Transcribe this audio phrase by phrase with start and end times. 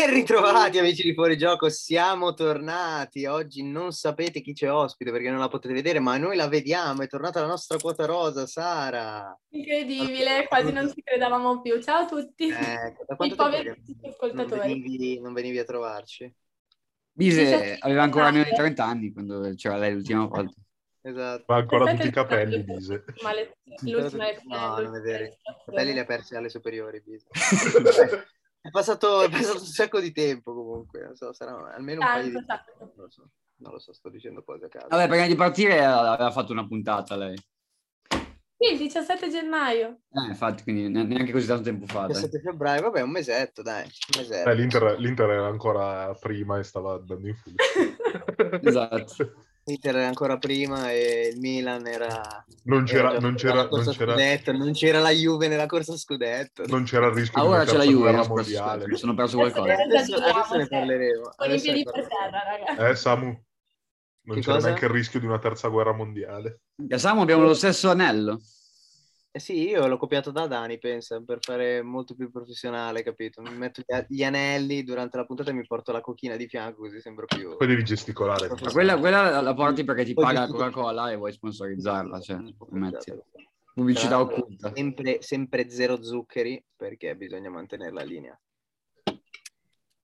[0.00, 3.26] Ben ritrovati amici di Fuori Gioco, siamo tornati.
[3.26, 7.02] Oggi non sapete chi c'è ospite perché non la potete vedere, ma noi la vediamo.
[7.02, 9.38] È tornata la nostra quota rosa, Sara.
[9.50, 11.82] Incredibile, quasi non ci credevamo più.
[11.82, 12.48] Ciao a tutti.
[12.48, 13.76] Eh, da I quanto che
[14.08, 14.70] ascoltatori.
[14.70, 16.34] non venivi, non venivi a trovarci?
[17.12, 18.72] Bise aveva ancora meno di gennaio.
[18.72, 20.54] 30 anni quando c'era lei l'ultima volta.
[21.02, 21.44] Esatto.
[21.46, 22.62] Ma ancora tutti i capelli.
[22.62, 23.04] Bise.
[23.20, 25.24] Ma le- l'ultima No, non è vero.
[25.24, 27.02] I capelli li ha persi alle superiori.
[27.04, 27.26] Bis.
[28.62, 32.24] È passato, è passato un sacco di tempo comunque, non so, sarà almeno un paio
[32.24, 32.44] di...
[32.44, 32.72] Tanto.
[32.78, 34.88] Non lo so, non lo so, sto dicendo cose a caso.
[34.88, 37.36] Vabbè, prima di partire aveva fatto una puntata lei.
[38.62, 40.00] Sì, il 17 gennaio.
[40.10, 42.02] Eh, infatti, quindi ne- neanche così tanto tempo fa.
[42.02, 42.20] Il dai.
[42.20, 44.50] 7 febbraio, vabbè, un mesetto, dai, un mesetto.
[44.50, 47.64] Eh, L'Inter, l'Inter era ancora prima e stava andando in fuga.
[48.62, 49.32] Esatto.
[49.70, 52.20] L'Inter era ancora prima e il Milan era...
[52.64, 56.64] Non c'era, era non c'era, non c'era, scudetto, non c'era la Juve nella corsa scudetto.
[56.66, 58.86] non c'era il rischio Ah, di una ora c'è la Juve, so- mondiale.
[58.88, 59.72] mi sono perso qualcosa.
[59.74, 61.30] Adesso, adesso ne parleremo.
[61.36, 62.88] Con i piedi per terra, raga.
[62.90, 64.66] Eh, Samu, non Che c'era cosa?
[64.66, 66.60] neanche il rischio di una terza guerra mondiale.
[66.88, 68.40] E Samu abbiamo lo stesso anello.
[69.32, 73.40] Eh sì, io l'ho copiato da Dani, pensa, per fare molto più professionale, capito?
[73.42, 77.00] Mi metto gli, anelli durante la puntata e mi porto la cochina di fianco così
[77.00, 77.56] sembra più...
[77.56, 78.48] Poi devi gesticolare.
[78.48, 82.20] Ma quella, quella la- porti perché ti Poi paga la giusto- Coca-Cola e vuoi sponsorizzarla.
[82.20, 82.38] Cioè,
[82.70, 83.04] metti.
[83.12, 83.18] Tra
[83.72, 84.72] Pubblicità l'altro, occulta.
[84.74, 88.40] Sempre, sempre zero zuccheri perché bisogna mantenere la linea.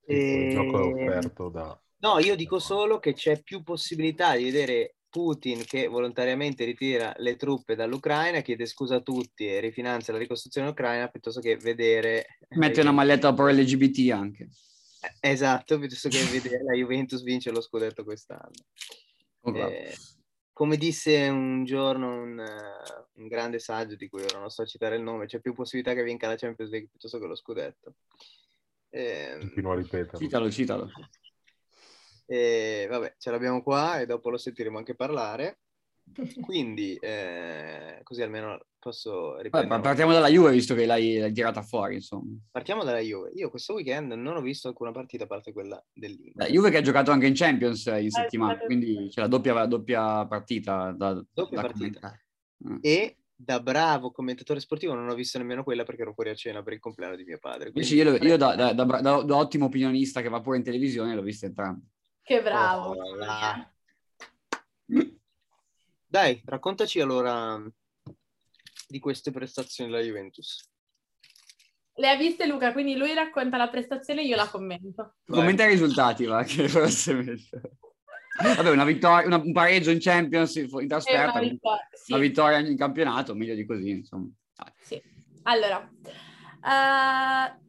[0.07, 1.81] Il gioco è E- offerto da...
[1.99, 7.37] No, io dico solo che c'è più possibilità di vedere Putin che volontariamente ritira le
[7.37, 12.37] truppe dall'Ucraina, chiede scusa a tutti e rifinanzia la ricostruzione ucraina piuttosto che vedere...
[12.51, 14.51] Metti una maglietta pro LGBT anche.
[15.01, 18.51] Eh, Esatto, piuttosto che vedere la Juventus vince lo scudetto quest'anno.
[19.41, 19.57] Oh.
[19.57, 19.95] Eh,
[20.53, 24.97] come disse un giorno un, eh, un grande saggio di cui ora non so citare
[24.97, 27.95] il nome, c'è più possibilità che vinca la Champions League piuttosto che lo scudetto.
[28.91, 30.19] Ehm, Continuo a ripetere.
[30.19, 30.91] Citalo, citalo.
[32.27, 35.61] E vabbè, ce l'abbiamo qua e dopo lo sentiremo anche parlare.
[36.41, 39.81] Quindi, eh, così almeno posso Vabbè, riprendere.
[39.81, 42.33] partiamo dalla Juve visto che l'hai, l'hai tirata fuori, insomma.
[42.51, 43.31] Partiamo dalla Juve.
[43.35, 46.47] Io questo weekend non ho visto alcuna partita a parte quella dell'Inter.
[46.47, 49.27] La Juve che ha giocato anche in Champions eh, in settimana, giocato- quindi c'è la
[49.27, 52.21] doppia, doppia partita da, Doppia da partita.
[52.69, 52.77] Mm.
[52.83, 56.63] E da bravo commentatore sportivo non ho visto nemmeno quella perché ero fuori a cena
[56.63, 57.69] per il compleanno di mio padre.
[57.69, 60.57] Invece Quindi- io, lo- io da, da- da- da- da ottimo opinionista che va pure
[60.59, 61.85] in televisione l'ho vista entrambe.
[62.27, 62.89] Che bravo.
[62.91, 63.73] Oh, là.
[66.09, 67.63] Dai, raccontaci allora
[68.89, 70.69] di queste prestazioni della Juventus.
[71.95, 75.19] Le ha viste Luca, quindi lui racconta la prestazione e io la commento.
[75.25, 75.39] Vai.
[75.39, 77.61] Commenta i risultati, va, che forse è meglio.
[78.57, 82.13] Vabbè, una vittoria, una- un pareggio in Champions in È una trasferta, vittoria, sì.
[82.13, 84.29] una vittoria in campionato, meglio di così, insomma.
[84.83, 85.01] Sì.
[85.45, 85.89] Allora,
[86.65, 87.66] eh,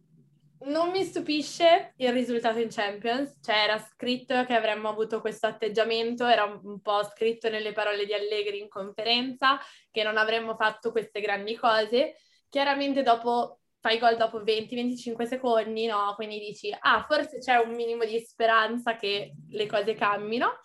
[0.62, 6.26] non mi stupisce il risultato in Champions, cioè era scritto che avremmo avuto questo atteggiamento,
[6.26, 9.60] era un po' scritto nelle parole di Allegri in conferenza,
[9.92, 12.16] che non avremmo fatto queste grandi cose.
[12.50, 16.14] Chiaramente dopo fai gol dopo 20-25 secondi, no?
[16.16, 20.60] Quindi dici, ah, forse c'è un minimo di speranza che le cose cambino.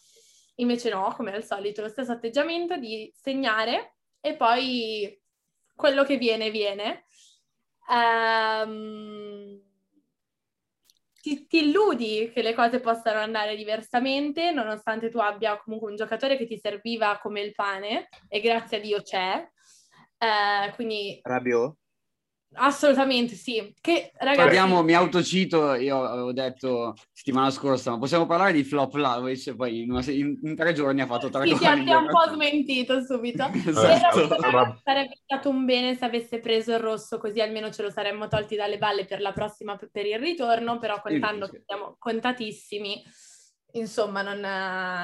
[0.56, 5.20] Invece no, come al solito, lo stesso atteggiamento di segnare e poi
[5.74, 7.04] quello che viene, viene.
[7.90, 9.60] Ehm,
[11.22, 16.36] ti, ti illudi che le cose possano andare diversamente, nonostante tu abbia comunque un giocatore
[16.36, 19.48] che ti serviva come il pane, e grazie a Dio c'è.
[20.18, 21.76] Eh, quindi Rabiot?
[22.54, 23.74] Assolutamente sì.
[23.80, 28.92] Che ragazzi, Parliamo, mi autocito, io avevo detto settimana scorsa, ma possiamo parlare di flop
[28.92, 31.58] Vlahovic, poi in, una in- in tre giorni ha fatto tre sì, gol.
[31.58, 33.48] ti ha un po' smentito subito.
[33.52, 34.28] Esatto.
[34.28, 38.28] Però sarebbe stato un bene se avesse preso il rosso, così almeno ce lo saremmo
[38.28, 41.52] tolti dalle balle per la prossima, per il ritorno, però contando sì.
[41.52, 43.02] che siamo contatissimi,
[43.72, 44.40] insomma, non,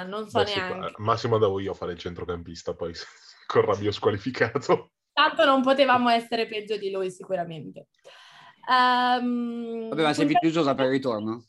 [0.08, 0.78] non so Beh, sì, neanche.
[0.78, 2.92] ma- Massimo andavo io a fare il centrocampista, poi
[3.46, 4.90] con Rabiot squalificato.
[5.18, 7.88] Tanto non potevamo essere peggio di lui sicuramente.
[8.70, 11.44] Ehm, Vabbè, ma sei fiduciosa per il ritorno?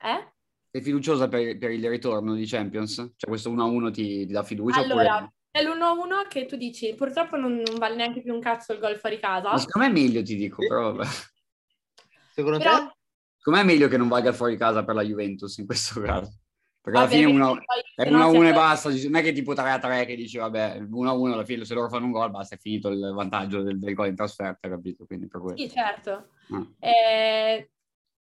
[0.00, 0.32] Eh?
[0.70, 2.94] Sei fiduciosa per, per il ritorno di Champions?
[2.94, 4.80] Cioè questo 1-1 ti, ti dà fiducia?
[4.80, 5.32] Allora, oppure...
[5.50, 8.96] è l'1-1 che tu dici, purtroppo non, non vale neanche più un cazzo il gol
[8.96, 9.50] fuori casa.
[9.50, 10.96] Ma secondo me è meglio, ti dico, però.
[12.32, 12.96] Secondo Però, te?
[13.36, 16.32] Secondo me è meglio che non valga fuori casa per la Juventus in questo caso.
[16.90, 17.58] Perché alla fine uno,
[17.94, 21.32] è se no 1-1 e basta, non è che tipo 3-3 che dici vabbè, 1-1
[21.32, 24.08] alla fine se loro fanno un gol basta, è finito il vantaggio del, del gol
[24.08, 25.04] in trasferta, capito?
[25.04, 25.56] Quindi per quello.
[25.58, 26.28] Sì, certo.
[26.50, 26.66] Ah.
[26.78, 27.70] Eh,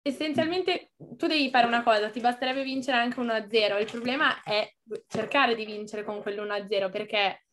[0.01, 3.80] essenzialmente tu devi fare una cosa, ti basterebbe vincere anche 1-0.
[3.80, 4.68] Il problema è
[5.07, 7.44] cercare di vincere con quell'1-0 perché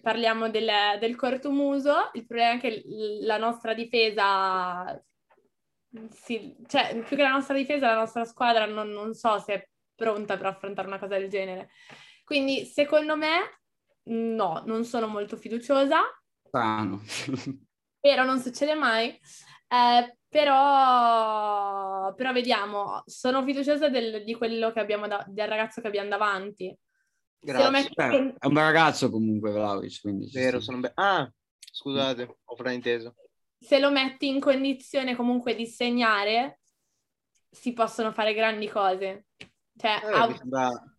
[0.00, 0.70] parliamo del,
[1.00, 2.82] del cortomuso, il problema è che
[3.22, 4.98] la nostra difesa
[6.10, 9.68] sì, cioè, più che la nostra difesa, la nostra squadra non, non so se è
[9.94, 11.70] pronta per affrontare una cosa del genere.
[12.24, 13.60] Quindi, secondo me,
[14.04, 16.00] no, non sono molto fiduciosa.
[16.46, 17.02] Strano.
[17.04, 19.08] Spero non succede mai.
[19.68, 25.86] Eh, però, però vediamo, sono fiduciosa del, di quello che abbiamo da, del ragazzo che
[25.86, 26.76] abbiamo davanti.
[27.38, 27.70] Grazie.
[27.70, 32.56] metti- Beh, è un bel ragazzo comunque, Vlaovic, quindi Vero, sono be- Ah, scusate, ho
[32.56, 33.14] frainteso.
[33.58, 36.60] se lo metti in condizione comunque di segnare,
[37.50, 39.26] si possono fare grandi cose.
[39.76, 40.96] Cioè, Eh, ha- mi, sembra...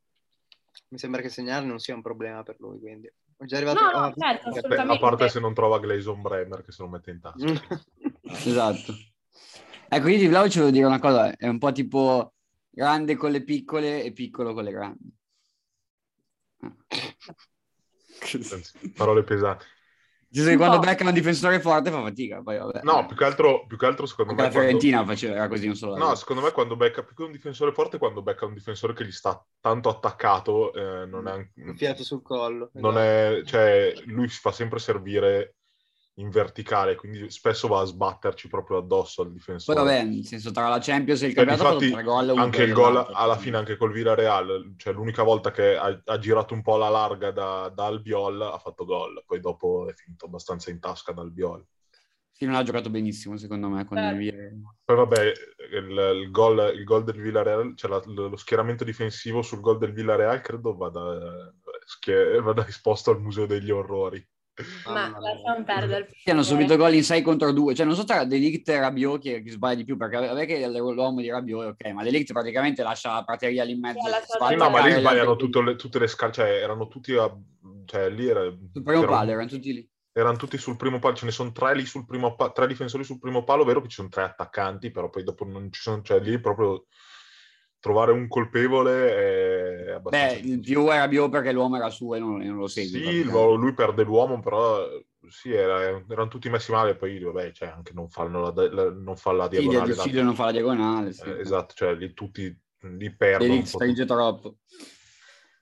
[0.90, 3.12] mi sembra che segnare non sia un problema per lui, quindi...
[3.38, 3.82] È già arrivato...
[3.82, 4.50] No, no, ah, certo.
[4.50, 5.00] Beh, a assolutamente.
[5.00, 7.46] parte se non trova Gleison Bremer che se lo mette in tasca.
[8.28, 8.94] Esatto.
[9.88, 12.34] Ecco, io di Vlaovic volevo dire una cosa, è un po' tipo
[12.70, 15.16] grande con le piccole e piccolo con le grandi.
[18.96, 19.66] Parole pesanti.
[20.36, 22.82] Senso che Un quando becca un difensore forte fa fatica, poi vabbè.
[22.84, 24.48] No, più che altro, più che altro secondo Anche me...
[24.50, 27.24] la quando- Fiorentina faceva, era così, non solo No, secondo me quando becca più che
[27.24, 31.48] un difensore forte, quando becca un difensore che gli sta tanto attaccato, eh, non è...
[31.56, 32.70] Il fiato sul collo.
[32.74, 35.55] non è, cioè, lui si fa sempre servire
[36.18, 39.80] in verticale, quindi spesso va a sbatterci proprio addosso al Poi difensore.
[39.80, 42.38] vabbè, nel senso tra la Champions e il Cioè, campionato ha fatto difatti, tre gol.
[42.38, 43.14] anche il gol l'altro.
[43.16, 46.88] alla fine, anche col Villarreal, cioè l'unica volta che ha, ha girato un po' la
[46.90, 51.22] larga da, da Albiol ha fatto gol, poi dopo è finito abbastanza in tasca da
[51.22, 51.66] Albiol.
[52.32, 54.12] Sì, non ha giocato benissimo secondo me con Certo.
[54.14, 54.34] il Via.
[54.84, 55.32] Poi vabbè,
[55.74, 59.94] il, il gol, il gol del Villarreal, cioè la- lo schieramento difensivo sul gol del
[59.94, 61.54] Villarreal credo vada,
[61.86, 64.26] schie- vada esposto al Museo degli Orrori.
[64.86, 66.10] Ma lasciamo perdere.
[66.24, 67.76] Sì, hanno subito gol in 6 contro 2.
[67.76, 70.66] Cioè, non so tra Delict e Rabiot chi, chi sbaglia di più, perché vabbè che
[70.68, 74.00] l'uomo di Rabiot è ok, ma Delict praticamente lascia la prateria lì in mezzo.
[74.48, 77.30] Sì, no, ma lì sbagliano le, tutte le scal- cioè erano tutti a,
[77.86, 79.90] cioè lì era, Sul primo c'era un- palo, erano tutti lì.
[80.14, 83.04] erano tutti sul primo palo, ce ne sono tre lì sul primo palo, tre difensori
[83.04, 86.02] sul primo palo, vero che ci sono tre attaccanti, però poi dopo non ci sono,
[86.02, 86.86] cioè lì proprio
[87.86, 92.20] trovare un colpevole è abbastanza Beh, il più è Rabiot perché l'uomo era suo e
[92.20, 93.00] non, e non lo segui.
[93.00, 94.84] Sì, lui perde l'uomo, però
[95.30, 99.16] sì, era- erano tutti messi male, poi vabbè, cioè, anche non fanno la, la- non
[99.16, 99.84] fa la Sì, diagonale.
[99.86, 101.14] di Auxilio non fa la diagonale.
[101.14, 101.28] Sì.
[101.30, 103.60] Eh, esatto, cioè lì tutti li perdono.
[103.60, 104.56] Po' stringe troppo.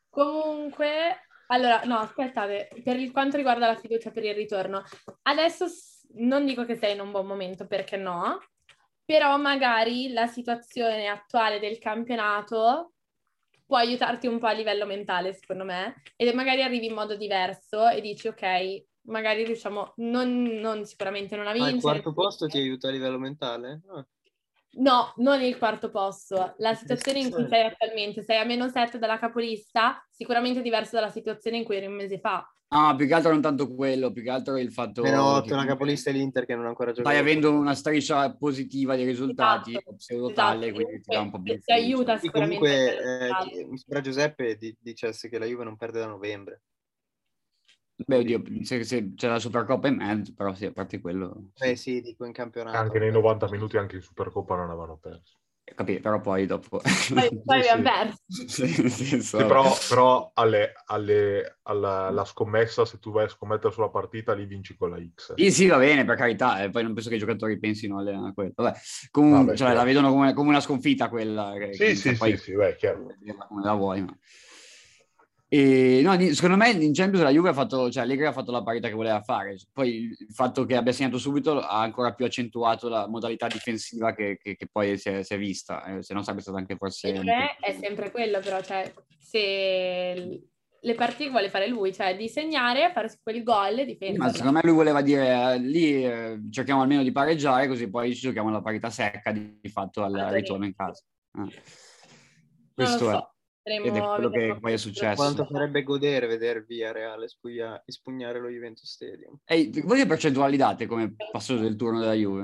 [0.10, 4.82] Comunque, allora, no, aspettate, per il- quanto riguarda la fiducia per il ritorno,
[5.24, 5.66] adesso
[6.14, 8.40] non dico che sei in un buon momento, perché no,
[9.06, 12.94] però magari la situazione attuale del campionato
[13.66, 17.88] può aiutarti un po' a livello mentale, secondo me, e magari arrivi in modo diverso
[17.88, 21.76] e dici, ok, magari riusciamo, non, non sicuramente non a Ma vincere.
[21.76, 23.82] il quarto posto ti aiuta a livello mentale?
[23.88, 24.06] Ah.
[24.76, 26.56] No, non il quarto posto.
[26.58, 30.96] La situazione in cui sei attualmente, sei a meno 7 dalla capolista, sicuramente è diverso
[30.96, 32.44] dalla situazione in cui eri un mese fa.
[32.74, 35.30] No, più che altro non tanto quello, più che altro il fatto Meno che 8,
[35.30, 37.10] una comunque capolista è l'Inter che non ha ancora giocato.
[37.16, 41.30] stai avendo una striscia positiva di risultati Esatto, pseudo esatto, tale, quindi ti dà un
[41.30, 45.38] po' più ti- aiuta sicuramente comunque, per il eh, mi sembra Giuseppe di- dicesse che
[45.38, 46.62] la Juve non perde da novembre.
[47.96, 51.52] Beh, oddio, se, se c'è la Supercoppa in mezzo, però sì, a parte quello...
[51.54, 51.70] sì.
[51.70, 52.76] Eh sì, dico in campionato.
[52.76, 55.38] Anche nei 90 minuti, anche in Supercoppa non avevano perso.
[55.64, 56.82] Capito, però poi dopo...
[56.82, 58.18] Poi, abbiamo perso.
[58.28, 58.68] Sì,
[59.22, 64.34] Sì, però, però alle, alle- alla, alla scommessa, se tu vai a scommettere sulla partita,
[64.34, 65.34] lì vinci con la X.
[65.36, 68.14] Sì, sì, va bene, per carità, eh, poi non penso che i giocatori pensino alle-
[68.14, 68.52] a quello.
[68.56, 68.78] Vabbè,
[69.10, 71.54] comunque, Vabbè, cioè, la vedono come, come una sconfitta quella.
[71.58, 73.08] che- Sì, che sì, poi- sì, sì, beh, chiaro.
[73.48, 74.18] come la vuoi, ma...
[75.54, 78.64] E, no, secondo me in Champions la Juve ha fatto, cioè Allegri ha fatto la
[78.64, 79.56] parità che voleva fare.
[79.72, 84.40] Poi il fatto che abbia segnato subito ha ancora più accentuato la modalità difensiva che,
[84.42, 87.12] che- che poi si è, si è vista, eh, se no sarebbe stato anche forse...
[87.12, 90.42] Per me è sempre quello, però, cioè, se
[90.80, 94.26] le partite vuole fare lui, cioè di segnare, fare quel gol e Sì, difenderla.
[94.26, 98.16] ma secondo me lui voleva dire eh, lì eh, cerchiamo almeno di pareggiare così poi
[98.16, 101.04] ci giochiamo la parità secca di, di fatto al ritorno in casa.
[101.38, 101.40] Eh.
[101.42, 101.52] Non
[102.74, 103.32] Questo so, è.
[103.64, 105.16] Ed è quello che poi è successo.
[105.16, 109.38] Quanto farebbe godere vedere via Reale spugna- espugnare lo Juventus Stadium?
[109.46, 112.42] Ehi, voi che percentuali date come passaggio del turno della Juve?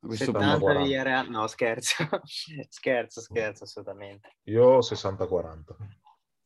[0.00, 0.64] A questo 70 punto?
[0.64, 0.86] 40.
[0.86, 1.28] via Reale?
[1.30, 1.94] No, scherzo.
[2.68, 4.36] scherzo, scherzo, assolutamente.
[4.44, 5.62] Io 60-40.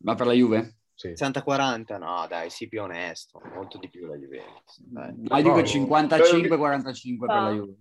[0.04, 0.76] Ma per la Juve?
[0.94, 1.08] Sì.
[1.08, 1.98] 60-40?
[1.98, 3.40] No, dai, sii più onesto.
[3.54, 4.80] Molto di più la Juventus.
[4.84, 5.14] Dai.
[5.28, 7.50] Ah, dico no, 55-45 per la.
[7.50, 7.74] Juve.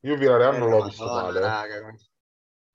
[0.00, 1.40] Io Villarreal Eh, non l'ho no, visto male.
[1.40, 1.80] raga,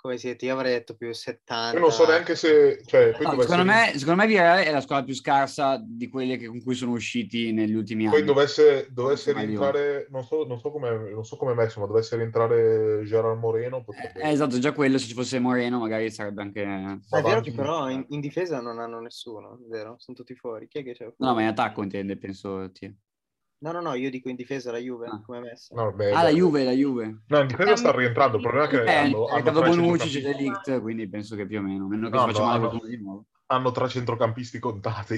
[0.01, 0.46] come- siete?
[0.46, 1.74] Io avrei detto più 70.
[1.74, 2.82] Io non so neanche se...
[2.86, 6.48] Cioè, No, secondo, me, secondo me Villarreal è la squadra più scarsa di quelle che-
[6.48, 8.15] con cui sono usciti negli ultimi anni.
[8.15, 10.08] poi dovesse, dovesse rientrare...
[10.10, 13.84] Non so, non so come non so come è messo, ma dovesse rientrare Gerard Moreno.
[13.84, 14.22] Potrebbe...
[14.22, 16.63] Eh, esatto, già quello, se ci fosse Moreno magari sarebbe anche...
[16.65, 19.96] Ma è vero che però in, in difesa non hanno nessuno, vero?
[19.98, 20.68] Sono tutti fuori.
[20.68, 21.12] Chi è che c'è?
[21.18, 22.72] No, ma in attacco intende, penso.
[22.72, 23.08] Ti.
[23.62, 25.22] No, no, no, io dico in difesa la Juve, Ah.
[25.22, 25.75] come è messa.
[25.75, 26.30] No, beh, Ah, la.
[26.30, 27.24] Juve, la Juve.
[27.28, 30.22] No, in difesa sta rientrando, il problema è che Eh, hanno, è hanno Bonucci, c'è
[30.22, 32.68] Delict, quindi penso che più o meno, meno che No, si faccia no, male no.
[32.70, 33.25] qualcuno di nuovo.
[33.48, 35.18] hanno tre centrocampisti contati.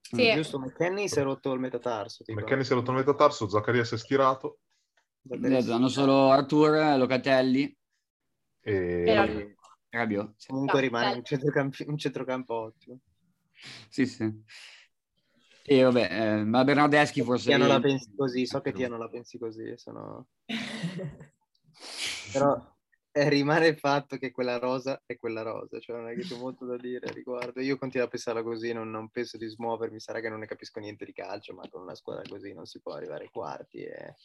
[0.00, 0.32] Sì.
[0.34, 2.24] Giusto, McKenny si è rotto il metatarso.
[2.24, 2.38] tipo.
[2.40, 4.60] McKenny si è rotto il metatarso, Zaccaria si è stirato
[5.30, 7.76] Hanno solo Artur, Locatelli,
[8.60, 9.54] e vabbè.
[9.90, 10.34] Rabiot.
[10.46, 12.98] Comunque No, rimane un centrocampo, un centrocampo ottimo.
[13.88, 14.06] sì.
[14.06, 14.42] sì.
[15.64, 17.46] E vabbè, eh, ma Bernardeschi forse...
[17.46, 20.26] Tia non la pensi così, so che Tia non la pensi così, sono...
[22.32, 22.70] però
[23.12, 26.36] eh, rimane il fatto che quella rosa è quella rosa, cioè non è che c'è
[26.36, 27.60] molto da dire a riguardo.
[27.60, 30.80] Io continuo a pensarla così, non, non penso di smuovermi, sarà che non ne capisco
[30.80, 34.16] niente di calcio, ma con una squadra così non si può arrivare ai quarti e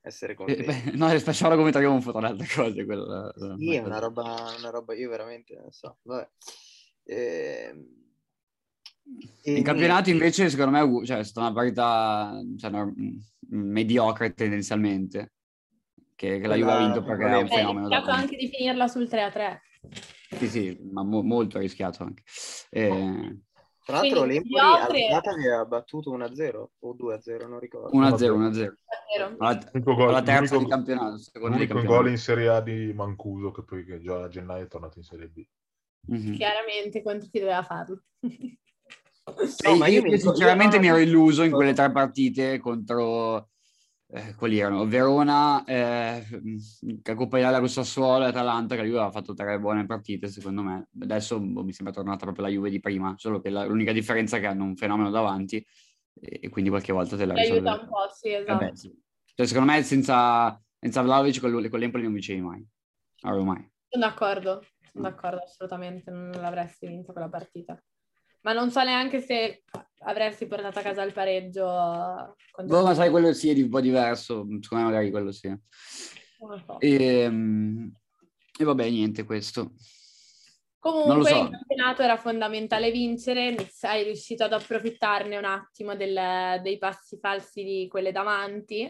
[0.00, 0.64] essere Eh, contenti.
[0.64, 2.84] beh, no, il facciamo come trionfo tra le altre cose.
[2.84, 5.98] Quella, Sì, è una roba, una roba, io veramente non so.
[6.02, 6.28] Vabbè.
[7.04, 8.05] Ehm,
[9.44, 15.34] In campionato invece secondo me cioè, è stata una partita cioè, no, mm, mediocre tendenzialmente,
[16.16, 17.86] che, che la Juve ha vinto perché è un fenomeno.
[17.86, 18.22] rischiato davanti.
[18.34, 19.60] anche di finirla sul 3-3.
[20.36, 22.22] Sì, sì, ma mo- molto rischiato anche.
[22.70, 23.38] Eh,
[23.84, 27.96] Tra l'altro Quindi, l'Empoli mediocre- all'andata aveva battuto 1-0 o 2-0, non ricordo.
[27.96, 28.74] 1-0, 1-0.
[29.14, 29.36] Davvero.
[29.38, 33.52] Alla, L'unico gol- alla terza l'unico- di campionato, L'unico gol in Serie A di Mancuso,
[33.52, 35.46] che poi che già a gennaio è tornato in Serie B.
[36.08, 36.34] Mhm.
[36.34, 38.02] Chiaramente contro chi doveva farlo.
[39.64, 43.50] No, ma io io, sinceramente io- mi ero illuso in quelle tre partite contro
[44.08, 44.86] eh, quali erano?
[44.86, 46.24] Verona, eh,
[47.02, 50.28] la Coppa Italia con Sassuolo e Atalanta, che la Juve aveva fatto tre buone partite,
[50.28, 50.88] secondo me.
[51.00, 54.36] Adesso boh, mi sembra tornata proprio la Juve di prima, solo che la- l'unica differenza
[54.36, 55.56] è che hanno un fenomeno davanti
[56.20, 57.80] e, e quindi qualche volta te la Ti aiuta risolve.
[57.82, 58.64] un po', sì, Eh esatto.
[58.64, 59.02] beh, sì.
[59.34, 62.64] Cioè, secondo me senza, senza Vlaovic con, con l'Empoli non vincevi mai.
[63.22, 63.68] Ormai.
[63.88, 67.82] Sono d'accordo, sono d'accordo, assolutamente, non l'avresti vinto quella partita.
[68.46, 69.64] Ma non so neanche se
[70.04, 71.64] avresti portato a casa il pareggio.
[71.64, 75.48] Boh, ma sai, quello sì è di un po' diverso, secondo me magari quello sì.
[75.48, 76.78] Non lo so.
[76.78, 77.88] E, mm,
[78.56, 79.62] e vabbè, niente questo.
[79.62, 79.72] Non
[80.78, 81.42] Comunque so.
[81.42, 87.64] il campionato era fondamentale vincere, sei riuscito ad approfittarne un attimo del- dei passi falsi
[87.64, 88.82] di quelle davanti.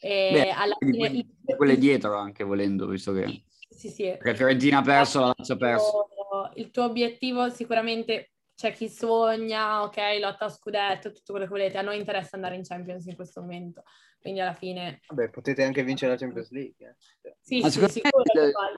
[0.00, 4.02] E Beh, alla fine di quelle dietro anche volendo, visto che sì, sì.
[4.18, 6.08] perché Fiorentina ha perso, la Lazio ha perso.
[6.56, 11.78] Il tuo obiettivo sicuramente c'è chi sogna, ok, lotta a scudetto, tutto quello che volete.
[11.78, 13.84] A noi interessa andare in Champions in questo momento.
[14.20, 16.96] Quindi alla fine Vabbè, potete anche vincere la Champions League.
[17.22, 17.36] eh.
[17.40, 18.24] sì, Ma sì, sicuro.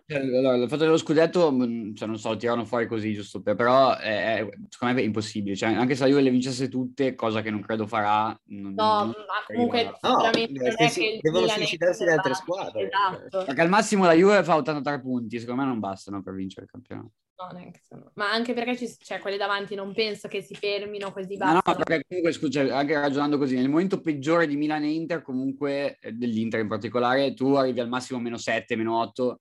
[0.06, 3.40] cioè, allora, il fatto dello scudetto, mh, cioè, non so, lo tirano fuori così, giusto
[3.40, 5.56] per, però è, è- secondo me è impossibile.
[5.56, 8.38] Cioè, anche se la Juve le vincesse tutte, cosa che non credo farà.
[8.48, 12.34] non- No, non- ma comunque No, sicuramente non è che il devono suicidarsi le altre
[12.34, 12.82] squadre.
[12.90, 13.44] Esatto.
[13.46, 16.70] Perché al massimo la Juve fa 83 punti, secondo me non bastano per vincere il
[16.70, 17.12] campionato.
[17.40, 21.36] No, sono- Ma anche perché ci, cioè, quelli davanti non penso che si fermino così
[21.38, 21.82] Ma no, basta.
[21.84, 26.12] perché comunque, scusa, anche ragionando così, nel momento peggiore di Milan e Inter, comunque eh,
[26.12, 29.40] dell'Inter in particolare, tu arrivi al massimo meno 7, meno 8.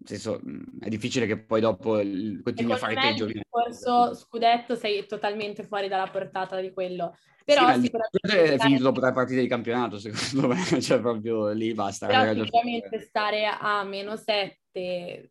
[0.00, 3.24] Nel senso, mh, è difficile che poi dopo continui a fare peggio.
[3.24, 7.16] il discorso scudetto sei totalmente fuori dalla portata di quello.
[7.44, 11.72] Però Sì, sicuramente è finito dopo tre partite di campionato, secondo me, cioè proprio lì
[11.74, 12.06] basta.
[12.06, 15.30] Però sicuramente stare a meno 7,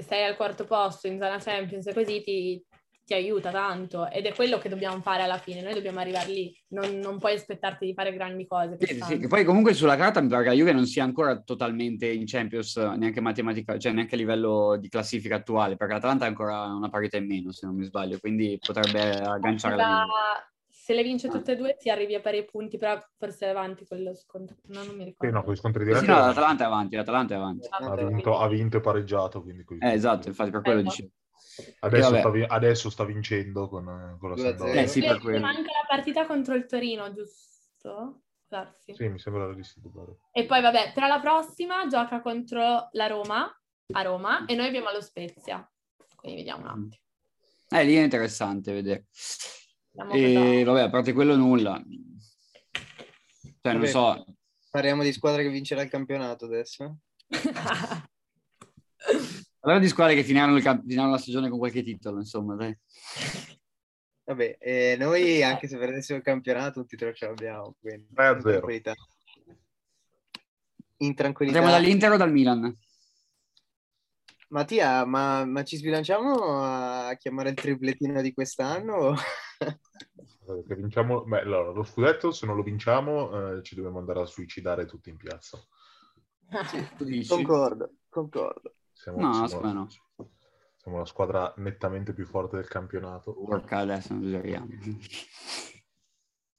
[0.00, 2.64] stai al quarto posto in zona Champions e così ti,
[3.04, 6.56] ti aiuta tanto ed è quello che dobbiamo fare alla fine, noi dobbiamo arrivare lì,
[6.68, 8.76] non, non puoi aspettarti di fare grandi cose.
[8.78, 12.06] Sì, sì, poi comunque sulla carta mi pare che la Juve non sia ancora totalmente
[12.06, 16.66] in Champions, neanche matematica, cioè neanche a livello di classifica attuale, perché l'Atalanta ha ancora
[16.66, 20.06] una parità in meno, se non mi sbaglio, quindi potrebbe agganciare la.
[20.90, 23.86] Se le vince tutte e due ti arrivi a pari punti, però forse è avanti
[23.86, 25.36] quello scontro, no, non mi Sì, ricordo.
[25.36, 27.68] no, con gli scontri Sì, diretti no, l'Atalanta è avanti, l'Atalanta è avanti.
[27.70, 29.40] ha, vinto, ha vinto e pareggiato.
[29.42, 31.10] Quindi Eh, esatto, infatti per quello Eh, dicevo.
[31.80, 32.18] Adesso, vabbè.
[32.18, 34.56] sta, vi- adesso sta vincendo con, con la 2-0.
[34.56, 34.82] Sampdoria.
[34.82, 35.40] Eh, sì, per quello.
[35.40, 38.22] manca la partita contro il Torino, giusto?
[38.48, 38.92] Darsi.
[38.92, 39.80] Sì, mi sembra di sì.
[40.32, 44.90] E poi vabbè, tra la prossima gioca contro la Roma, a Roma, e noi abbiamo
[44.90, 45.70] lo Spezia.
[46.16, 46.88] Quindi vediamo un attimo.
[47.68, 49.06] Eh, lì è interessante vedere.
[50.12, 51.82] E vabbè, a parte quello nulla.
[53.62, 53.86] Cioè, non Vabbè.
[53.86, 54.24] so,
[54.70, 56.98] Parliamo di squadra che vincerà il campionato adesso.
[59.62, 62.74] Allora di squadre che finiranno, il camp- finiranno la stagione con qualche titolo, insomma, dai.
[64.24, 67.74] Vabbè, eh, noi anche se perdessimo il campionato un titolo ce l'abbiamo.
[67.78, 68.50] Quindi, 3 a in 0.
[68.52, 68.94] tranquillità.
[70.98, 71.58] In tranquillità.
[71.58, 72.74] Andiamo dall'Inter o dal Milan?
[74.50, 79.14] Mattia, ma, ma ci sbilanciamo a chiamare il tripletino di quest'anno?
[79.60, 84.22] Eh, Che vinciamo, beh, allora, lo scudetto, se non lo vinciamo, eh, ci dobbiamo andare
[84.22, 85.56] a suicidare tutti in piazza.
[87.28, 88.74] Concordo, concordo.
[88.92, 89.86] Siamo, No, siamo- no.
[90.76, 93.32] siamo la squadra nettamente più forte del campionato.
[93.34, 94.68] Porca adesso non esageriamo.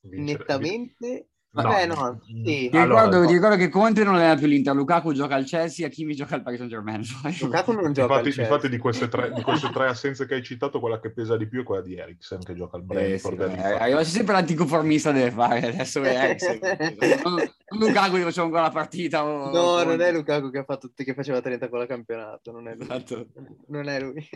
[0.02, 1.28] Nettamente...
[1.54, 1.64] No.
[1.64, 2.44] Vabbè, no, sì.
[2.44, 3.28] Ti Allora, ricordo, no.
[3.28, 6.44] ti ricordo che Conte non era più l'Inter, Lukaku gioca al Chelsea, Hakimi gioca al
[6.44, 7.02] Paris Saint Germain.
[7.42, 8.44] Lukaku non gioca Infatti, al Chelsea.
[8.46, 11.50] infatti di, queste tre, di queste tre assenze che hai citato, quella che pesa di
[11.50, 13.60] più è quella di Eriksen che gioca al Eh, sì, Brentford.
[13.82, 16.60] arriva sempre l'anticonformista deve fare adesso è Eriksen.
[17.26, 20.64] non, Lukaku che faceva ancora la partita o- No, o- non è Lukaku che, ha
[20.64, 22.84] fatto, che faceva 30 con la campionato, non è lui.
[22.84, 23.28] Esatto.
[23.68, 24.30] Non è lui.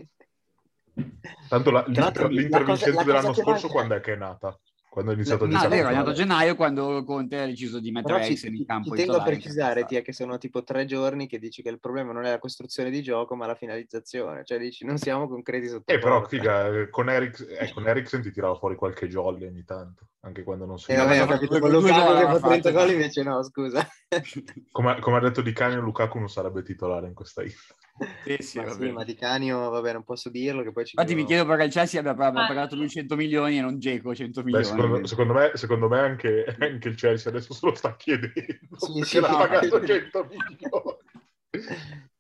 [1.48, 4.60] Tanto la- l'Inter, l'Inter vincente dell'anno scorso manca- quando è che è nata?
[4.96, 5.68] Quando è iniziato a giocare?
[5.68, 8.96] vero, è nato a gennaio quando Conte ha deciso di mettere Però Eriksen in campo.
[8.96, 11.82] ci tengo a precisare, che Tia, che sono tipo tre giorni che dici che il
[11.82, 14.46] problema non è la costruzione di gioco, ma la finalizzazione.
[14.46, 18.22] Cioè dici, non siamo concreti sotto Eh, però, figa, eh, con, Eriks- eh, con Eriksen
[18.22, 20.94] ti tirava fuori qualche jolly ogni tanto, anche quando non si...
[20.94, 22.72] E vabbè, ho capito, con Lukaku che ha fa 30 fatto.
[22.72, 23.86] gol invece no, scusa.
[24.72, 27.76] Come, come ha detto Di Canio, Lukaku non sarebbe titolare in questa Inter.
[28.24, 31.16] Sì, sì, ma sì, ma Di Canio, vabbè, non posso dirlo, che poi ci Infatti
[31.16, 32.48] mi devono- chiedo perché il Chelsea abbia, abbia Ah.
[32.48, 34.66] pagato lui 100 milioni e non Geco 100 Beh, milioni.
[34.82, 38.34] secondo, secondo me, secondo me anche, anche il Chelsea adesso se lo sta chiedendo
[38.78, 39.38] Sì, perché sì, l'ha no.
[39.38, 40.98] pagato 100 milioni.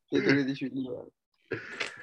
[0.08, 1.10] 113 milioni.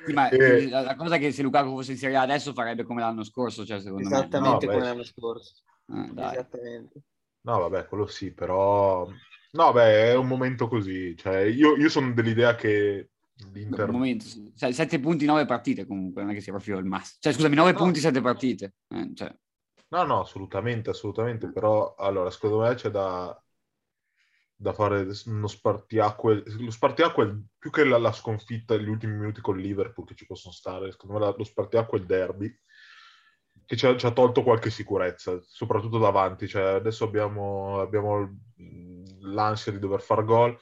[0.05, 0.69] Sì, ma Eh.
[0.69, 3.23] la, la cosa è che se Lukaku fosse in Serie A adesso farebbe come l'anno
[3.25, 4.89] scorso, cioè secondo Esattamente No, come beh.
[4.89, 5.55] l'anno scorso.
[5.87, 6.11] me.
[6.13, 6.33] Dai.
[6.33, 7.01] Esattamente.
[7.43, 9.09] No, vabbè, quello sì, però...
[9.53, 11.15] No, beh, è un momento così.
[11.17, 13.11] Cioè, io, io sono dell'idea che
[13.53, 13.91] l'Inter...
[13.91, 14.53] Momento, sì.
[14.57, 17.19] Cioè, 7 punti, 9 partite comunque, non è che sia proprio il massimo.
[17.21, 17.79] Cioè, scusami, 9 No.
[17.79, 18.75] punti, 7 partite.
[18.89, 19.35] Eh, cioè,
[19.89, 23.39] No, no, assolutamente, assolutamente, però allora secondo me c'è da,
[24.57, 29.59] da fare uno spartiacque, lo spartiacque più che la, la sconfitta negli ultimi minuti con
[29.59, 32.59] Liverpool che ci possono stare, secondo me lo spartiacque è il derby,
[33.67, 38.35] che ci ha, ci ha tolto qualche sicurezza, soprattutto davanti, cioè adesso abbiamo, abbiamo l-
[39.33, 40.57] l'ansia di dover far gol,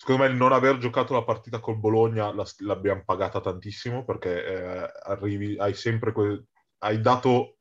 [0.00, 4.44] secondo me il non aver giocato la partita col Bologna la- l'abbiamo pagata tantissimo perché
[4.44, 6.44] eh, arrivi, hai sempre que-
[6.78, 7.58] hai dato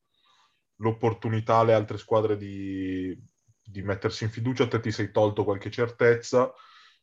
[0.77, 3.13] l'opportunità alle altre squadre di,
[3.61, 6.51] di mettersi in fiducia, te ti sei tolto qualche certezza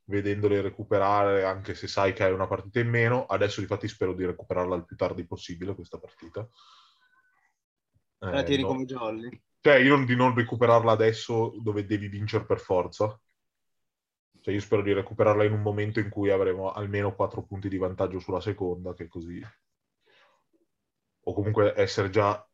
[0.08, 4.24] vedendole recuperare anche se sai che hai una partita in meno, adesso infatti spero di
[4.24, 6.48] recuperarla il più tardi possibile questa partita.
[8.20, 9.42] Eh, La tiri no- come jolly.
[9.60, 13.18] cioè, io non- di non recuperarla adesso dove devi vincere per forza.
[14.46, 17.78] Cioè, io spero di recuperarla in un momento in cui avremo almeno 4 punti di
[17.78, 19.42] vantaggio sulla seconda, che così...
[21.24, 22.46] O comunque essere già.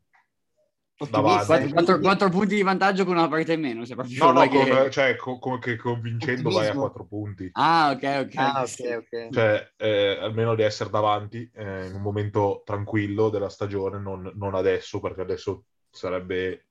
[1.10, 1.68] Davanti.
[1.68, 3.84] 4, 4 punti di vantaggio con una partita in meno.
[3.84, 6.80] Se proprio No, no, che- con, cioè, co- come che convincendo vai a Ottimismo.
[6.80, 7.50] 4 punti.
[7.52, 8.34] Ah, ok, ok.
[8.36, 8.82] Ah, Sì.
[8.84, 9.30] ok, ok.
[9.34, 14.54] Cioè, eh, almeno di essere davanti eh, in un momento tranquillo della stagione, non, non
[14.54, 16.68] adesso, perché adesso sarebbe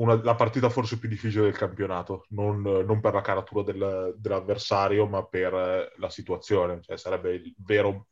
[0.00, 5.06] una- la partita forse più difficile del campionato, non, non per la caratura del- dell'avversario,
[5.06, 6.80] ma per eh, la situazione.
[6.82, 8.08] Cioè, sarebbe il vero,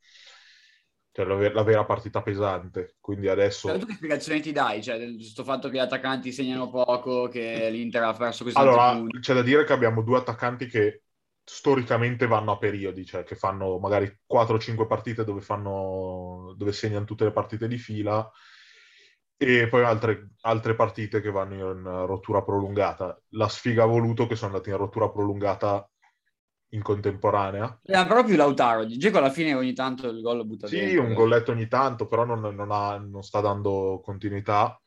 [1.12, 2.96] cioè, la, ver- la vera partita pesante.
[3.00, 3.68] Quindi adesso...
[3.70, 4.82] Cioè, tu che spiegazione ti dai?
[4.82, 9.18] Cioè, questo fatto che gli attaccanti segnano poco, che l'Inter ha perso tanti Allora, punti.
[9.20, 11.02] c'è da dire che abbiamo due attaccanti che
[11.44, 17.24] storicamente vanno a periodi, cioè che fanno magari 4-5 partite dove, fanno, dove segnano tutte
[17.24, 18.28] le partite di fila
[19.38, 23.20] e poi altre, altre partite che vanno in rottura prolungata.
[23.30, 25.88] La sfiga ha voluto che sono andati in rottura prolungata
[26.70, 27.80] in contemporanea.
[27.82, 28.84] Eh, però più Lautaro.
[28.84, 31.06] Dzeko alla fine ogni tanto il gol lo butta Sì, dentro.
[31.06, 34.80] un golletto ogni tanto, però non, non ha- non sta dando continuità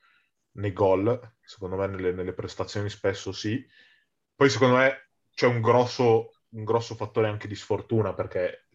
[0.53, 3.65] nei gol, secondo me nelle, nelle prestazioni spesso sì.
[4.35, 8.67] Poi secondo me c'è un grosso, un grosso fattore anche di sfortuna perché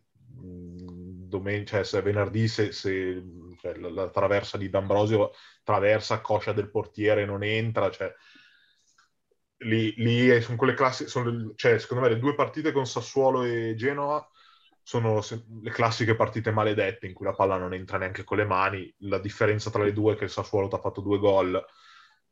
[1.28, 3.22] domen- cioè, se venerdì se, se-
[3.60, 8.12] cioè, la, la traversa di D'Ambrosio traversa coscia del portiere non entra, cioè
[9.58, 13.74] lì, lì sono quelle classi, sono cioè, secondo me le due partite con Sassuolo e
[13.76, 14.26] Genoa
[14.82, 15.20] sono
[15.62, 18.92] le classiche partite maledette in cui la palla non entra neanche con le mani.
[18.98, 21.64] La differenza tra le due è che il Sassuolo ti ha fatto due gol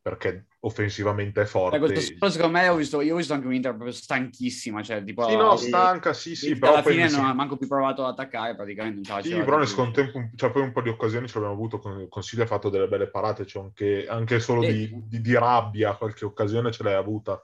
[0.05, 1.77] perché offensivamente è forte.
[1.77, 5.03] Eh, questo solo, secondo me ho visto, io ho visto anche un'Inter proprio stanchissima, cioè
[5.03, 8.05] tipo Sì, no, stanca, sì, sì, alla però poi fine non ha manco più provato
[8.05, 9.11] ad attaccare praticamente.
[9.11, 11.79] non Sì, però nel secondo tempo, cioè, poi un po' di occasioni ce l'abbiamo avuto,
[11.79, 14.89] con, Consiglio ha fatto delle belle parate, cioè anche, anche solo Sì.
[14.91, 17.41] di, di- di rabbia, qualche occasione ce l'hai avuta.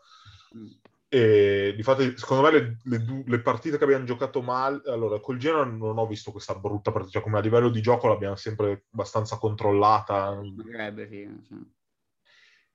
[0.56, 0.67] Mm.
[1.10, 5.65] E difatti, secondo me, le, le le partite che abbiamo giocato male, allora col Genoa
[5.65, 9.38] non ho visto questa brutta partita, cioè come a livello di gioco l'abbiamo sempre abbastanza
[9.38, 11.56] controllata Mancherebbe, sì, sì.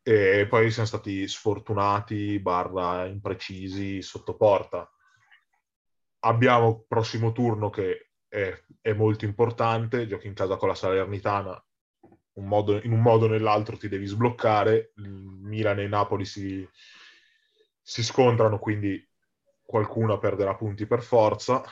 [0.09, 4.89] E poi siamo stati sfortunati, barra imprecisi sotto porta.
[6.21, 11.61] Abbiamo il prossimo turno che è, è molto importante, giochi in casa con la Salernitana,
[12.35, 16.65] un modo- in un modo o nell'altro ti devi sbloccare, il Milan e Napoli si,
[17.83, 19.05] si scontrano, quindi
[19.61, 21.65] qualcuno perderà punti per forza.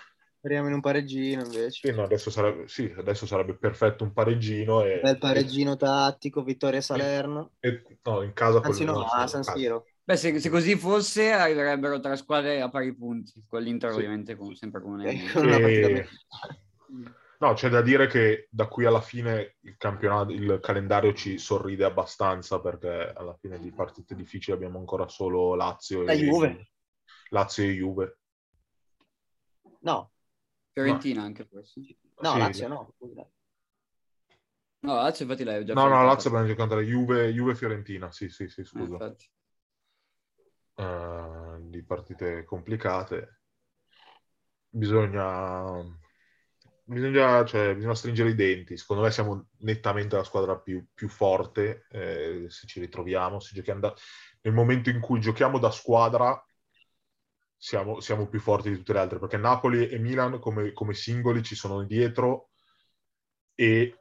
[0.44, 1.88] Speriamo in un pareggino invece.
[1.88, 4.84] Sì, no, adesso, sarebbe, sì, adesso sarebbe perfetto un pareggino.
[4.84, 7.52] E, Bel pareggino tattico, vittoria Salerno.
[7.60, 9.42] E, no, in casa Anzi no, a San.
[9.42, 9.86] Siro.
[10.04, 13.96] Beh, se, se così fosse, arriverebbero tre squadre a pari punti, con l'Inter Sì.
[13.96, 15.04] ovviamente con, sempre con una.
[15.04, 16.08] Eh, con una E-.
[17.38, 21.84] No, c'è da dire che da qui alla fine il campionato, il calendario ci sorride
[21.84, 26.70] abbastanza perché alla fine di partite difficili abbiamo ancora solo Lazio La e Juve.
[27.30, 28.18] Lazio e Juve.
[29.80, 30.12] No,
[30.74, 31.80] Fiorentina anche forse.
[32.20, 32.38] no, Sì.
[32.38, 32.92] Lazio no.
[34.80, 36.04] No, Lazio infatti l'hai già No, no.
[36.04, 39.14] Lazio abbiamo giocato la Juve, Juve Fiorentina, sì, sì, sì, scusa.
[40.76, 43.40] Eh, di partite complicate.
[44.68, 45.82] Bisogna,
[46.84, 48.76] bisogna, cioè, bisogna stringere i denti.
[48.76, 53.40] Secondo me siamo nettamente la squadra più, più forte eh, se ci ritroviamo.
[53.40, 53.94] Se giochiamo da-
[54.42, 56.44] nel momento in cui giochiamo da squadra
[57.64, 61.42] siamo, siamo più forti di tutte le altre perché Napoli e Milan come, come singoli
[61.42, 62.50] ci sono dietro
[63.54, 64.00] e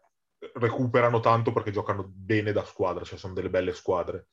[0.56, 4.28] recuperano tanto perché giocano bene da squadra, cioè sono delle belle squadre.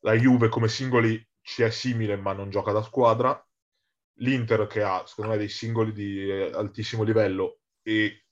[0.00, 3.42] La Juve come singoli ci è simile ma non gioca da squadra.
[4.16, 8.26] L'Inter che ha secondo me dei singoli di eh, altissimo livello e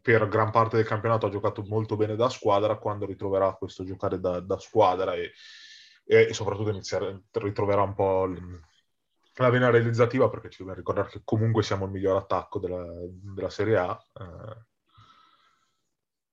[0.00, 4.20] per gran parte del campionato ha giocato molto bene da squadra, quando ritroverà questo giocare
[4.20, 5.32] da, da squadra e,
[6.04, 8.28] e soprattutto iniziare, ritroverà un po'
[9.42, 13.50] la vena realizzativa perché ci dobbiamo ricordare che comunque siamo il miglior attacco della, della
[13.50, 13.98] Serie A.
[14.14, 14.66] eh,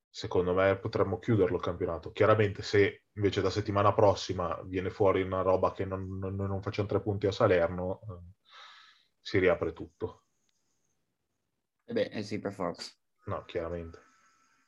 [0.10, 2.12] secondo me potremmo chiuderlo il campionato.
[2.12, 6.88] Chiaramente se invece da settimana prossima viene fuori una roba che non, non, non facciamo
[6.88, 8.34] tre punti a Salerno, eh,
[9.22, 10.24] si riapre tutto.
[11.88, 12.92] Eh beh, eh sì, per forza.
[13.26, 14.00] No, chiaramente.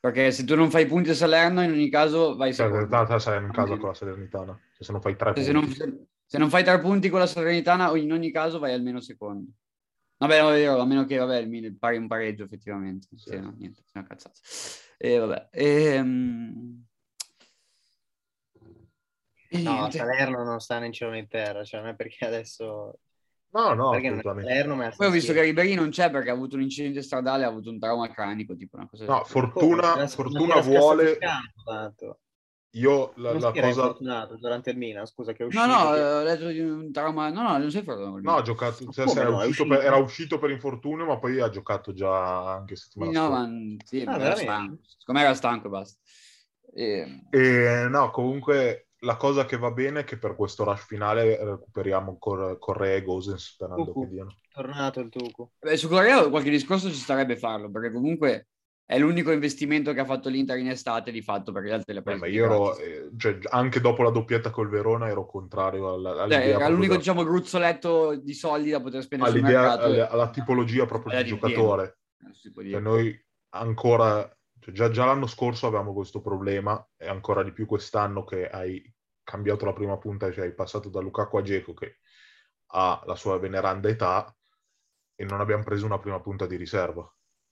[0.00, 3.18] Perché se tu non fai punti a Salerno, in ogni caso vai Cioè, secondo.
[3.18, 4.52] sarai in casa con la Salernitana.
[4.74, 5.78] Cioè, se non fai tre Se, se punti.
[5.78, 9.50] non, se non fai tre punti con la Salernitana, in ogni caso vai almeno secondo.
[10.18, 13.06] Vabbè, no, è vero, a meno che, vabbè, il Milan pari un pareggio, effettivamente.
[13.14, 13.40] Sì, Sì.
[13.40, 14.38] no, niente, sono cazzate.
[14.98, 15.48] E vabbè.
[15.52, 16.84] ehm,
[19.48, 19.96] e No, niente.
[19.96, 22.98] Salerno non sta né in cielo né in terra, cioè non è perché adesso...
[23.50, 24.20] No, no, perché non.
[24.20, 27.44] Salerno, ma Poi ho visto che Ribéry non c'è perché ha avuto un incidente stradale,
[27.44, 31.16] ha avuto un trauma cranico, tipo una cosa No, fortuna, fortuna scassato vuole.
[31.16, 32.18] campo.
[32.72, 33.80] Io la, la era cosa.
[33.82, 35.66] infortunato durante il Milan, scusa, che è No, uscito.
[35.66, 37.30] no, che- eh, ho letto di un trauma...
[37.30, 38.18] No, no, non sei fortunato.
[38.20, 38.90] No, ha giocato.
[38.92, 42.54] cioè, era, no, è uscito per, era uscito per infortunio, ma poi ha giocato già
[42.54, 43.46] anche settimana no, scorsa.
[43.46, 44.78] ma sì, Ah, era stanco.
[44.98, 45.98] Secondo me era stanco e basta.
[46.74, 47.20] E...
[47.30, 52.18] E no, comunque la cosa che va bene è che per questo rush finale recuperiamo
[52.18, 54.00] Cor- Correa e Gosens sperando Cucù.
[54.00, 54.36] che diano.
[54.52, 55.50] Tornato il Tucu.
[55.58, 58.48] Beh, su Correa qualche discorso ci starebbe farlo, perché comunque
[58.90, 61.98] è l'unico investimento che ha fatto l'Inter in estate di fatto, perché gli altri li
[61.98, 66.12] ha presi io ero, eh, cioè, anche dopo la doppietta col Verona ero contrario alla,
[66.12, 70.08] Cioè, all'idea, era proprio l'unico, da- diciamo, gruzzoletto di soldi da poter spendere all'idea- alla,
[70.08, 71.98] alla tipologia proprio Quella di giocatore.
[72.16, 72.70] Eh.
[72.70, 74.26] Cioè, noi ancora,
[74.58, 78.82] cioè, già, già l'anno scorso avevamo questo problema e ancora di più quest'anno che hai
[79.22, 81.98] cambiato la prima punta, cioè hai passato da Lukaku a Geco che
[82.68, 84.34] ha la sua veneranda età
[85.14, 87.06] e non abbiamo preso una prima punta di riserva.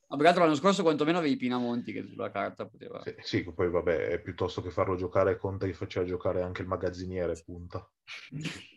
[0.09, 3.03] Ma più che altro l'anno scorso quantomeno avevi Pinamonti che sulla carta poteva...
[3.03, 7.41] Sì, sì, poi vabbè, piuttosto che farlo giocare Conte gli faceva giocare anche il magazziniere,
[7.45, 7.89] punta.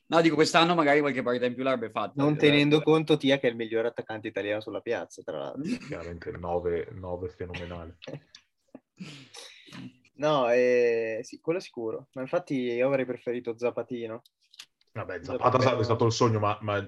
[0.08, 2.14] No, dico, quest'anno magari qualche partita in più l'avrebbe fatta.
[2.16, 5.78] Non Eh, tenendo conto Tia che è il miglior attaccante italiano sulla piazza, tra l'altro.
[5.86, 7.98] Chiaramente 9 fenomenale.
[10.20, 12.10] No, eh, sì, quello sicuro.
[12.12, 14.22] Ma infatti io avrei preferito Zapatino.
[14.92, 16.86] Vabbè, Zapata Zapata però- è stato il sogno, ma, ma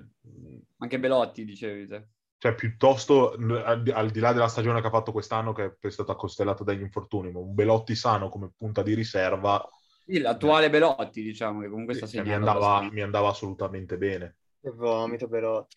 [0.79, 2.07] Anche Belotti, dicevi te.
[2.41, 5.89] Cioè piuttosto al di, al di là della stagione che ha fatto quest'anno che è
[5.91, 9.63] stata costellata dagli infortuni, ma un Belotti sano come punta di riserva
[10.05, 12.47] Sì, l'attuale Belotti, diciamo, che comunque sta cioè, mi, segnando.
[12.49, 14.37] andava, mi andava assolutamente bene.
[14.59, 15.67] Che vomito però.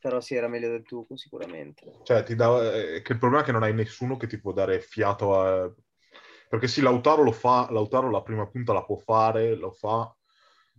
[0.00, 1.92] Però sì, era meglio del Tucu sicuramente.
[2.04, 4.52] Cioè, ti dà, eh, che il problema è che non hai nessuno che ti può
[4.52, 5.72] dare fiato a...
[6.48, 10.14] Perché sì, Lautaro lo fa, Lautaro la prima punta la può fare, lo fa.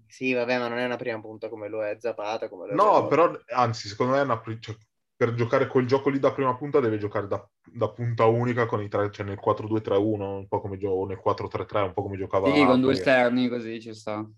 [0.08, 2.77] Sì, vabbè, ma non è una prima punta come lo è Zapata, come lo è
[2.77, 3.08] No, Belotti.
[3.08, 4.75] però, anzi, secondo me è una cioè,
[5.15, 8.82] per giocare quel gioco lì da prima punta deve giocare da, da punta unica con
[8.82, 12.17] i tre, cioè nel 4-2-3-1, un po' come gio- o nel 4-3-3, un po' come
[12.17, 14.30] giocava Sì, con due esterni così ci sta.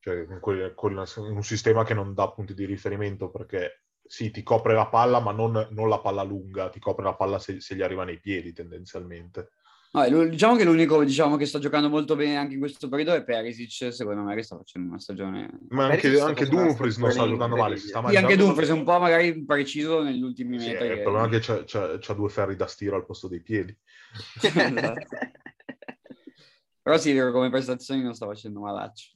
[0.00, 4.42] cioè con, quel- con un sistema che non dà punti di riferimento perché sì, ti
[4.42, 7.74] copre la palla, ma non, non la palla lunga, ti copre la palla se, se
[7.74, 9.50] gli arriva nei piedi tendenzialmente.
[10.10, 13.24] Lu- diciamo che l'unico diciamo, che sta giocando molto bene anche in questo periodo è
[13.24, 15.48] Perisic, secondo me, che sta facendo una stagione...
[15.68, 18.06] Ma anche, anche Dumfries non sta giocando male, si sta.
[18.06, 20.88] Sì, anche Dumfries è un po' magari impreciso negli ultimi Sì, metri.
[20.88, 23.40] il che- problema è che c'ha, c'ha- c'ha due ferri da stiro al posto dei
[23.40, 23.74] piedi.
[26.82, 29.10] Però sì, vero, come prestazioni non sta facendo malaccio.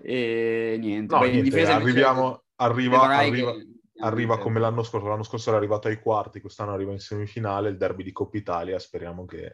[0.00, 1.14] E niente.
[1.14, 3.66] No, niente, difesa arriviamo, arriva, arriva, che
[4.02, 7.76] arriva come l'anno scorso, l'anno scorso era arrivato ai quarti, quest'anno arriva in semifinale, il
[7.76, 9.52] derby di Coppa Italia, speriamo che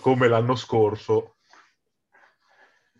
[0.00, 1.36] come l'anno scorso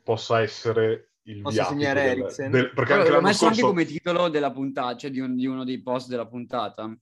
[0.03, 2.51] possa essere il Posso viatico segnare del- Eriksen?
[2.51, 5.35] del- perché Però anche l'anno messo anche scorso come titolo della puntata, cioè di, un-
[5.37, 6.97] di uno dei post della puntata.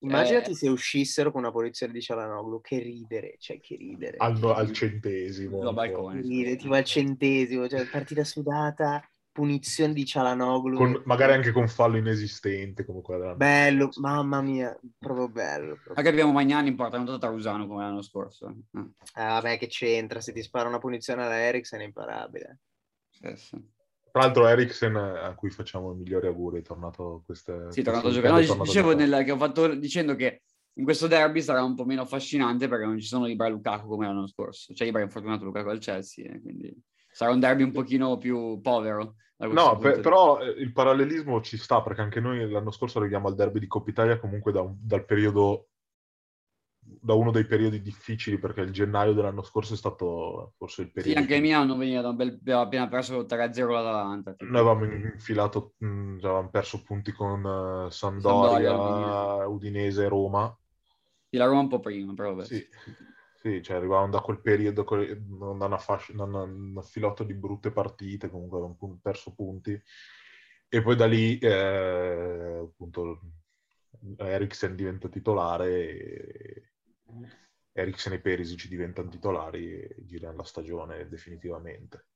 [0.00, 4.16] Immaginati Eh, se uscissero con una posizione di Cialanoglu, che ridere, cioè che ridere.
[4.16, 5.60] al, al centesimo.
[5.60, 5.72] Po'.
[5.72, 6.20] balcone.
[6.20, 9.00] Ridere, tipo al centesimo, cioè partita sudata,
[9.32, 10.76] punizione di Cialanoglu.
[10.76, 15.74] Con- magari anche con fallo inesistente come quella dell'anno Bello, mamma mia, proprio bello.
[15.74, 15.94] proprio.
[15.94, 18.48] Anche abbiamo Magnani in porta Tarusano come l'anno scorso.
[18.48, 22.58] Eh, Ah, vabbè, che c'entra, se ti spara una punizione alla Eriksen è imparabile.
[23.10, 23.70] sì, sì.
[24.12, 27.68] Tra l'altro Eriksen, a cui facciamo i migliori auguri, è tornato queste...
[27.70, 28.46] Sì, è tornato a giocare.
[28.46, 30.42] No, dicevo nel- che ho fatto dicendo che
[30.74, 33.88] in questo derby sarà un po' meno affascinante perché non ci sono Ibra e Lukaku
[33.88, 34.74] come l'anno scorso.
[34.74, 36.74] Cioè Ibra è infortunato Lukaku al Chelsea, e quindi
[37.12, 39.16] sarà un derby un pochino più povero.
[39.52, 43.34] No, per- però eh, il parallelismo ci sta, perché anche noi l'anno scorso arriviamo al
[43.34, 45.68] derby di Coppa Italia comunque da dal periodo,
[46.80, 50.92] da uno dei periodi difficili, perché il gennaio dell'anno scorso è stato forse il Sì,
[50.92, 51.20] periodo...
[51.20, 52.38] anche il più- Milan non veniva da un bel...
[52.40, 54.34] aveva appena perso 3-0 l'Atalanta.
[54.42, 60.54] Noi avevamo infilato, mh, avevamo perso punti con eh, Sampdoria, Sampdoria, Udinese, Roma.
[61.28, 62.48] Sì, la Roma un po' prima, però vabbè.
[62.48, 62.66] Sì,
[63.42, 67.72] sì, cioè arrivavamo da quel periodo da una, fascia, da una, una filotto di brutte
[67.72, 69.80] partite, comunque avevamo pun- perso punti.
[70.68, 73.20] E poi da lì, eh, appunto,
[74.18, 76.62] Eriksen diventa titolare, e
[77.74, 82.06] Eriksen e Perisic diventano titolari e girano la stagione definitivamente.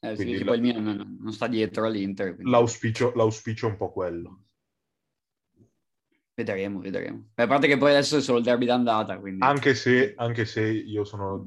[0.00, 2.34] Eh, Quindi la- poi il Milan non- non sta dietro all'Inter.
[2.34, 4.44] quindi L'auspicio, l'auspicio è un po' quello.
[6.40, 7.32] Vedremo, vedremo.
[7.34, 9.44] Beh, a parte che poi adesso è solo il derby d'andata, quindi...
[9.44, 11.46] Anche se, anche se io sono,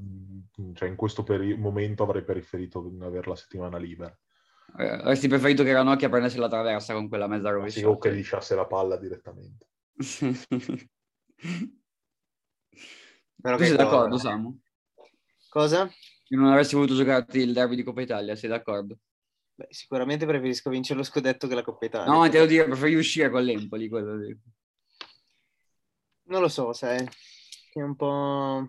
[0.76, 4.16] cioè in questo peri- momento avrei preferito avere la settimana libera.
[4.78, 7.88] Eh, avresti preferito che Ranocchia prendesse la traversa con quella mezza Sì, rovesciata?
[7.88, 9.66] o che lisciasse la palla direttamente.
[13.42, 13.84] Però tu sei cosa?
[13.84, 14.60] d'accordo, Samu?
[15.50, 15.88] Cosa?
[15.88, 19.00] Che non avresti voluto giocarti il derby di Coppa Italia, sei d'accordo?
[19.56, 22.12] Beh, sicuramente preferisco vincere lo scudetto che la Coppa Italia.
[22.12, 24.40] No, te lo dico, preferi uscire con l'Empoli, quello dico.
[26.26, 27.06] Non lo so, sai,
[27.74, 28.68] è un po'...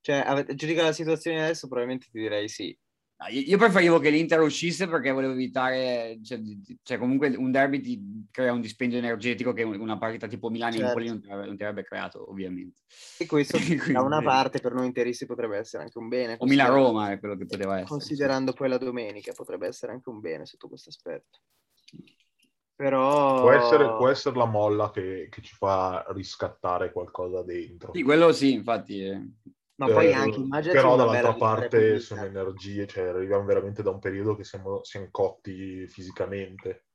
[0.00, 2.76] Cioè, ave- giudica la situazione adesso, probabilmente ti direi sì.
[3.16, 6.40] No, io io preferivo che l'Inter uscisse perché volevo evitare, cioè,
[6.82, 11.28] cioè, comunque un derby ti crea un dispendio energetico che una partita tipo Milano-Empoli Certo.
[11.28, 12.82] non, non ti avrebbe creato, ovviamente.
[13.18, 16.34] E questo, Quindi- da una parte, per noi interisti potrebbe essere anche un bene.
[16.38, 17.88] O Milan-Roma è quello che poteva essere.
[17.88, 21.38] Considerando poi la domenica, potrebbe essere anche un bene sotto questo aspetto.
[22.76, 23.40] Però...
[23.40, 27.92] Può essere, può essere la molla che, che ci fa riscattare qualcosa dentro.
[27.94, 29.00] Sì, quello sì, infatti.
[29.04, 29.28] eh.
[29.76, 33.98] Ma poi Eh, anche immaginaci però dall'altra parte sono energie, cioè arriviamo veramente da un
[33.98, 36.86] periodo che siamo, siamo cotti fisicamente.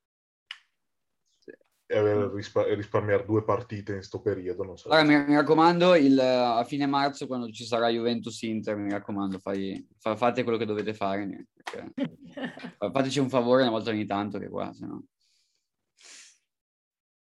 [1.91, 4.89] E aver rispa- e risparmiare due partite in sto periodo non so.
[4.89, 9.87] Allora, mi, mi raccomando, il- a fine marzo, quando ci sarà Juventus-Inter, mi raccomando, fai-
[9.97, 11.47] fa- fate quello che dovete fare.
[11.53, 11.93] perché-
[12.91, 15.03] fateci un favore una volta ogni tanto, che qua, se no...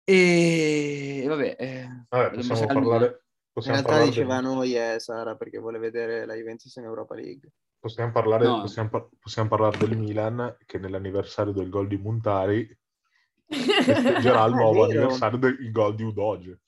[0.04, 3.18] E vabbè, eh, Vabbè, possiamo parlare, In
[3.52, 7.14] possiamo realtà parlare, diceva del, noi è Sara perché vuole vedere la Juventus in Europa
[7.14, 7.50] League.
[7.78, 8.60] possiamo, parlare, No.
[8.60, 12.78] possiamo, par- possiamo parlare del Milan che nell'anniversario del gol di Montari
[13.48, 16.60] festeggerà il Ah, nuovo anniversario del gol di Udoge.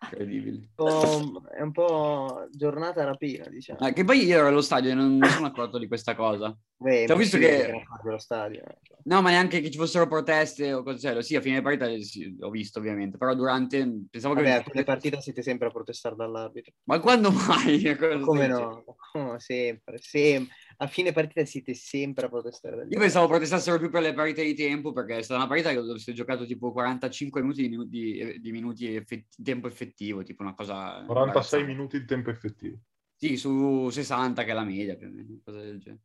[0.00, 0.68] Incredibile.
[0.76, 3.78] È un po' giornata rapina, diciamo.
[3.80, 6.56] Ah, che poi io ero allo stadio e non mi sono accorto di questa cosa.
[6.76, 8.62] Beh, Cioè, ho visto impossibile che- stadio.
[8.64, 8.76] eh.
[9.04, 12.36] No, ma neanche che ci fossero proteste o cose cioè, Sì, a fine partita sì,
[12.40, 14.70] ho visto ovviamente, però durante pensavo Vabbè, a che...
[14.70, 16.74] fine partita siete sempre a protestare dall'arbitro.
[16.84, 17.96] Ma quando mai?
[18.20, 18.84] Come no?
[19.14, 20.54] Oh, sempre, sempre.
[20.80, 24.54] A fine partita siete sempre a protestare Io pensavo protestassero più per le partite di
[24.54, 27.90] tempo, perché è stata una partita dove si è giocato tipo 45 minuti di, minuti,
[27.90, 31.02] di- di minuti effetti- tempo effettivo, tipo una cosa...
[31.04, 31.66] 46 imbarazzante.
[31.66, 32.78] minuti di tempo effettivo.
[33.16, 36.02] Sì, su 60 che è la media più o meno, una cosa del genere.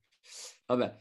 [0.65, 0.95] Vabbè.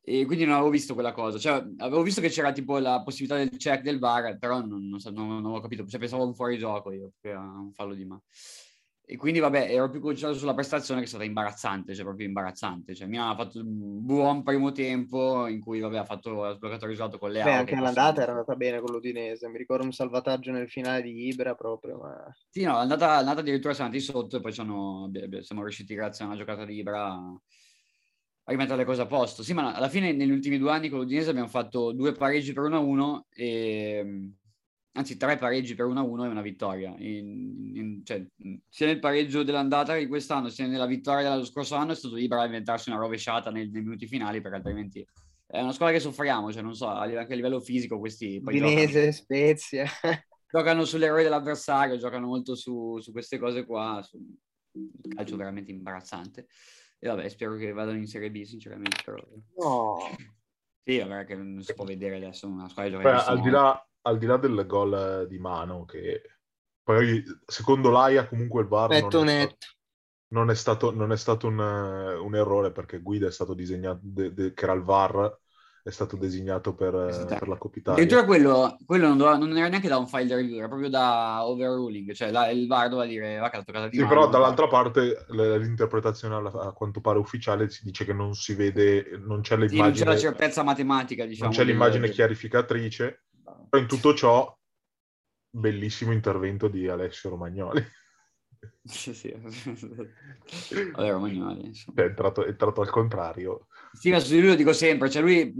[0.00, 1.38] E quindi non avevo visto quella cosa.
[1.38, 4.98] Cioè, avevo visto che c'era tipo la possibilità del check del VAR, però non, non
[4.98, 5.86] so- non- non avevo capito.
[5.86, 8.24] Cioè, pensavo a un fuorigioco io, che era un fallo di mano.
[9.10, 12.94] E quindi, vabbè, ero più concentrato sulla prestazione che è stata imbarazzante, cioè proprio imbarazzante.
[12.94, 16.84] Cioè, Milan ha fatto un buon primo tempo in cui, vabbè, ha, fatto, ha sbloccato
[16.84, 19.48] il risultato con le Beh, auto, anche all'andata possono- era andata bene con l'Udinese.
[19.48, 22.36] Mi ricordo un salvataggio nel finale di Ibra proprio, ma...
[22.50, 25.10] Sì, no, l'andata, l'andata addirittura siamo andati sotto e poi siamo
[25.62, 27.40] riusciti, grazie a una giocata di Ibra, a
[28.44, 29.42] rimettere le cose a posto.
[29.42, 32.64] Sì, ma alla fine negli ultimi due anni con l'Udinese abbiamo fatto due pareggi per
[32.64, 34.32] 1-1 e...
[34.98, 36.92] Anzi, tre pareggi per 1-1 e una vittoria.
[36.98, 38.26] In- in- cioè,
[38.68, 42.42] sia nel pareggio dell'andata di quest'anno, sia nella vittoria dello scorso anno è stato Ibra
[42.42, 45.06] a inventarsi una rovesciata nei, nei minuti finali, perché altrimenti
[45.46, 48.40] è una squadra che soffriamo, cioè non so, anche a livello fisico questi...
[48.42, 49.86] Poi Udinese, Spezia.
[50.50, 56.48] Giocano sull'errore dell'avversario, giocano molto su, su queste cose qua, su un calcio veramente imbarazzante.
[56.98, 59.00] E vabbè, spero che vadano in Serie B, sinceramente.
[59.04, 59.22] Però...
[59.58, 59.96] No.
[60.82, 64.18] Sì, vabbè, che non si può vedere adesso una squadra Beh, al, di là, al
[64.18, 66.22] di là del gol di mano, che
[66.82, 69.42] poi secondo l'AIA comunque il VAR non, è.
[69.42, 69.56] Stato,
[70.28, 74.32] non è stato, non è stato un, un, errore perché Guida è stato disegnato, de,
[74.32, 75.38] de, che era il VAR,
[75.82, 77.36] è stato designato per, esatto.
[77.38, 78.02] per la Coppa Italia.
[78.02, 81.46] Addirittura quello, quello non, doveva, non, era neanche da un file review, era proprio da
[81.46, 84.28] overruling, cioè la, il VAR doveva dire va che l'ha toccata di Sì, mano, però
[84.28, 89.56] dall'altra parte l'interpretazione a quanto pare ufficiale si dice che non si vede, non c'è
[89.56, 89.68] l'immagine...
[89.68, 91.50] Sì, non c'è la certezza matematica, diciamo.
[91.50, 93.24] Non c'è l'immagine chiarificatrice,
[93.68, 94.56] però in tutto ciò
[95.50, 97.84] bellissimo intervento di Alessio Romagnoli.
[98.82, 99.30] Sì, sì.
[99.30, 103.66] Vabbè, Romagnoli, è entrato, è entrato, al contrario.
[103.92, 105.52] Sì, ma su di lui lo dico sempre, cioè lui,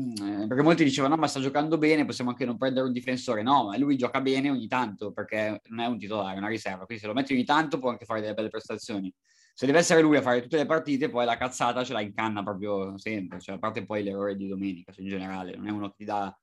[0.48, 3.42] perché molti dicevano no, ma sta giocando bene, possiamo anche non prendere un difensore.
[3.42, 6.86] No, ma lui gioca bene ogni tanto, perché non è un titolare, è una riserva,
[6.86, 9.12] quindi se lo metti ogni tanto può anche fare delle belle prestazioni.
[9.54, 12.42] Se deve essere lui a fare tutte le partite, poi la cazzata ce la incanna
[12.42, 15.88] proprio sempre, cioè a parte poi l'errore di domenica, cioè in generale, non è uno
[15.88, 16.36] che ti dà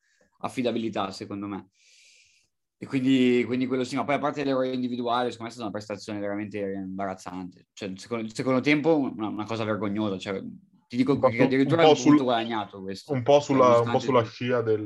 [0.45, 1.69] affidabilità, secondo me.
[2.77, 5.67] E quindi, quindi, quello sì, ma poi a parte l'errore individuale, secondo me è stata
[5.67, 7.67] una prestazione veramente imbarazzante.
[7.73, 10.17] Cioè, secondo, secondo tempo una, una, cosa vergognosa.
[10.17, 10.41] Cioè,
[10.87, 13.13] ti dico che addirittura un, sul, guadagnato questo.
[13.13, 14.85] Un po' sulla, un po sulla scia del,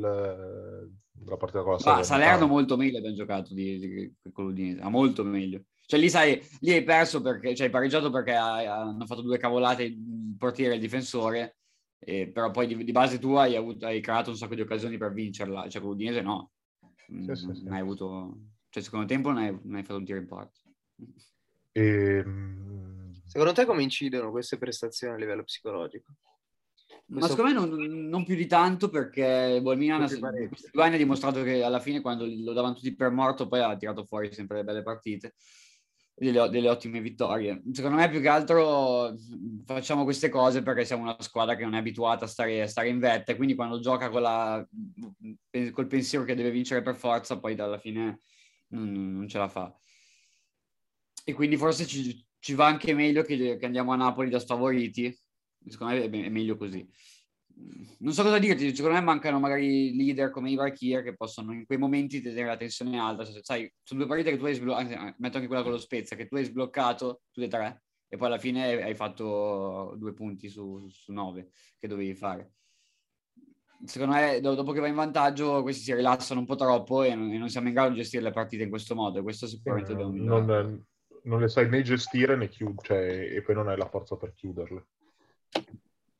[1.12, 2.04] della partita con la Salerno.
[2.04, 5.64] Salerno molto meglio abbiamo giocato di, di, di, con l'Udinese, molto meglio.
[5.86, 9.40] Cioè lì sai, lì hai perso perché, cioè hai pareggiato perché hai, hanno fatto due
[9.40, 11.58] cavolate il portiere e il difensore,
[12.00, 14.98] eh, però poi di, di base tu hai, avuto, hai creato un sacco di occasioni
[14.98, 16.52] per vincerla, cioè con l'Udinese no
[17.06, 17.64] sì, sì, sì.
[17.64, 18.38] non hai avuto,
[18.70, 20.60] cioè secondo tempo non hai, non hai fatto un tiro in porta.
[21.72, 21.84] E...
[21.84, 26.14] Ehm, secondo te come incidono queste prestazioni a livello psicologico?
[27.08, 32.02] Ma secondo me non, non, più di tanto perché Bolmian ha dimostrato che alla fine
[32.02, 35.34] quando lo davano tutti per morto poi ha tirato fuori sempre le belle partite
[36.20, 37.62] delle, delle, ottime vittorie.
[37.72, 39.16] Secondo me più che altro
[39.66, 42.90] facciamo queste cose perché siamo una squadra che non è abituata a stare, a stare
[42.90, 44.68] in vetta e quindi quando gioca la,
[45.72, 48.20] col pensiero che deve vincere per forza poi alla fine
[48.70, 49.74] non, non ce la fa.
[51.24, 55.18] E quindi forse ci, ci va anche meglio che, che, andiamo a Napoli da sfavoriti.
[55.68, 56.88] Secondo me è meglio così
[58.00, 61.66] non so cosa dirti, secondo me mancano magari leader come Ivar Kier che possono in
[61.66, 63.26] quei momenti tenere la tensione alta.
[63.26, 66.16] Cioè, sai, sono due partite che tu hai sbloccato, metto anche quella con lo Spezia,
[66.16, 70.50] che tu hai sbloccato tutte e tre e poi alla fine hai fatto due punti
[70.50, 72.54] su, su nove che dovevi fare.
[73.86, 77.32] Secondo me, dopo che va in vantaggio, questi si rilassano un po' troppo e non,
[77.32, 79.20] e non siamo in grado di gestire le partite in questo modo.
[79.20, 80.86] E questo sicuramente eh, non,
[81.24, 84.34] non, le sai né gestire né chiudere, cioè, e poi non hai la forza per
[84.34, 84.86] chiuderle.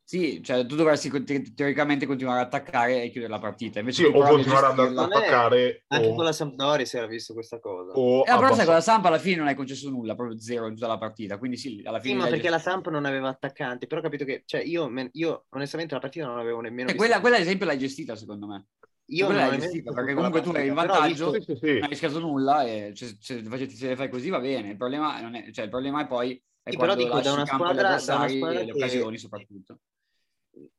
[0.10, 1.12] Sì, cioè tu dovresti
[1.54, 3.78] teoricamente continuare ad attaccare e chiudere la partita.
[3.78, 5.84] Invece sì, o continuare ad attaccare.
[5.86, 6.16] Anche o...
[6.16, 7.92] con la Sampdoria si era visto questa cosa.
[7.92, 10.66] O eh, però sai, con la Samp alla fine non hai concesso nulla, proprio zero
[10.66, 11.38] in tutta la partita.
[11.38, 12.16] Quindi sì, alla fine...
[12.16, 13.86] Sì, ma perché la Samp non aveva attaccanti.
[13.86, 14.42] Però ho capito che...
[14.48, 16.90] Cioè, io, io onestamente la partita non avevo nemmeno...
[16.90, 18.66] Eh, quella, quella, ad esempio l'hai gestita, secondo me.
[19.10, 21.54] Io quella l'hai gestita, perché comunque tu eri in vantaggio, visto...
[21.54, 24.70] sì, sì, non hai rischiato nulla e cioè, se, se, le fai così va bene.
[24.72, 26.44] Il problema, è, cioè, il problema è poi...
[26.64, 29.78] È sì, però dico, da una squadra, da una squadra e le occasioni soprattutto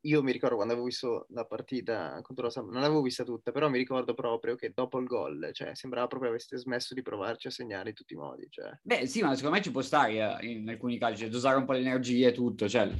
[0.00, 3.52] io mi ricordo quando avevo visto la partita contro la Samp, non l'avevo vista tutta,
[3.52, 7.46] però mi ricordo proprio che dopo il gol, cioè, sembrava proprio aveste smesso di provarci
[7.46, 8.46] a segnare in tutti i modi.
[8.48, 8.78] Cioè.
[8.82, 11.64] Beh, sì, ma secondo me ci può stare eh, in alcuni casi, cioè, dosare un
[11.64, 12.68] po' le energie e tutto.
[12.68, 12.90] Cioè,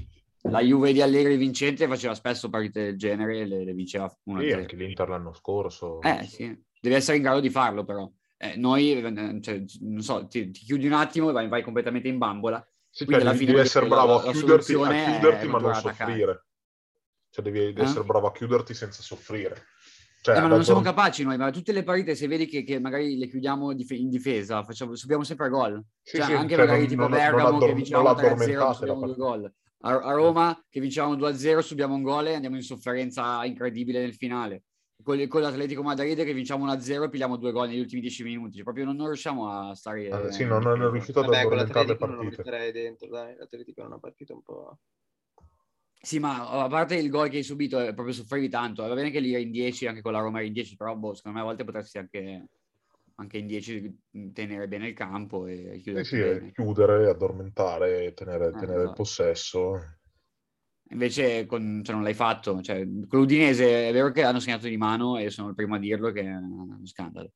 [0.42, 4.40] la Juve di Allegri vincente faceva spesso partite del genere e le, le vinceva una
[4.40, 6.00] Sì, anche l'Inter l'anno scorso.
[6.00, 6.58] Eh, sì.
[6.80, 8.10] Deve essere in grado di farlo, però.
[8.38, 12.08] Eh, noi, eh, cioè, non so, ti, ti, chiudi un attimo e vai, vai completamente
[12.08, 12.66] in bambola.
[12.88, 16.46] Sì, cioè, alla fine devi essere bravo a chiuderti, a chiuderti ma non soffrire.
[17.30, 17.84] Cioè devi, devi eh?
[17.84, 19.66] essere bravo a chiuderti senza soffrire.
[20.22, 22.78] Cioè, eh, ma non siamo capaci noi, ma tutte le partite, se vedi che, che
[22.78, 25.82] magari le chiudiamo in difesa, facciamo, subiamo sempre gol.
[26.02, 29.06] Sì, cioè, sì, anche cioè magari non, tipo non, Bergamo non che vinciamo 3-0, subiamo
[29.06, 29.52] due gol.
[29.82, 34.14] A, a, Roma che vinciamo 2-0, subiamo un gol e andiamo in sofferenza incredibile nel
[34.14, 34.64] finale.
[35.02, 38.56] Con, con l'Atletico Madrid che vinciamo 1-0 e pigliamo due gol negli ultimi 10 minuti.
[38.56, 40.26] Cioè, proprio non, non riusciamo a stare...
[40.26, 42.42] Eh, sì, non, non è riuscito ad addormentare le partite.
[42.44, 43.36] Non dentro, dai.
[43.38, 44.78] L'Atletico è una partita un po'...
[46.02, 48.86] Sì, ma a parte il gol che hai subito, è proprio soffrivi tanto.
[48.86, 50.96] Va bene che lì eri in 10, anche con la Roma eri in 10, però
[50.96, 52.48] boh, secondo me a volte potresti anche,
[53.16, 53.98] anche in 10
[54.32, 56.00] tenere bene il campo e chiudere.
[56.00, 58.88] Eh sì, sì chiudere, addormentare, tenere, eh, tenere esatto.
[58.88, 59.98] il possesso.
[60.92, 62.62] Invece con, cioè, non l'hai fatto.
[62.62, 65.78] Cioè, con l'Udinese è vero che hanno segnato di mano e sono il primo a
[65.78, 67.32] dirlo che è uno scandalo.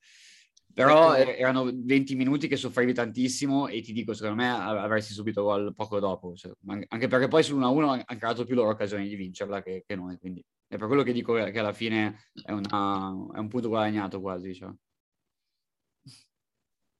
[0.74, 1.30] Però ecco.
[1.30, 6.00] erano 20 minuti che soffrivi tantissimo e ti dico, secondo me avresti subito gol poco
[6.00, 6.34] dopo.
[6.34, 6.52] Cioè,
[6.88, 10.18] anche perché poi sull'1-1 hanno creato più loro occasioni di vincerla che, che noi.
[10.18, 14.20] Quindi È per quello che dico che alla fine è, una, è un punto guadagnato
[14.20, 14.70] quasi, cioè.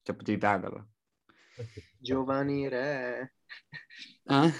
[0.02, 0.88] Cioè, potevi perderlo.
[1.98, 3.34] Giovanni Re.
[4.24, 4.52] Eh?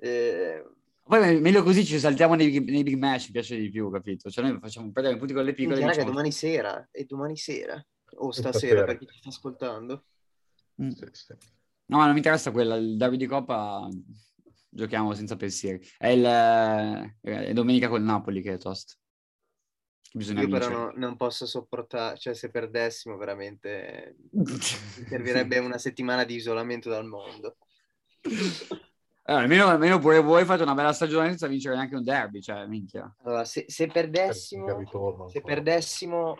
[0.00, 0.64] Eh,
[1.08, 4.28] Poi meglio così ci saltiamo nei, big- nei big match, mi piace di più, capito?
[4.28, 5.80] Cioè noi facciamo perdere punti con le piccole.
[5.80, 6.86] raga, domani sera.
[6.92, 7.82] E domani sera.
[8.16, 8.52] O Stasera.
[8.52, 10.04] stasera, per chi ci sta ascoltando.
[10.82, 10.90] Mm.
[10.90, 11.34] Sì, sì.
[11.86, 13.88] No, ma non mi interessa quella, il derby di Coppa
[14.68, 15.82] giochiamo senza pensieri.
[15.96, 16.24] È, il,
[17.22, 18.98] è domenica col Napoli che è tost.
[20.12, 20.92] Bisogna Io però vincere.
[20.92, 24.16] no- non posso sopportare, cioè se perdessimo veramente
[25.08, 27.56] servirebbe una settimana di isolamento dal mondo.
[29.28, 32.64] Eh, almeno, almeno pure voi fate una bella stagione senza vincere neanche un derby, cioè,
[32.66, 33.14] minchia.
[33.24, 36.38] Allora, se, se perdessimo, se perdessimo,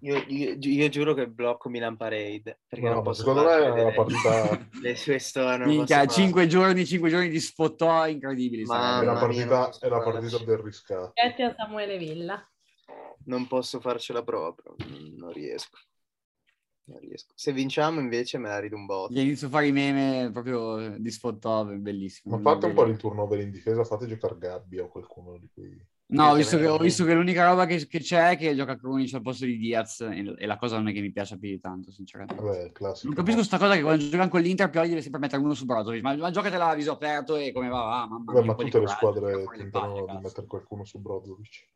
[0.00, 3.68] io, io- io giuro che blocco Milan Parade, perché No, non posso secondo me è
[3.68, 5.66] una partita, le sue storie.
[5.66, 6.12] Minchia, posso farlo.
[6.24, 8.64] 5 giorni, 5 giorni di sfottò incredibili.
[8.64, 10.30] Ma- è non partita, è la farci.
[10.30, 11.12] partita del riscatto.
[11.14, 12.50] Grazie a Samuele Villa.
[13.26, 14.76] Non posso farcela proprio,
[15.18, 15.76] non riesco.
[16.84, 17.32] Non riesco.
[17.34, 19.12] Se vinciamo invece me la rido un botto.
[19.12, 22.36] Gli inizio a fare i meme proprio di sfottò, bellissimo.
[22.36, 25.86] Ma fate un po' di turnover in difesa, fate giocare Gabbia o qualcuno di quei...
[26.12, 28.76] No, ho visto, che, ho visto che l'unica roba che, che c'è è che gioca
[28.76, 31.48] Krunic al posto di Diaz e, e la cosa non è che mi piace più
[31.48, 32.42] di tanto, sinceramente.
[32.42, 33.06] Vabbè, classico.
[33.06, 35.64] Non capisco sta cosa che quando giocano con l'Inter Pioli deve sempre mettere uno su
[35.64, 38.54] Brozovic, ma, ma giocatela a viso aperto e come va, va mamma Vabbè, mia, ma
[38.56, 41.68] tutte le squadre tentano di mettere qualcuno su Brozovic.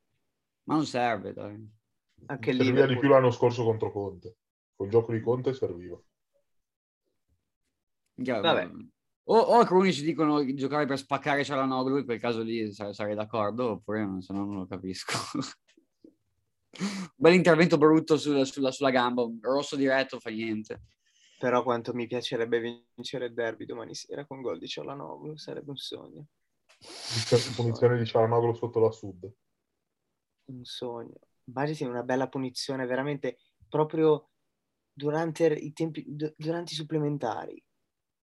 [0.65, 1.71] Ma non serve, dai.
[2.27, 4.37] Anche lì di più l'anno scorso contro Conte.
[4.77, 5.99] Col gioco di Conte serviva.
[8.17, 8.71] Vabbè.
[9.29, 13.15] O, o Krunic dicono di giocare per spaccare Cialanoglu, in quel caso lì sare- sarei
[13.15, 15.15] d'accordo, oppure non, se no non lo capisco.
[17.17, 20.83] Bel intervento brutto sulla, sulla- sulla gamba, un rosso diretto, fa niente.
[21.39, 25.77] Però quanto mi piacerebbe vincere il derby domani sera con gol di Cialanoglu, sarebbe un
[25.77, 26.27] sogno.
[27.57, 29.31] Punizione di Cialanoglu sotto la sud.
[30.45, 31.19] Un sogno.
[31.45, 34.31] Immagini una bella punizione veramente proprio
[34.97, 37.63] durante i tempi, du- durante i supplementari.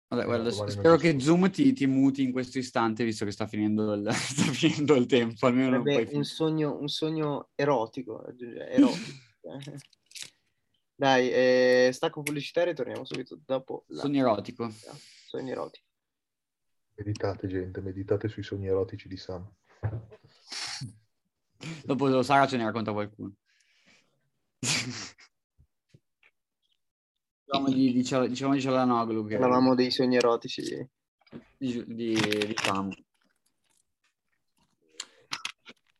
[0.07, 1.19] Vabbè, guarda, non spero che.
[1.19, 5.05] Zoom ti, ti muti in questo istante, visto che sta finendo il, sta finendo il
[5.05, 5.45] tempo.
[5.45, 8.25] Almeno puoi un sogno, un sogno erotico.
[8.27, 9.17] erotico.
[10.95, 14.71] Dai, eh, stacco pubblicitario e torniamo subito dopo la Sogno erotico.
[15.27, 15.85] sogno erotico.
[16.95, 19.51] Meditate, gente, meditate sui sogni erotici di Sam.
[21.83, 23.33] Dopo Sara ce ne racconta qualcuno.
[27.53, 30.89] Dicevamo di, di, Cial- dicevamo di Cialanoglu che Parlavamo dei sogni erotici.
[31.57, 32.13] di, di.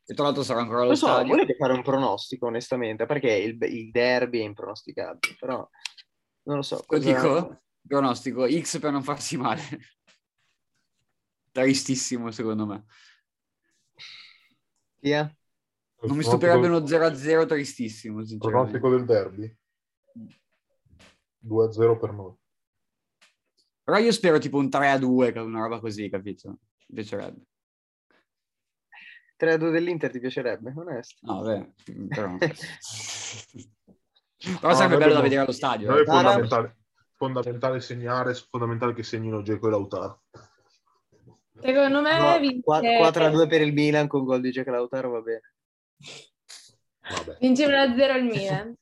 [0.06, 1.28] E tra l'altro sarà ancora allo Non so, stadio.
[1.28, 3.06] volete fare un pronostico onestamente?
[3.06, 5.66] Perché il, il derby è impronosticabile, però
[6.42, 6.76] non lo so.
[6.76, 7.62] Lo cosa- dico?
[7.86, 9.62] Pronostico X per non farsi male.
[11.52, 12.84] Tristissimo secondo me.
[15.00, 15.32] Via?
[16.02, 18.78] Non mi stupirebbe uno 0-0 tristissimo, sinceramente.
[18.78, 19.58] Pronostico del derby?
[21.46, 22.34] 2-0 per noi.
[23.82, 26.48] Però io spero tipo un 3-2, una roba così, capito?
[26.88, 27.42] Mi piacerebbe.
[29.38, 30.72] 3-2 dell'Inter ti piacerebbe?
[30.74, 31.18] Onesto.
[31.20, 31.72] No, vabbè,
[32.08, 32.36] però...
[34.60, 35.88] però No, sarebbe bello da vedere allo stadio.
[35.88, 36.04] Noi è eh.
[36.04, 36.22] Sara?
[36.22, 36.76] fondamentale,
[37.12, 40.22] fondamentale segnare, fondamentale che segnino Geco e Lautaro.
[41.60, 45.54] Secondo me No, vince, 4-2 per il Milan con gol di Jack Lautaro va bene.
[47.08, 47.36] Vabbè.
[47.40, 48.76] vince 1-0 il Milan.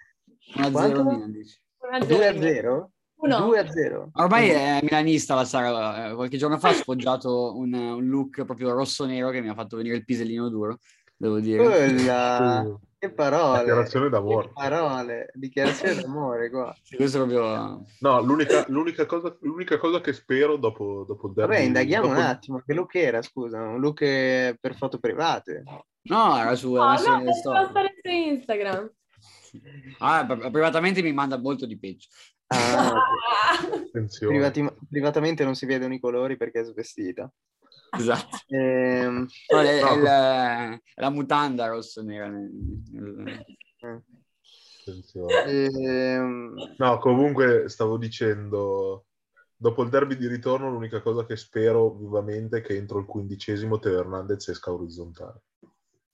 [0.55, 1.05] 1-0 Quanto?
[1.05, 1.62] Milan, dici.
[1.91, 2.85] 1-0 2-0?
[3.23, 3.39] Uno.
[3.39, 4.09] 2-0?
[4.15, 6.09] Ormai è milanista la Sara.
[6.11, 9.77] eh, Qualche giorno fa ha sfoggiato un, un look proprio rosso-nero che mi ha fatto
[9.77, 10.79] venire il pisellino duro,
[11.17, 11.63] devo dire.
[11.63, 12.63] Quella...
[12.63, 13.59] Uh, Che parole!
[13.59, 14.47] Dichiarazione d'amore.
[14.47, 15.31] Che parole!
[15.35, 16.73] Dichiarazione d'amore qua.
[16.85, 17.85] Sì, questo è proprio...
[17.99, 21.53] No, l'unica, l'unica cosa, l'unica cosa che spero dopo, dopo il derby...
[21.53, 22.63] Vabbè, indaghiamo dopo- un attimo.
[22.65, 23.61] Che look era, scusa?
[23.61, 25.65] Un look eh, per foto private?
[26.03, 26.75] No, era su...
[26.75, 28.89] No, no, stare su Instagram.
[29.99, 32.09] Ah, pri- privatamente mi manda molto di peggio.
[32.47, 32.93] Ah.
[34.19, 37.31] Privati- privatamente non si vedono i colori perché è svestita.
[37.99, 38.39] Esatto.
[38.49, 39.89] Ehm, No, è, No.
[39.89, 42.27] è la, la mutanda rosso-nera.
[45.47, 49.07] eh, ehm, No, comunque stavo dicendo,
[49.57, 53.79] dopo il derby di ritorno l'unica cosa che spero vivamente è che entro il quindicesimo
[53.79, 55.43] Teo Hernandez esca orizzontale.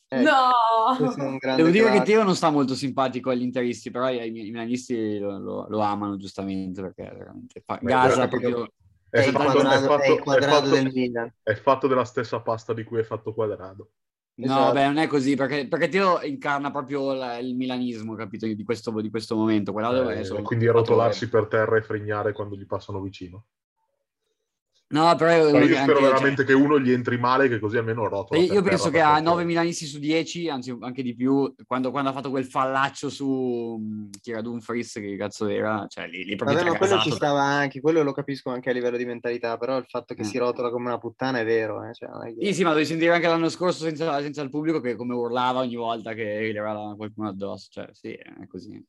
[0.08, 1.56] Ecco, è No!
[1.56, 2.04] Devo dire che crack.
[2.06, 6.16] Teo non sta molto simpatico agli interisti, però i, i milanisti lo, lo- lo amano
[6.16, 8.72] giustamente perché è veramente fa- Beh, gasa perché- proprio...
[9.10, 11.32] È il fatto- quadrato, fatto- è il quadrato fatto- del Milan.
[11.42, 13.90] è fatto della stessa pasta di cui è fatto quadrado.
[14.38, 14.72] No, Esatto.
[14.74, 18.90] beh, non è così, perché, perché Teo incarna proprio la- il milanismo, capito, di questo,
[19.00, 19.72] di questo momento.
[19.78, 23.46] Eh, è solo- quindi rotolarsi per terra e fregnare quando gli passano vicino.
[24.90, 27.76] No, però Ma io anche- spero cioè, veramente che uno gli entri male, che così
[27.76, 28.40] almeno rotola.
[28.40, 32.12] io, penso che a 9 milanisti su 10, anzi anche di più, quando, quando ha
[32.14, 36.56] fatto quel fallaccio su mh, chi era Dumfries, che cazzo era, cioè lì, lì proprio
[36.56, 37.16] Vabbè, ma quello ci tracasato.
[37.16, 40.24] stava anche, quello lo capisco anche a livello di mentalità, però il fatto che Eh.
[40.24, 41.84] si rotola come una puttana è vero.
[41.86, 41.92] Eh?
[41.92, 44.48] Cioè, non è che- Sì, sì, ma devi sentire anche l'anno scorso senza, senza il
[44.48, 48.82] pubblico che come urlava ogni volta che gli arrivava qualcuno addosso, cioè sì, è così.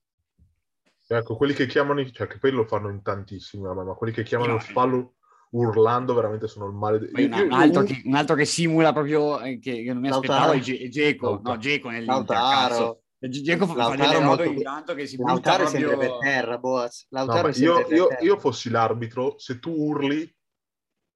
[1.12, 4.24] Ecco, quelli che chiamano, cioè che poi lo fanno in tantissimi, ma, ma quelli che
[4.24, 5.16] chiamano No, il fallo
[5.52, 7.10] urlando veramente sono il male.
[7.10, 10.10] Poi un, un altro che, un altro che simula proprio, eh, che, che non mi
[10.10, 14.94] aspettavo, è Ge- è Geco, no, Geco nell'Inter, Geco fa, delle robe molto- ogni tanto
[14.94, 16.10] che si butta Lautaro è sempre proprio...
[16.10, 17.08] per terra, Boaz.
[17.10, 18.22] No, Lautaro sempre io, per io, terra.
[18.24, 20.36] io fossi l'arbitro, se tu urli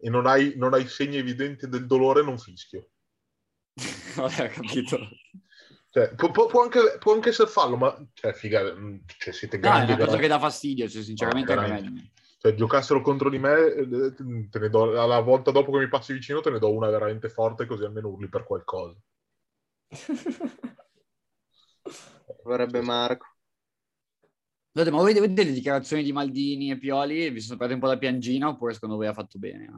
[0.01, 2.89] e non hai, non hai segni evidenti del dolore, non fischio.
[4.15, 4.99] Vabbè, ho capito.
[5.89, 9.57] Cioè, può, può- può anche, può anche essere fallo, ma cioè, figa, mm, cioè, siete
[9.57, 9.91] No, è grandi.
[9.93, 11.61] una cosa che dà fastidio, cioè, sinceramente No.
[12.43, 14.13] Cioè, giocassero contro di me, eh,
[14.49, 17.29] te ne do, alla volta dopo che mi passi vicino te ne do una veramente
[17.29, 18.99] forte, così almeno urli per qualcosa.
[22.43, 23.27] Vorrebbe Marco.
[24.73, 27.29] Scusate, ma voi vedete le dichiarazioni di Maldini e Pioli?
[27.29, 29.69] Vi sono prese un po' la piangina oppure secondo voi ha fatto bene?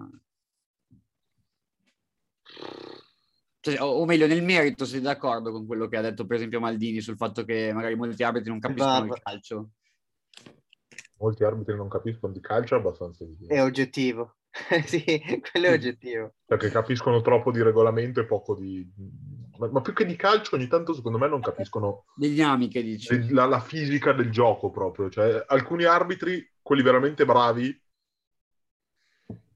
[3.59, 6.59] Cioè, o, o meglio, nel merito siete d'accordo con quello che ha detto per esempio
[6.59, 9.69] Maldini sul fatto che magari molti arbitri non capiscono Va- il calcio?
[11.25, 13.55] Molti arbitri non capiscono di calcio, è abbastanza evidente.
[13.55, 14.35] È oggettivo.
[14.85, 15.03] sì,
[15.51, 16.35] quello è oggettivo.
[16.45, 18.87] Perché capiscono troppo di regolamento e poco di...
[19.57, 23.31] Ma, ma più che di calcio, ogni tanto secondo me non capiscono Le dinamiche, dici?
[23.31, 25.09] la, la fisica del gioco proprio.
[25.09, 27.83] Cioè, alcuni arbitri, quelli veramente bravi,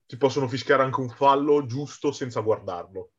[0.07, 3.11] ti possono fischiare anche un fallo giusto senza guardarlo.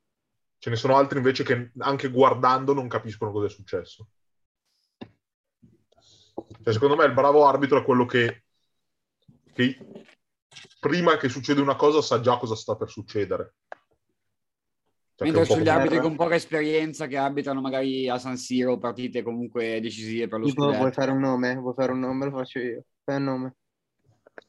[0.59, 4.09] Ce ne sono altri invece che anche guardando non capiscono cosa è successo.
[6.63, 8.45] Cioè, secondo me il bravo arbitro è quello che,
[9.53, 9.77] che
[10.79, 13.55] prima che succeda una cosa sa già cosa sta per succedere.
[15.17, 19.23] Cioè, Mentre sugli come- arbitri con poca esperienza che arbitrano magari a San Siro partite
[19.23, 20.91] comunque decisive per lo Tipo, vuoi scudetto.
[20.93, 21.55] fare un nome?
[21.57, 22.25] Vuoi fare un nome?
[22.25, 22.85] Lo faccio io.
[23.05, 23.55] Fai un nome.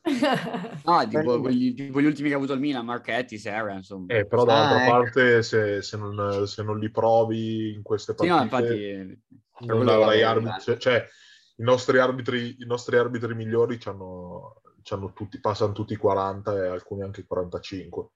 [0.84, 4.06] No, tipo, quelli- tipo gli ultimi che ha avuto il Milan, Marchetti, Serra, insomma.
[4.16, 4.92] Eh, però dall'altra Ah, ecco.
[4.92, 9.20] parte, se, se non, se non li provi in queste Sì, no, partite,
[9.60, 9.66] infatti...
[9.68, 10.62] non avrai arbitri.
[10.62, 11.06] Cioè, cioè,
[11.62, 16.68] i nostri arbitri, i nostri arbitri migliori c'hanno, c'hanno tutti, passano tutti i 40 e
[16.68, 18.10] alcuni anche i 45.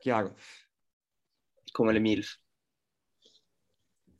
[0.00, 0.34] Chiaro.
[1.70, 2.40] Come le MILF.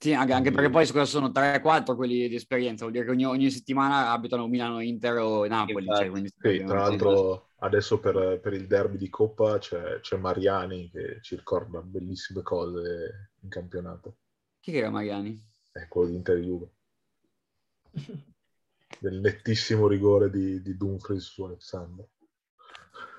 [0.00, 0.54] Sì, anche, anche Mm.
[0.54, 4.80] perché poi sono 3-4 quelli di esperienza, vuol dire che ogni, ogni settimana abitano Milano,
[4.80, 5.86] Inter o Napoli.
[5.86, 10.90] Cioè, quindi, Sì, tra l'altro, adesso per, per il derby di Coppa c'è, c'è Mariani
[10.90, 14.18] che ci ricorda bellissime cose in campionato.
[14.60, 15.42] Chi era Mariani?
[15.72, 16.70] È quello di Inter Juve.
[19.00, 22.06] Del nettissimo rigore di, di Dumfries su Alexander.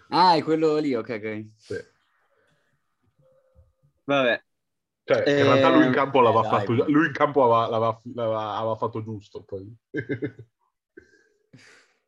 [0.09, 1.47] Ah, è quello lì, ok, ok.
[1.55, 1.75] Sì.
[4.05, 4.43] Vabbè.
[5.03, 6.51] Cioè, in Eh, realtà lui in campo l'aveva dai.
[6.51, 9.43] fatto, lui in campo aveva, l'aveva- l'aveva- aveva fatto giusto.
[9.43, 9.75] Poi.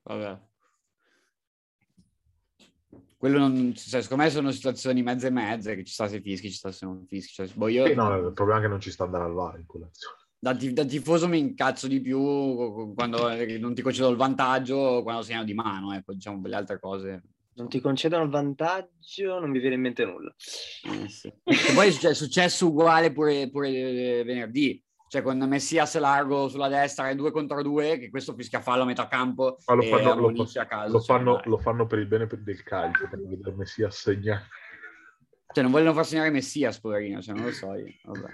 [0.03, 0.39] Vabbè.
[3.18, 6.49] Quello non, cioè, secondo me sono situazioni mezze e mezze, che ci sta se fischi,
[6.49, 7.34] ci sta se non fischi.
[7.34, 9.59] Cioè, boh, io, Sì, no, il problema è che non ci sta andare al VAR
[9.59, 10.18] in quell'azione.
[10.44, 15.22] Da, da tifoso mi incazzo di più quando eh, non ti concedo il vantaggio, quando
[15.22, 17.22] segnano di mano, ecco, diciamo, le altre cose.
[17.54, 20.34] Non ti concedono il vantaggio, non mi viene in mente nulla.
[20.34, 21.28] Eh, sì.
[21.28, 24.84] E poi è successo uguale pure, pure eh, venerdì.
[25.08, 28.86] Cioè, con Messias largo sulla destra e due contro due, che questo fischia fallo a
[28.86, 30.34] metà campo Ma lo fanno, lo,
[30.68, 30.92] caso.
[30.92, 34.48] lo cioè, fanno- lo fanno per il bene del calcio, per vedere Messi assegnare.
[35.54, 37.94] Cioè, non vogliono far segnare Messias, poverino, cioè, non lo so io.
[38.06, 38.30] Vabbè.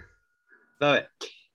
[0.78, 1.10] Vabbè.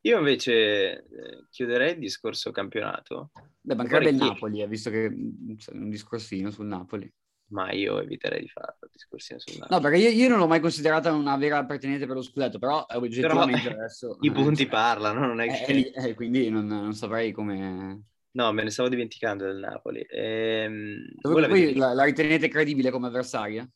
[0.05, 3.30] Io invece eh, chiuderei il discorso campionato,
[3.61, 4.16] Beh, mancherebbe il?
[4.16, 7.12] Napoli, eh, visto che mh, c'è un discorsino sul Napoli.
[7.48, 9.80] ma io eviterei di fare discorsi sul No, Napoli.
[9.80, 12.96] perché io, io non l'ho mai considerata una vera pertinente per lo scudetto, però eh,
[12.96, 14.16] oggettivamente Però, adesso...
[14.20, 15.64] I eh, punti parlano, non è eh, che...
[15.66, 18.03] è lì, eh, quindi non, non saprei come...
[18.34, 20.07] No, me ne stavo dimenticando del Napoli.
[20.09, 23.68] Ehm, la vedete- la, la ritenete credibile come avversaria?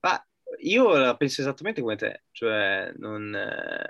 [0.00, 0.20] Ma
[0.60, 3.86] io la penso esattamente come te, cioè non, eh,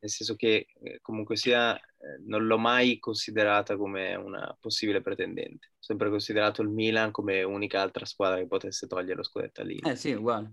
[0.00, 1.82] nel senso che eh, comunque sia eh,
[2.24, 5.72] non l'ho mai considerata come una possibile pretendente.
[5.72, 9.78] Ho sempre considerato il Milan come unica altra squadra che potesse togliere lo scudetto lì.
[9.84, 10.52] Eh sì, uguale.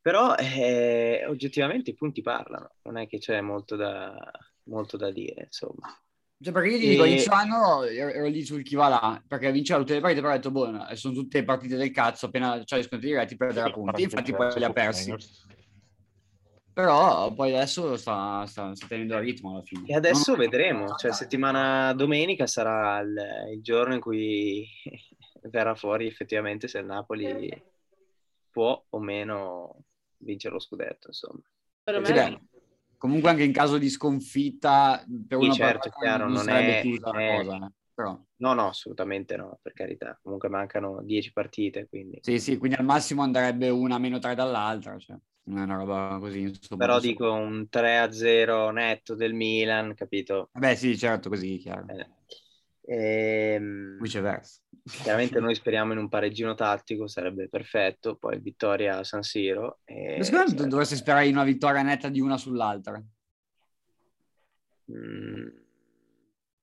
[0.00, 4.16] Però eh, oggettivamente i punti parlano, non è che c'è molto da,
[4.64, 5.86] molto da dire, insomma.
[6.40, 9.22] Cioè, perché io ti dico, E- inizio anno ero, ero lì sul chi va là,
[9.26, 12.26] perché vinceva tutte le partite, però ho detto, boh, no, sono tutte partite del cazzo,
[12.26, 15.14] appena c'hai gli scontri diretti perderà punti, infatti poi li ha persi.
[16.78, 19.88] Però poi adesso sta, sta, sta tenendo a ritmo alla fine.
[19.88, 23.16] E adesso Non- vedremo, cioè settimana domenica sarà il,
[23.54, 24.64] il giorno in cui
[25.50, 27.50] verrà fuori effettivamente se il Napoli
[28.52, 29.82] può o meno
[30.18, 31.40] vincere lo scudetto, insomma.
[31.82, 32.40] Per me beh,
[32.96, 36.78] comunque anche in caso di sconfitta per Sì, una certo, partita chiaro, non, non sarebbe
[36.78, 37.70] è- chiusa la è- cosa, eh.
[37.92, 40.16] però No, no, assolutamente no, per carità.
[40.22, 42.20] Comunque mancano 10 partite, quindi...
[42.22, 45.16] sì, sì, quindi al massimo andrebbe una meno tre dall'altra, cioè
[45.50, 46.86] una roba così, insomma.
[46.86, 50.50] Però dico un 3-0 netto del Milan, capito?
[50.52, 51.86] Beh, sì, certo, così, chiaro.
[51.88, 52.06] Eh.
[52.90, 54.60] Ehm, Viceversa.
[55.02, 59.80] chiaramente noi speriamo in un pareggino tattico, sarebbe perfetto, poi vittoria a San Siro.
[59.84, 63.02] E Ma Secondo me dovresti sperare in una vittoria netta di una sull'altra.
[64.90, 65.48] Mm,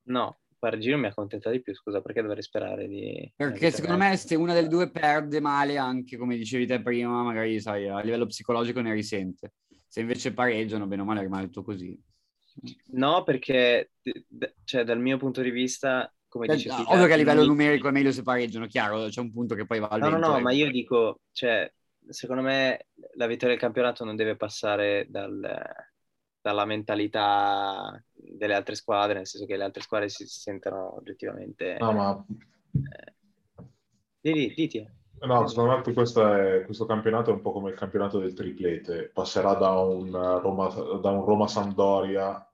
[0.03, 3.31] no, pareggino mi accontenta di più, scusa, perché dovrei sperare di...
[3.35, 7.59] Perché secondo me se una delle due perde male, anche come dicevi te prima, magari
[7.59, 9.53] sai, a livello psicologico ne risente.
[9.87, 11.97] Se invece pareggiano, bene o male rimane tutto così.
[12.91, 13.91] No, perché
[14.63, 17.47] cioè, dal mio punto di vista, come dici Eh, tu, Ovvio che a livello mi-
[17.47, 20.17] numerico è meglio se pareggiano, chiaro, c'è un punto che poi va al No, no,
[20.17, 21.71] no, e- ma io dico, cioè,
[22.07, 25.63] secondo me la vittoria del campionato non deve passare dal-
[26.41, 28.03] dalla mentalità
[28.33, 31.77] delle altre squadre, nel senso che le altre squadre si sentono oggettivamente...
[31.79, 32.25] No, ma
[32.73, 33.13] eh,
[34.21, 34.89] Diti, diti.
[35.21, 39.11] no, secondo me questo, è- questo campionato è un po' come il campionato del triplete.
[39.13, 40.09] Passerà da un
[40.41, 40.67] Roma,
[40.99, 42.51] da un Roma-Sampdoria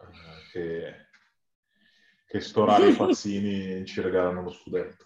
[0.00, 0.94] eh, che,
[2.26, 5.04] che storare i pazzini ci regalano lo scudetto.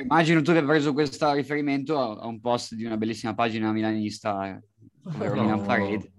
[0.00, 4.48] Immagino tu abbia preso questo riferimento a, a un post di una bellissima pagina milanista,
[4.48, 4.60] eh,
[5.02, 5.32] No.
[5.32, 6.12] Milan Parade.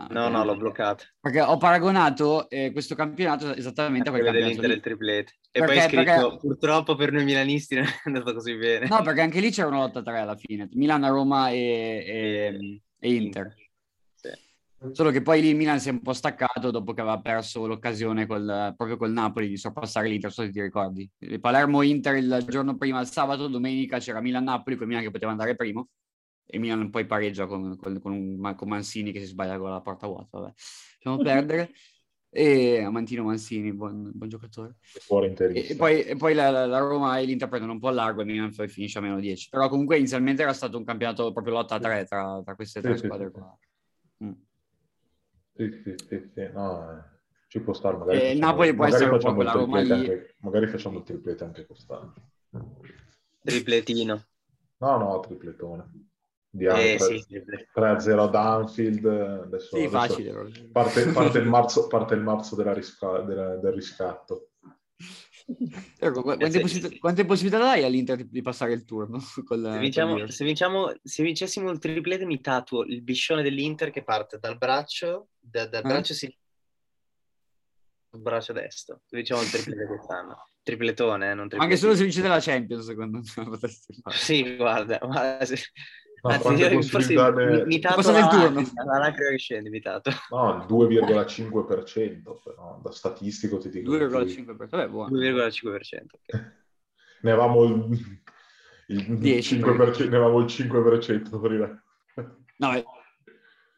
[0.00, 1.04] Ah, No, no, l'ho bloccato.
[1.20, 5.32] Perché ho paragonato eh, questo campionato esattamente a quel Quello campionato dell'Inter del triplete.
[5.50, 8.86] E Perché- poi hai scritto, perché- purtroppo per noi milanisti non è andato così bene.
[8.86, 11.56] No, perché anche lì c'era una lotta a tre alla fine, Milan, Roma e,
[12.06, 13.52] e- e Inter.
[14.14, 14.30] Sì.
[14.92, 17.66] Solo che poi lì il Milan si è un po' staccato dopo che aveva perso
[17.66, 21.10] l'occasione col- proprio col Napoli di sorpassare l'Inter, so se ti ricordi.
[21.18, 25.56] Il Palermo-Inter il giorno prima, il sabato, domenica c'era Milan-Napoli, con Milan che poteva andare
[25.56, 25.88] primo,
[26.50, 29.80] e Milan poi pareggia con, con, con un- con Mancini che si sbaglia con la
[29.82, 30.52] porta vuota, vabbè.
[30.54, 31.70] Lasciamo perdere.
[32.30, 34.76] E Amantino Mancini, buon, buon giocatore.
[35.54, 38.20] E, e poi, e poi la, la- Roma e l'Inter prendono un po' a largo
[38.22, 39.48] e Milan poi finisce a meno 10.
[39.50, 42.96] Però comunque inizialmente era stato un campionato proprio lotta a tre tra, tra queste tre
[42.96, 43.32] Sì, squadre sì.
[43.32, 43.58] qua.
[44.24, 44.32] Mm.
[45.54, 47.02] Sì, sì, sì, sì, no, eh,
[47.48, 47.96] ci può stare.
[47.96, 49.90] Magari E facciamo- Napoli può magari essere un po' facciamo il quella Roma lì.
[49.92, 52.14] anche- magari facciamo il triplete anche quest'anno.
[53.42, 54.24] Tripletino.
[54.78, 56.07] No, no, tripletone.
[56.66, 57.24] Eh, Diamo sì,
[57.72, 59.04] 3-0 ad Anfield.
[59.06, 60.68] Adesso, Sì, adesso facile.
[60.72, 64.50] Parte, parte il marzo, parte il marzo della risca- della- del riscatto.
[65.98, 69.18] Ecco, qu- quante, se- possibilità, quante possibilità dai all'Inter di, di passare il turno?
[69.46, 74.02] Col, Se vinciamo, se, vinciamo, se vincessimo il triplete mi tatuo il biscione dell'Inter che
[74.04, 75.88] parte dal braccio, da- dal Eh?
[75.88, 76.42] braccio sinistro
[78.10, 79.00] al braccio destro.
[79.06, 80.48] Se vinciamo il triplete quest'anno.
[80.62, 81.62] Tripletone, eh, non tripletino.
[81.62, 83.24] Anche solo se vincete la Champions, secondo me.
[84.12, 85.56] Sì, guarda, guarda se-
[86.20, 88.72] No, anzi, quante io forse possibilità ne- mi, mi tatuo Passate il la turno.
[88.92, 89.82] la lacrima che scende.
[90.30, 93.96] No, il 2,5%, però da statistico ti dico.
[93.96, 94.76] 2,5%.
[94.76, 95.16] Vabbè, buono.
[95.16, 96.06] 2,5%.
[96.10, 96.56] ok.
[97.20, 97.98] Ne avevamo il,
[98.86, 101.82] il 10, 5%, ne avevamo il 5% prima.
[102.58, 102.84] No, eh,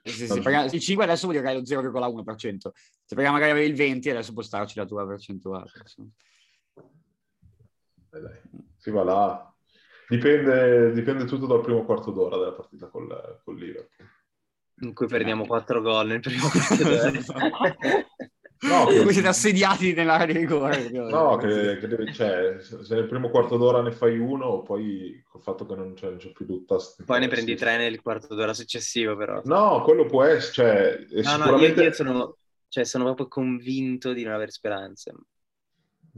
[0.03, 2.71] se, se paghiamo- il 5 adesso vuol dire che hai lo 0,1%.
[3.05, 5.71] Se paghiamo magari avevi il 20, adesso può starci la tua percentuale.
[8.13, 8.41] Eh, dai,
[8.77, 9.55] si va là.
[10.11, 13.07] Dipende, dipende tutto dal primo quarto d'ora della partita col
[13.57, 14.09] Liverpool.
[14.83, 17.13] In cui perdiamo 4 gol nel primo quarto d'ora.
[18.63, 20.91] No, Voi che- siete assediati nell'area di rigore.
[20.93, 25.43] No, che, che deve- cioè, se nel primo quarto d'ora ne fai uno, poi col
[25.43, 26.77] fatto che non c'è, non c'è più tutta...
[27.07, 29.41] Poi ne prendi 3 nel quarto d'ora successivo, però.
[29.45, 32.37] No, quello può essere, cioè, No, no, io, sicuramente, io sono,
[32.69, 35.13] cioè, sono proprio convinto di non avere speranze.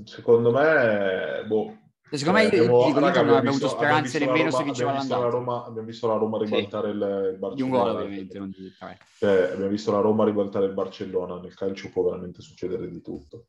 [0.05, 1.79] secondo me, boh,
[2.19, 4.91] Secondo me, Cioè, io abbiamo- dico, raga, non abbiamo avuto speranze nemmeno se Roma- vinceva
[4.91, 5.45] abbiamo visto la l'andata.
[5.45, 7.55] Roma- Abbiamo visto la Roma ribaltare il, il Barcellona.
[7.55, 8.73] Di un gol, ovviamente, non di.
[9.19, 11.41] Cioè, abbiamo visto la Roma ribaltare il Barcellona.
[11.41, 13.47] Nel calcio può veramente succedere di tutto.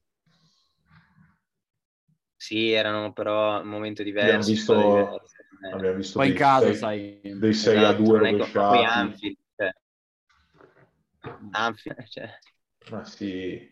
[2.36, 4.52] Sì, erano però un momento Abbiamo diverso.
[4.52, 5.72] visto, diverse, eh.
[5.72, 7.22] abbiamo visto Poi in dei casa, sei- sai.
[7.40, 8.84] dei 6 a Esatto, 2 ma poi rovesciati.
[8.84, 9.72] Anfield, cioè.
[11.54, 12.30] Anfield, cioè,
[12.92, 13.72] Ma sì,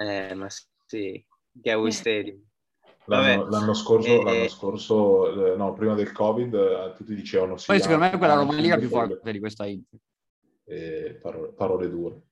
[0.00, 0.48] eh, ma
[0.86, 2.47] sì, Galway Stadium.
[3.08, 4.48] L'anno, l'anno scorso, Eh, l'anno eh.
[4.48, 7.66] scorso eh, no, prima del Covid, tutti dicevano sì.
[7.66, 9.98] Poi secondo me Anfield, quella Roma lì era più forte di questa Inter.
[10.64, 12.22] eh, parole, parole dure.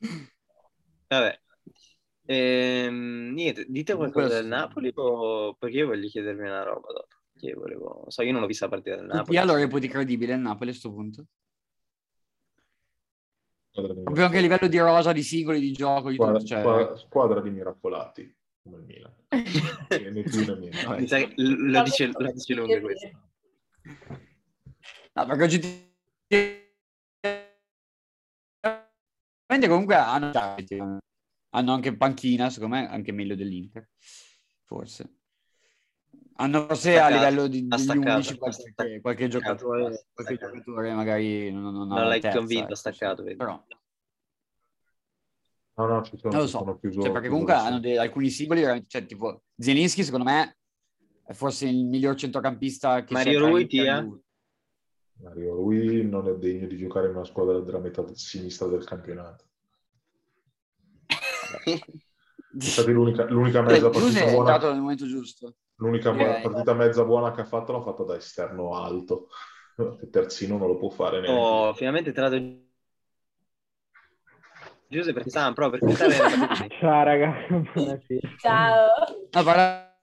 [1.08, 1.40] Vabbè.
[2.26, 4.42] Ehm, niente, dite qualcosa Questo.
[4.42, 7.16] del Napoli o perché io voglio chiedermi una roba dopo.
[7.38, 8.04] Che volevo...
[8.08, 9.38] So, io non l'ho vista la partita del Napoli.
[9.38, 11.24] allora reputi credibile il Napoli a questo punto?
[13.78, 16.48] Squadra di Proprio anche a livello di rosa, di singoli, di gioco, di squadra, tutto.
[16.48, 16.60] Cioè...
[16.60, 19.14] squadra- squadra di miracolati come il Milan.
[19.88, 20.96] Né più né meno.
[20.96, 23.10] Mi sa che l- lo dice, lo dice lunga questo.
[25.12, 26.66] No, perché oggettivamente
[29.68, 30.32] comunque hanno,
[31.50, 33.88] hanno anche panchina, secondo me, anche meglio dell'Inter,
[34.64, 35.14] forse.
[36.40, 40.94] Hanno forse a livello di, degli staccato, undici ha qualche, staccato, qualche giocatore, qualche giocatore
[40.94, 43.36] magari non, non, ha Non la l'hai terza, convinto, ecco, ha staccato, vedi.
[43.36, 43.64] Però,
[45.78, 47.96] No, no, ci sono, non lo ci sono so, più cioè, perché comunque hanno dei-
[47.96, 50.58] alcuni singoli, veramente- cioè tipo Zielinski secondo me
[51.24, 54.02] è forse il miglior centrocampista che Mario Rui, Tia?
[54.02, 54.20] Juve.
[55.22, 59.44] Mario Rui non è degno di giocare in una squadra della metà sinistra del campionato.
[62.54, 65.56] Infatti l'unica, l'unica mezza Giuse partita è buona, entrato nel momento giusto.
[65.78, 66.42] L'unica Ok.
[66.42, 69.28] partita mezza buona che ha fatto l'ha fatta da esterno alto.
[70.02, 71.40] Il terzino non lo può fare neanche.
[71.40, 72.66] Oh, finalmente è entrato
[74.90, 76.74] Giuseppe perché stavano proprio per la partita.
[76.80, 77.34] Ciao raga.
[78.38, 78.88] Ciao.
[79.30, 80.00] No, parla...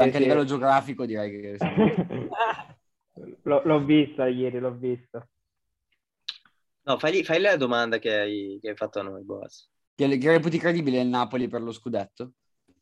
[0.00, 1.56] Anche a livello geografico direi che...
[3.42, 5.26] L'ho, l'ho vista ieri, l'ho vista.
[6.82, 9.68] No, fagli, fagli la domanda che hai, che hai fatto a noi, Boas.
[9.98, 12.34] Che, che reputi credibile il Napoli per lo scudetto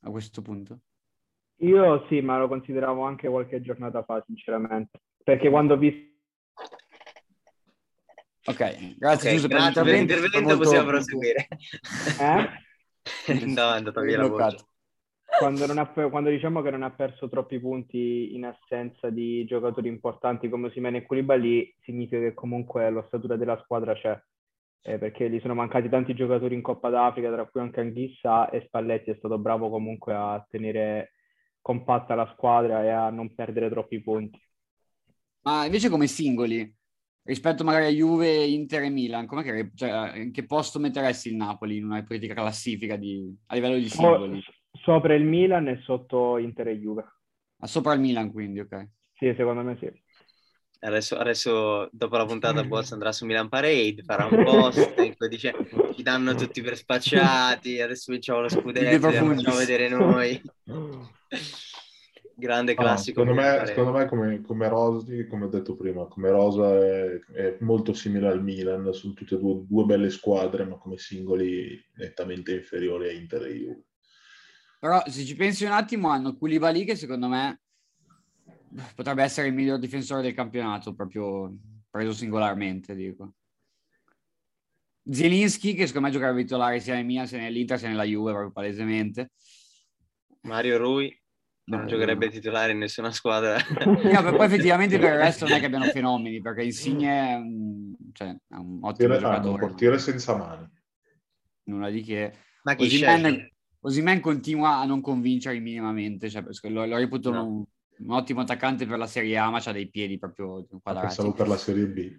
[0.02, 0.80] a questo punto?
[1.60, 5.00] Io sì, ma lo consideravo anche qualche giornata fa, sinceramente.
[5.24, 6.12] Perché quando ho visto...
[8.44, 10.12] Ok, grazie Ok, Giuseppe grazie per l'intervento.
[10.12, 11.48] l'intervento, Molto- possiamo proseguire.
[12.20, 13.44] Eh?
[13.46, 14.66] no, è andata via la voce.
[15.38, 19.88] Quando, non ha, quando diciamo che non ha perso troppi punti in assenza di giocatori
[19.88, 24.22] importanti come Osimhen e Koulibaly, significa che comunque l'ossatura della squadra c'è.
[24.88, 28.62] Eh, perché gli sono mancati tanti giocatori in Coppa d'Africa, tra cui anche Anghissa, e
[28.66, 31.14] Spalletti è stato bravo comunque a tenere
[31.60, 34.40] compatta la squadra e a non perdere troppi punti.
[35.42, 36.72] Ma invece come singoli,
[37.24, 41.78] rispetto magari a Juve, Inter e Milan, che, cioè, in che posto metteresti il Napoli
[41.78, 44.40] in una ipotetica classifica di, a livello di singoli?
[44.70, 47.04] sopra il Milan e sotto Inter e Juve.
[47.58, 48.88] Ah, sopra il Milan quindi, ok.
[49.14, 49.90] Sì, secondo me sì.
[50.78, 55.28] Adesso, adesso, dopo la puntata, Boas andrà su Milan Parade, farà un post in cui
[55.28, 55.54] dice
[55.94, 60.40] ci danno tutti per spacciati, adesso vinciamo lo scudetto, lo facciamo vedere noi.
[62.38, 63.20] Grande classico.
[63.20, 67.18] secondo Milan me, secondo me come, come Rosi, come ho detto prima, come Rosa è,
[67.32, 71.82] è molto simile al Milan, sono tutte e due, due belle squadre, ma come singoli
[71.94, 73.84] nettamente inferiori a Inter e Juve.
[74.78, 77.62] Però se ci pensi un attimo hanno Koulibaly che secondo me
[78.94, 81.54] potrebbe essere il miglior difensore del campionato, proprio
[81.90, 83.34] preso singolarmente, dico.
[85.08, 88.50] Zielinski che secondo me giocherebbe titolare sia nel Milan sia nell'Inter sia nella Juve, proprio
[88.52, 89.30] palesemente.
[90.42, 91.16] Mario Rui,
[91.64, 93.56] non No, giocherebbe titolare in nessuna squadra.
[93.86, 97.94] No, poi effettivamente per il resto non è che abbiano fenomeni, perché Insigne è un,
[98.12, 99.66] cioè, è un ottimo Portiere, ah, un giocatore.
[99.66, 100.68] portiere senza mani.
[101.64, 102.32] Nulla di che.
[102.64, 103.52] Ma chi Osimhen, sceglie?
[103.80, 107.44] Osimhen continua a non convincere minimamente, cioè, perché lo, lo reputo No.
[107.46, 107.64] un,
[107.98, 111.06] un ottimo attaccante per la Serie A, ma ha dei piedi proprio quadrati.
[111.06, 112.18] Pensavo per la Serie B.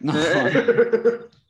[0.00, 0.12] No,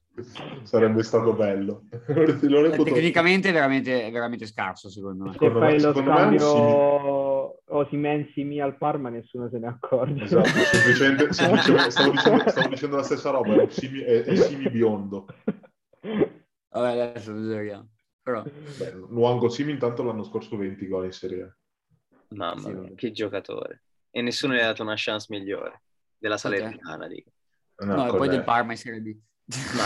[0.63, 1.87] Sarebbe stato bello.
[2.43, 5.33] Lo tecnicamente è veramente, veramente scarso, secondo me.
[5.33, 9.67] Se Secondo me- fai lo me un scambio Osimen Simi al Parma nessuno se ne
[9.67, 10.23] accorge.
[10.23, 14.71] Esatto, semplicemente, semplicemente stavo, dicendo, stavo dicendo la stessa roba, è simi, è, è simi
[14.71, 15.27] biondo.
[16.01, 17.85] Vabbè, adesso bisogna.
[18.23, 21.57] Però, Beh, Luango Simi intanto l'anno scorso 20 gol in Serie A.
[22.35, 23.83] Mamma Sì, mia, che giocatore.
[24.11, 25.83] E nessuno gli ha dato una chance migliore
[26.17, 27.31] della Salernitana, dico.
[27.79, 29.17] no, e con- poi del Parma in Serie B.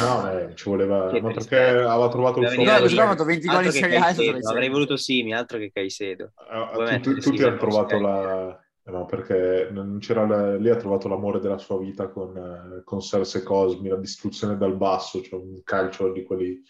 [0.01, 1.11] No, eh, ci voleva...
[1.11, 2.63] Che Ma perché aveva trovato il suo...
[2.63, 4.07] No, ha fatto 20 gol in Serie A,
[4.51, 6.33] Avrei voluto Simi, altro che Caicedo.
[6.75, 8.61] Vuoi tutti, tutti hanno trovato la...
[8.61, 12.83] eh, No, perché non c'era la- lì ha trovato l'amore della sua vita con, eh,
[12.85, 16.63] con Serse Cosmi, la distruzione dal basso, cioè un calcio di quelli,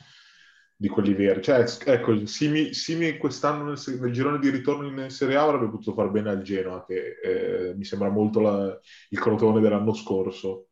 [0.80, 1.42] di quelli veri.
[1.42, 5.92] Cioè, ecco, Simi, Simi quest'anno nel, nel girone di ritorno in Serie A avrebbe potuto
[5.92, 10.68] far bene al Genoa, che eh, mi sembra molto la- il crotone dell'anno scorso.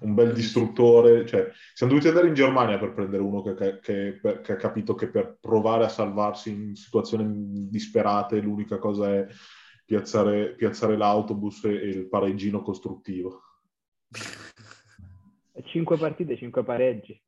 [0.00, 4.40] Un bel distruttore, cioè, siamo dovuti andare in Germania per prendere uno che, che- che-
[4.40, 9.26] che ha capito che per provare a salvarsi in situazioni disperate l'unica cosa è
[9.84, 13.42] piazzare, piazzare l'autobus e, e il pareggino costruttivo.
[15.66, 17.22] Cinque partite, cinque pareggi.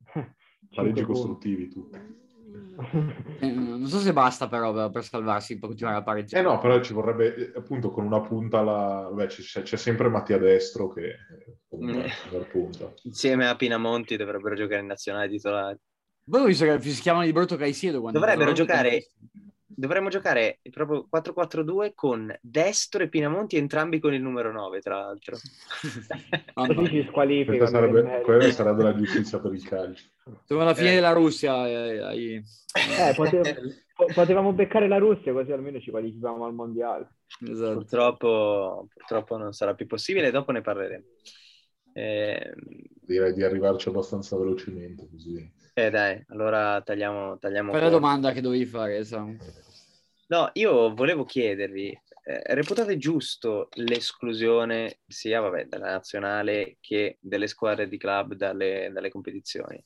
[0.73, 1.97] Pareggi costruttivi tutti.
[3.39, 6.43] Eh, Non so se basta però per, salvarsi, per continuare a Eh pareggiare.
[6.43, 9.09] no, però ci vorrebbe eh, appunto con una punta alla...
[9.13, 12.93] Beh, c'è, c'è sempre Mattia Destro che eh, comunque una punta.
[13.03, 15.77] Insieme a Pinamonti dovrebbero giocare in nazionale titolari.
[16.29, 17.99] Poi ho visto che si chiamano di brutto Caicedo.
[18.11, 19.07] Dovrebbero giocare-
[19.71, 25.37] dovremmo giocare proprio 4-4-2 con Destro e Pinamonti, entrambi con il numero 9, tra l'altro.
[27.07, 27.57] Squalificano.
[27.57, 30.05] Questa nel sarebbe, quella sarebbe la giustizia per il calcio.
[30.45, 30.95] Siamo alla fine Eh.
[30.95, 31.67] della Russia.
[31.67, 37.15] eh, ai- Eh, potev- po- potevamo beccare la Russia così almeno ci qualificavamo al mondiale.
[37.47, 37.73] Esatto.
[37.75, 41.03] Purtroppo, purtroppo non sarà più possibile, dopo ne parleremo.
[41.93, 42.53] Eh,
[43.01, 45.51] Direi di arrivarci abbastanza velocemente così.
[45.85, 48.05] Eh, dai, allora tagliamo, tagliamo Qual è la corto.
[48.05, 49.37] domanda che dovevi fare, Sam?
[50.27, 57.87] No, io volevo chiedervi, eh, reputate giusto l'esclusione sia vabbè, dalla nazionale che delle squadre
[57.87, 59.83] di club dalle, dalle competizioni?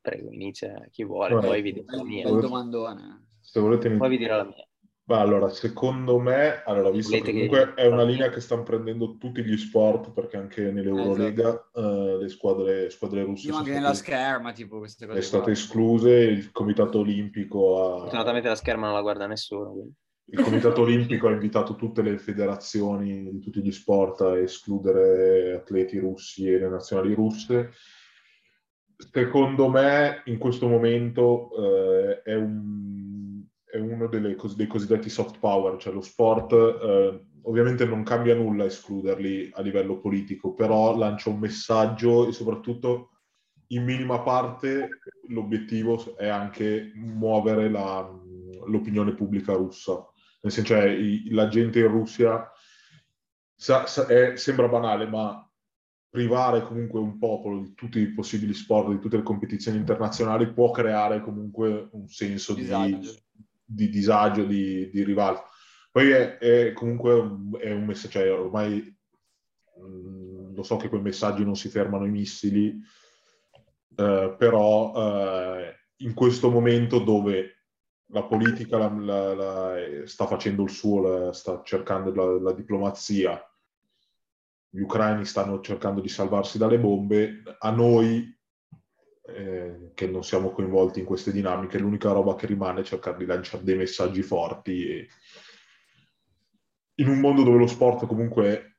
[0.00, 2.26] Prego, inizia chi vuole, Vabbè, poi vi dirò la mia.
[3.40, 4.67] Se volete Poi vi dirò la mia.
[5.08, 8.62] Ma allora, secondo me, allora, visto Volete che che- comunque è una linea che stanno
[8.62, 12.14] prendendo tutti gli sport, perché anche nell'Eurolega Esatto.
[12.14, 15.18] eh, le squadre, squadre russe Sì, ma sono anche nella state, scherma, tipo queste cose.
[15.18, 19.70] è state escluse, il Comitato Olimpico ha, Fortunatamente la scherma non la guarda nessuno.
[19.72, 19.94] quindi.
[20.30, 25.98] il Comitato Olimpico ha invitato tutte le federazioni di tutti gli sport a escludere atleti
[25.98, 27.70] russi e le nazionali russe.
[29.10, 33.07] Secondo me, in questo momento eh, è, un-
[33.70, 38.64] è uno delle dei cosiddetti soft power, cioè lo sport eh, ovviamente non cambia nulla
[38.64, 43.10] escluderli a livello politico, però lancia un messaggio e soprattutto
[43.68, 44.88] in minima parte
[45.28, 48.08] l'obiettivo è anche muovere la-
[48.66, 50.04] l'opinione pubblica russa.
[50.42, 52.50] Nel senso, cioè, i- la gente in Russia
[53.54, 55.42] sa- sa- è- sembra banale, ma
[56.10, 60.70] privare comunque un popolo di tutti i possibili sport, di tutte le competizioni internazionali, può
[60.70, 62.96] creare comunque un senso di Disagio.
[62.96, 65.44] di disagio, di, di rivalsa.
[65.90, 68.96] Poi è, è comunque un, è un messaggio, cioè ormai
[69.76, 72.78] mh, lo so che quei messaggi non si fermano i missili,
[73.96, 77.54] eh, però eh, in questo momento dove
[78.10, 83.42] la politica la- la- la- sta facendo il suo, sta cercando la diplomazia,
[84.70, 88.37] gli ucraini stanno cercando di salvarsi dalle bombe, a noi
[89.28, 93.26] eh, che non siamo coinvolti in queste dinamiche, l'unica roba che rimane è cercare di
[93.26, 94.88] lanciare dei messaggi forti.
[94.88, 95.08] E...
[96.96, 98.76] In un mondo dove lo sport comunque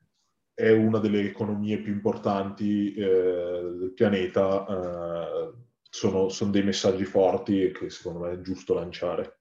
[0.54, 5.54] è una delle economie più importanti eh, del pianeta, eh,
[5.90, 9.40] sono, sono dei messaggi forti che secondo me è giusto lanciare.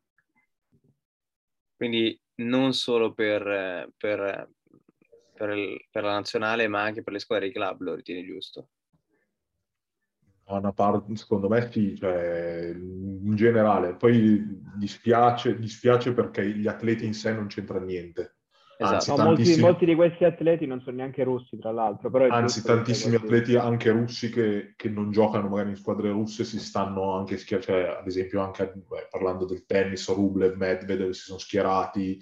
[1.77, 4.51] Quindi non solo per, per,
[5.35, 8.71] per il- per la nazionale, ma anche per le squadre di club, lo ritieni giusto?
[10.49, 13.95] Una parte, secondo me sì, cioè, in generale.
[13.95, 14.43] Poi
[14.77, 18.37] dispiace, dispiace perché gli atleti in sé non c'entra niente.
[18.79, 19.23] Anzi, Esatto.
[19.23, 22.11] No, molti, molti di questi atleti non sono neanche russi, tra l'altro.
[22.11, 26.61] Però Anzi, tantissimi atleti anche russi che, che non giocano magari in squadre russe si
[26.61, 31.39] stanno anche schierati, cioè, ad esempio anche beh, parlando del tennis, Rublev, Medvedev si sono
[31.39, 32.21] schierati,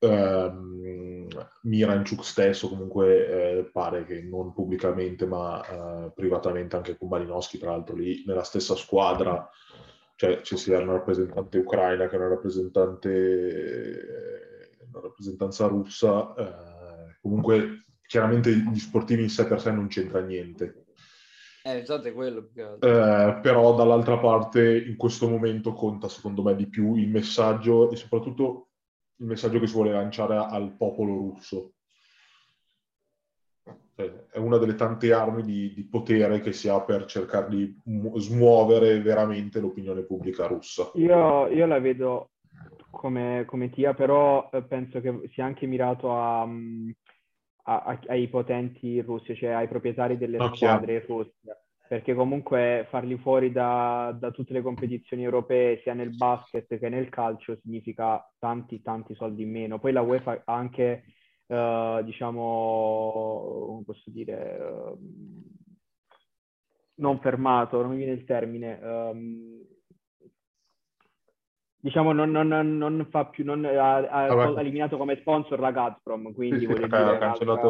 [0.00, 1.28] ehm,
[1.62, 7.70] Miranchuk stesso comunque eh, pare che non pubblicamente ma eh, privatamente anche con Malinowski, tra
[7.70, 9.48] l'altro lì nella stessa squadra,
[10.16, 14.08] cioè ci sia una rappresentante ucraina che una rappresentante
[14.92, 20.84] una rappresentanza russa, eh, comunque chiaramente gli sportivi in sé per sé non c'entra niente.
[21.62, 22.50] Eh, esatto, è quello.
[22.56, 22.88] altro.
[22.88, 27.96] Eh, però dall'altra parte in questo momento conta secondo me di più il messaggio e
[27.96, 28.69] soprattutto
[29.20, 31.72] il messaggio che si vuole lanciare al popolo russo.
[33.94, 37.78] Cioè, è una delle tante armi di, di potere che si ha per cercare di
[37.84, 40.90] mu- smuovere veramente l'opinione pubblica russa.
[40.94, 42.30] Io, io la vedo
[42.90, 46.90] come, come Tia, però eh, penso che sia anche mirato a, mm,
[47.64, 51.59] a- a- ai potenti russi, cioè ai proprietari delle No, squadre in Russia,
[51.90, 57.08] perché comunque farli fuori da, da tutte le competizioni europee, sia nel basket che nel
[57.08, 59.80] calcio, significa tanti, tanti soldi in meno.
[59.80, 61.02] Poi la UEFA ha anche,
[61.48, 65.42] eh, diciamo, come posso dire, ehm,
[66.98, 69.60] non fermato, non mi viene il termine, ehm,
[71.80, 74.60] diciamo non, non- non- fa più, non, ha, ha Ah, beh.
[74.60, 77.68] eliminato come sponsor la Gazprom, quindi Sì, sì, voglio perché dire ha cancellato,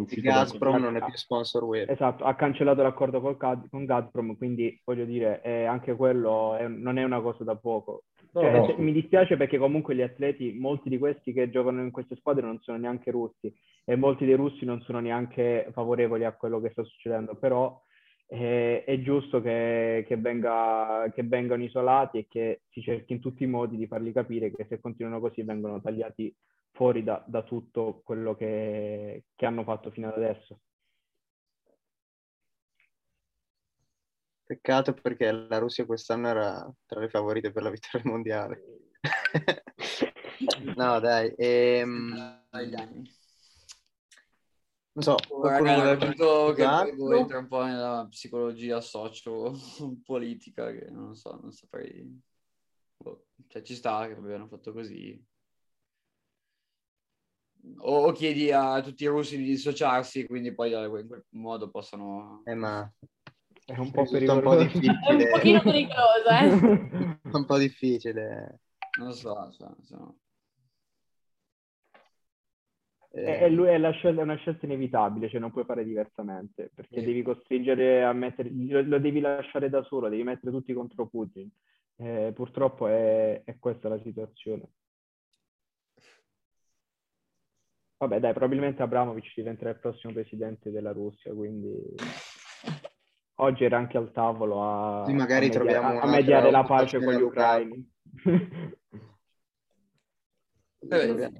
[0.00, 1.88] uscito da- Gazprom non è più sponsor web.
[1.88, 6.68] Esatto, ha cancellato l'accordo col Gaz- con Gazprom, quindi voglio dire, eh, anche quello è-
[6.68, 8.04] non è una cosa da poco.
[8.32, 8.66] No, Cioè, no.
[8.66, 12.44] se- mi dispiace perché comunque gli atleti, molti di questi che giocano in queste squadre
[12.44, 13.52] non sono neanche russi
[13.84, 17.80] e molti dei russi non sono neanche favorevoli a quello che sta succedendo, però
[18.28, 23.44] eh, è giusto che, che venga- che vengano isolati e che si cerchi in tutti
[23.44, 26.34] i modi di farli capire che se continuano così vengono tagliati
[26.72, 30.60] fuori da, da tutto quello che, che hanno fatto fino ad adesso.
[34.44, 38.62] Peccato perché la Russia quest'anno era tra le favorite per la vittoria mondiale.
[40.76, 41.34] no, dai.
[41.36, 42.44] Ehm...
[44.96, 50.88] Non so, qualcuno Raga, voleva tanto che poi entra un po' nella psicologia socio-politica che
[50.88, 52.18] non so, non saprei.
[52.96, 55.22] Boh, Cioè ci sta che abbiano fatto così.
[57.76, 62.40] O, o chiedi a tutti i russi di dissociarsi quindi poi in quel modo possano...
[62.46, 62.90] Eh, ma
[63.66, 64.60] È un po' un po' pericoloso.
[64.60, 65.28] È un difficile.
[65.28, 67.18] pochino pericoloso, eh?
[67.36, 68.60] un po' difficile.
[68.98, 69.68] Non lo so, cioè,
[73.16, 75.84] Eh, E e lui è, la scelta- è una scelta inevitabile, cioè non puoi fare
[75.84, 77.06] diversamente, perché Sì.
[77.06, 81.48] devi costringere a mettere, lo, lo devi lasciare da solo, devi mettere tutti contro Putin.
[81.96, 84.68] Eh, purtroppo è, è questa la situazione.
[87.98, 91.74] Vabbè, dai, probabilmente Abramovic diventerà il prossimo presidente della Russia, quindi
[93.36, 97.02] oggi era anche al tavolo a, Sì, magari a media- troviamo a- mediare la pace
[97.02, 97.90] con gli ucraini.
[100.88, 100.96] Eh.
[101.08, 101.32] Eh,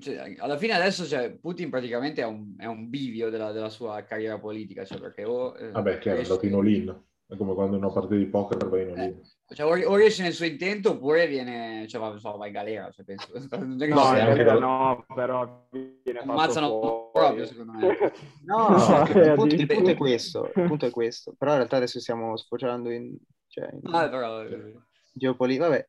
[0.00, 4.02] cioè, alla fine adesso cioè, Putin praticamente è un, è un bivio della, della sua
[4.02, 7.02] carriera politica, cioè perché o, eh, Vabbè, che è riesce- andato in all-in.
[7.26, 9.20] È come quando una partita di poker vai in all-in.
[9.54, 12.90] cioè, o, o riesce nel suo intento oppure viene, cioè, va, so, va in galera,
[12.90, 13.28] cioè, penso.
[13.56, 17.96] Non è che No, realtà da- no, però viene Ammazzano fatto proprio, secondo me.
[18.44, 21.34] No, No, il, punto, eh, il punto è questo, il punto è questo.
[21.38, 23.16] Però in realtà adesso stiamo sfociando in,
[23.46, 24.74] cioè, in Ah, però, eh,
[25.14, 25.66] geopolitica.
[25.68, 25.88] Vabbè,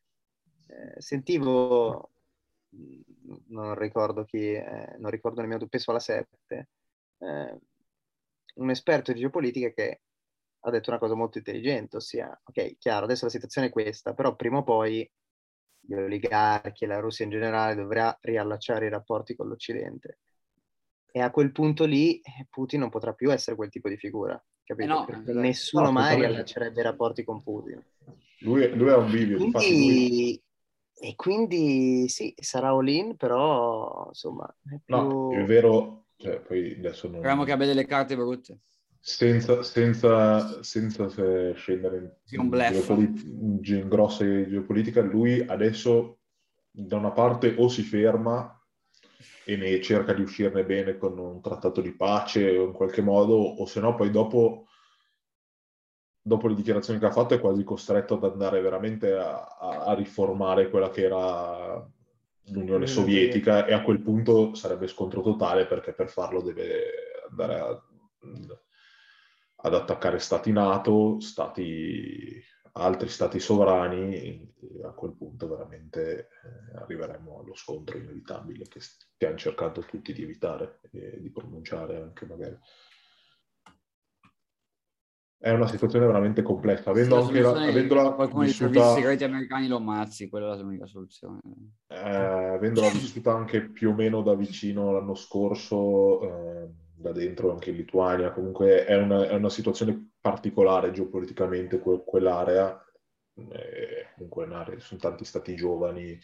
[0.68, 2.12] eh, sentivo,
[3.48, 6.70] non ricordo chi, eh, non ricordo nemmeno, penso alla 7,
[7.20, 7.60] eh,
[8.56, 10.02] un esperto di geopolitica che
[10.60, 14.36] ha detto una cosa molto intelligente, ossia, ok, chiaro, adesso la situazione è questa, però
[14.36, 15.10] prima o poi
[15.80, 20.20] gli oligarchi e la Russia in generale dovrà riallacciare i rapporti con l'Occidente.
[21.12, 24.44] E a quel punto lì eh, Putin non potrà più essere quel tipo di figura,
[24.64, 24.92] capito?
[24.92, 27.82] Eh no, Perché nessuno No, mai riallaccerebbe i rapporti con Putin.
[28.40, 30.44] Lui, lui è un bivio, infatti lui...
[30.98, 34.96] E quindi sì, sarà all-in, però insomma è più...
[34.96, 37.18] No, è vero, cioè, poi adesso non...
[37.18, 38.60] speriamo che abbia delle carte brutte.
[39.00, 46.20] senza, senza, senza se- scendere in, geopoli- in ge- in grosse geopolitica, lui adesso
[46.72, 48.52] da una parte o si ferma
[49.46, 53.36] e ne cerca di uscirne bene con un trattato di pace o in qualche modo,
[53.36, 54.68] o se no poi dopo,
[56.28, 60.72] dopo le dichiarazioni che ha fatto è quasi costretto ad andare veramente a, a- riformare
[60.72, 61.76] quella che era
[62.46, 66.82] l'Unione L'Unione Sovietica e a quel punto sarebbe scontro totale perché per farlo deve
[67.30, 67.84] andare a-
[69.58, 72.42] ad attaccare stati NATO, stati,
[72.74, 74.54] altri stati sovrani, e
[74.84, 76.30] a quel punto veramente
[76.74, 82.26] eh, arriveremo allo scontro inevitabile che stiamo cercando tutti di evitare e di pronunciare anche
[82.26, 82.58] magari.
[85.38, 89.24] È una situazione veramente complessa, avendo Sì, anche la, avendola qualcuno dei vissuta, servizi segreti
[89.26, 91.40] americani lo ammazzi, quella è l'unica soluzione.
[91.88, 97.70] eh, avendola vissuta anche più o meno da vicino l'anno scorso, eh, da dentro anche
[97.70, 102.84] in Lituania, comunque è una, è una situazione particolare geopoliticamente que- quell'area,
[103.36, 106.18] eh, comunque un'area, sono tanti stati giovani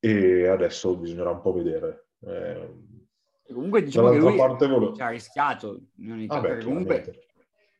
[0.00, 2.08] e adesso bisognerà un po' vedere.
[2.20, 2.70] Eh,
[3.52, 4.94] Comunque diciamo che lui parte volevo...
[4.94, 7.27] ci ha rischiato, in ogni caso, Vabbè, perché comunque.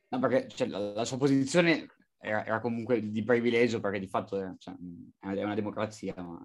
[0.09, 1.87] No, perché cioè, la, la sua posizione
[2.17, 4.73] era, era comunque di privilegio, perché di fatto è, cioè,
[5.19, 6.43] è una democrazia, ma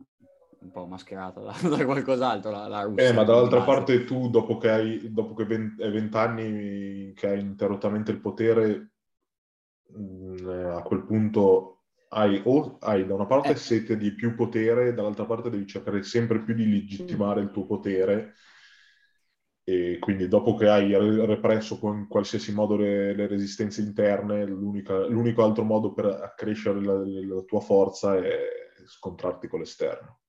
[0.61, 3.09] un po' mascherata da, da qualcos'altro, la, la Russia.
[3.09, 7.41] Eh, ma dall'altra parte tu, dopo che hai dopo che vent- è vent'anni che hai
[7.41, 8.91] interrottamente il potere,
[9.89, 13.57] mh, a quel punto hai, o hai da una parte Eh.
[13.57, 18.35] sete di più potere, dall'altra parte devi cercare sempre più di legittimare il tuo potere.
[19.67, 25.43] E quindi dopo che hai re- represso in qualsiasi modo le, le resistenze interne, l'unico
[25.43, 28.37] altro modo per accrescere la, la tua forza è
[28.85, 30.24] scontrarti con l'esterno.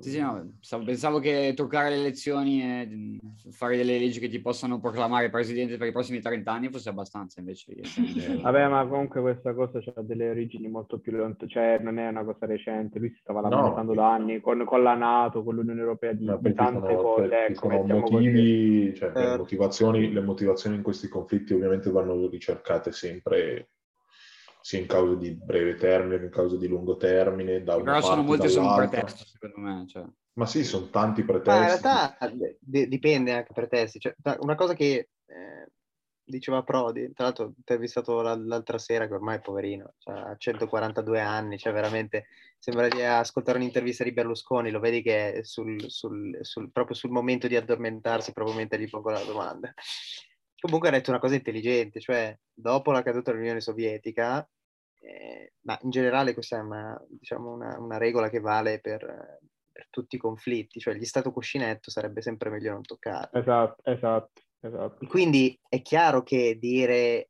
[0.00, 0.52] Sì, sì, no,
[0.86, 3.18] pensavo che toccare le elezioni e
[3.50, 7.40] fare delle leggi che ti possano proclamare presidente per i prossimi 30 anni fosse abbastanza,
[7.40, 7.74] invece.
[8.40, 12.24] Vabbè, ma comunque questa cosa ha delle origini molto più lontane, cioè non è una
[12.24, 13.50] cosa recente, lui si stava No.
[13.50, 17.28] lamentando da anni con, con la Nato, con l'Unione Europea di, di tante sono, cose,
[17.28, 18.12] cioè, ci ecco, sono mettiamo così.
[18.14, 19.36] motivi, cioè, le, Eh.
[19.36, 23.68] motivazioni, le motivazioni in questi conflitti ovviamente vanno ricercate sempre
[24.62, 28.00] sia in cause di breve termine che in cause di lungo termine, da una Però
[28.00, 29.84] sono parte molte sono pretesto, secondo me.
[29.86, 30.04] Cioè.
[30.34, 31.82] Ma sì, sono tanti Ma in pretesti.
[31.82, 32.16] realtà
[32.60, 33.88] d- dipende anche per te.
[33.88, 35.70] Cioè, una cosa che eh,
[36.22, 40.36] diceva Prodi, tra l'altro ti ho visto l'altra sera che ormai è poverino, cioè, ha
[40.36, 42.26] 142 anni, cioè veramente
[42.58, 47.10] sembra di ascoltare un'intervista di Berlusconi, lo vedi che è sul, sul- sul- proprio sul
[47.10, 49.72] momento di addormentarsi, proprio mentre gli pongo la domanda.
[50.60, 54.46] Comunque ha detto una cosa intelligente, cioè dopo la caduta dell'Unione Sovietica,
[55.00, 59.00] eh, ma in generale questa è una, diciamo, una, una regola che vale per,
[59.72, 63.40] per, tutti i conflitti, cioè gli stato cuscinetto sarebbe sempre meglio non toccarlo.
[63.40, 65.06] Esatto, esatto, esatto.
[65.06, 67.28] Quindi è chiaro che dire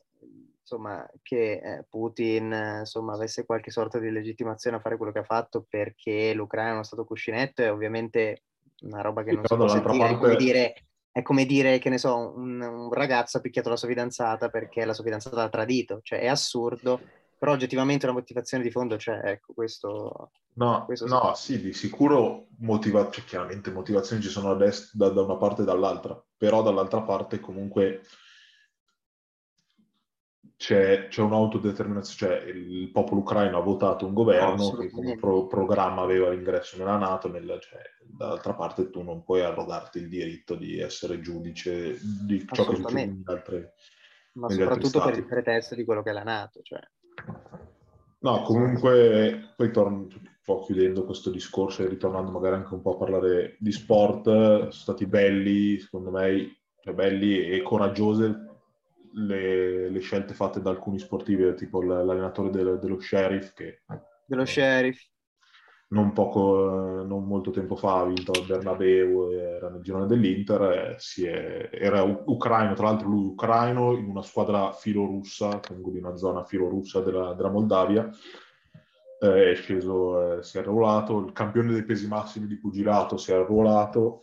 [0.61, 5.25] insomma, che eh, Putin insomma, avesse qualche sorta di legittimazione a fare quello che ha
[5.25, 8.45] fatto perché l'Ucraina è uno stato cuscinetto è ovviamente
[8.83, 10.17] una roba che non si può sentire, parte...
[10.17, 10.75] come dire,
[11.13, 14.85] è come dire che ne so, un, un, ragazzo ha picchiato la sua fidanzata perché
[14.85, 17.01] la sua fidanzata l'ha tradito, cioè è assurdo,
[17.37, 20.31] però oggettivamente una motivazione di fondo c'è, ecco, questo...
[20.53, 25.23] No, questo no sì, di sicuro motiva- cioè, chiaramente motivazioni ci sono da, da, da
[25.23, 28.03] una parte e dall'altra, però dall'altra parte comunque
[30.61, 36.03] c'è, c'è un'autodeterminazione, cioè il popolo ucraino ha votato un governo che come pro- programma
[36.03, 40.79] aveva l'ingresso nella Nato, nella, cioè, dall'altra parte tu non puoi arrogarti il diritto di
[40.79, 43.75] essere giudice di ciò che succede in altre
[44.35, 46.61] Ma soprattutto per il pretesto di quello che è la Nato.
[46.63, 46.81] Cioè.
[48.19, 50.09] No, comunque poi torno un
[50.45, 54.71] po' chiudendo questo discorso e ritornando magari anche un po' a parlare di sport, sono
[54.71, 58.50] stati belli, secondo me, cioè belli e coraggiose
[59.15, 63.83] le, le, scelte fatte da alcuni sportivi, tipo l'allenatore del, dello Sheriff, che
[64.27, 65.09] dello Sheriff.
[65.89, 71.69] Non, poco, non molto tempo fa ha vinto il Bernabeu, era nel girone dell'Inter, è,
[71.73, 77.01] era ucraino, tra l'altro lui ucraino, in una squadra filorussa, comunque di una zona filorussa
[77.01, 78.09] della, della Moldavia,
[79.21, 83.35] è sceso, eh, si è arruolato, il campione dei pesi massimi di pugilato si è
[83.35, 84.23] arruolato,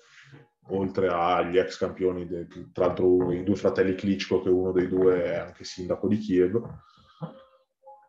[0.70, 5.24] oltre agli ex campioni, de, tra l'altro i due fratelli Klitschko, che uno dei due
[5.24, 6.62] è anche sindaco di Kiev,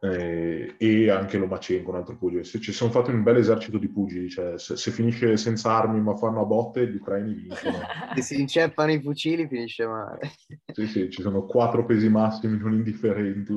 [0.01, 2.45] eh, e anche Lomachenko, un altro pugile.
[2.45, 6.01] Se ci sono fatti un bel esercito di pugili, cioè se, se, finisce senza armi
[6.01, 7.79] ma fanno a botte, gli ucraini vincono.
[8.15, 10.31] Se si inceppano i fucili finisce male.
[10.73, 13.55] sì, sì, ci sono quattro pesi massimi non indifferenti.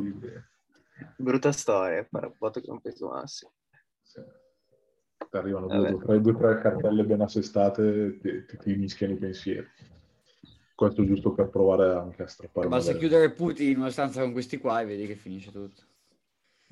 [1.16, 3.52] Brutta storia, fare a botte con un peso massimo.
[5.32, 9.66] Sì arrivano due, tre, due, tre cartelle ben assestate ti, ti, ti mischiano i pensieri.
[10.76, 12.68] Questo giusto per provare anche a strappare.
[12.68, 15.84] Basta chiudere Putin in una stanza con questi qua e vedi che finisce tutto.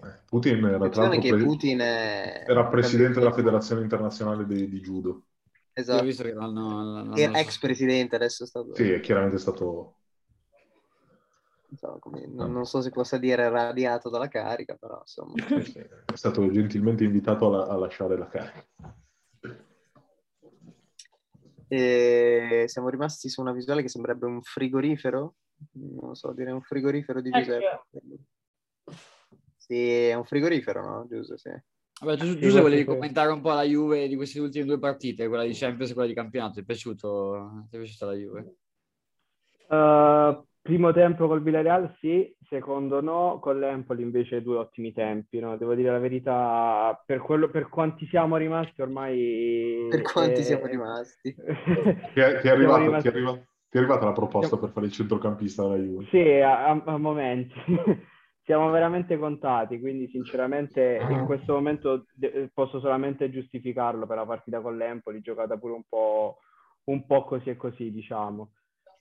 [0.03, 2.43] Eh, Putin era, pre- Putin è...
[2.45, 5.23] era presidente della Federazione Internazionale di, di Judo.
[5.71, 6.03] Esatto.
[6.03, 7.15] visto che l'hanno, l'hanno...
[7.37, 8.75] ex presidente, adesso è stato...
[8.75, 9.98] Sì, è chiaramente stato
[11.75, 15.33] so, come, non, non, so se possa dire radiato dalla carica, però insomma.
[15.45, 18.67] È stato gentilmente invitato a, a lasciare la carica.
[21.67, 25.35] E siamo rimasti su una visuale che sembrerebbe un frigorifero,
[25.73, 27.83] non so dire un frigorifero di Giuseppe.
[29.55, 31.07] Sì, è un frigorifero, no?
[31.07, 31.49] Giuseppe, sì.
[32.01, 35.43] Vabbè, tu, Giuseppe, volevi commentare un po' la Juve di queste ultime due partite, quella
[35.43, 36.53] di Champions e quella di campionato.
[36.53, 37.67] Ti è piaciuto?
[37.69, 38.55] Ti è piaciuta la Juve?
[39.67, 45.57] Uh, Primo tempo col Villarreal sì, secondo no, con l'Empoli invece due ottimi tempi, no?
[45.57, 49.87] Devo dire la verità, per, quello, per quanti siamo rimasti ormai...
[49.89, 50.43] Per quanti eh...
[50.43, 51.33] siamo rimasti?
[52.13, 53.01] ti, è, ti, è arrivato, rimasti...
[53.01, 54.61] ti, è arrivato, ti, è arrivata la proposta siamo...
[54.61, 56.05] per fare il centrocampista della Juve?
[56.11, 57.55] Sì, a, a, a momenti.
[58.45, 64.61] siamo veramente contati, quindi sinceramente in questo momento de- posso solamente giustificarlo per la partita
[64.61, 66.37] con l'Empoli, giocata pure un po',
[66.83, 68.51] un po' così e così, diciamo.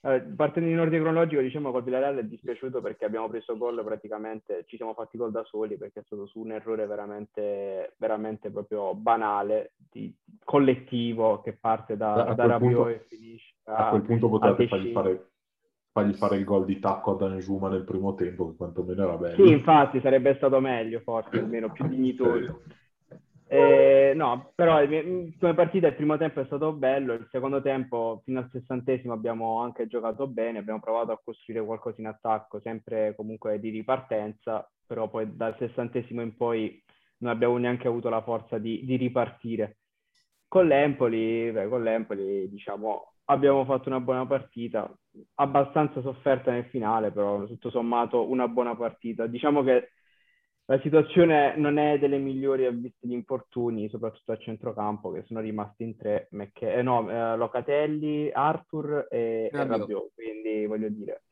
[0.01, 4.77] Partendo in ordine cronologico, diciamo col Villarreal è dispiaciuto perché abbiamo preso gol praticamente, ci
[4.77, 9.73] siamo fatti gol da soli perché è stato su un errore veramente, veramente proprio banale,
[9.91, 10.15] di,
[10.45, 13.55] collettivo, che parte da, da Rabiot e finisce.
[13.65, 15.31] A, a quel punto potete fargli fare,
[15.91, 19.45] fargli fare, il gol di tacco a Danjuma nel primo tempo, che quantomeno era bello.
[19.45, 22.63] Sì, infatti sarebbe stato meglio, forse, almeno più dignitoso.
[23.51, 24.77] Eh, no, però
[25.39, 29.63] come partita il primo tempo è stato bello, il secondo tempo fino al sessantesimo abbiamo
[29.63, 35.09] anche giocato bene, abbiamo provato a costruire qualcosa in attacco, sempre comunque di ripartenza, però
[35.09, 36.83] poi dal sessantesimo in poi
[37.19, 39.79] non abbiamo neanche avuto la forza di, di ripartire.
[40.47, 44.91] Con l'Empoli, beh, con l'Empoli diciamo abbiamo fatto una buona partita,
[45.35, 49.27] abbastanza sofferta nel finale, però tutto sommato una buona partita.
[49.27, 49.91] Diciamo che
[50.71, 55.41] la situazione non è delle migliori a vista di infortuni, soprattutto a centrocampo, che sono
[55.41, 61.23] rimasti in tre, Mecche- eh, no, eh, Locatelli, Arthur e, e Rabiot, quindi voglio dire...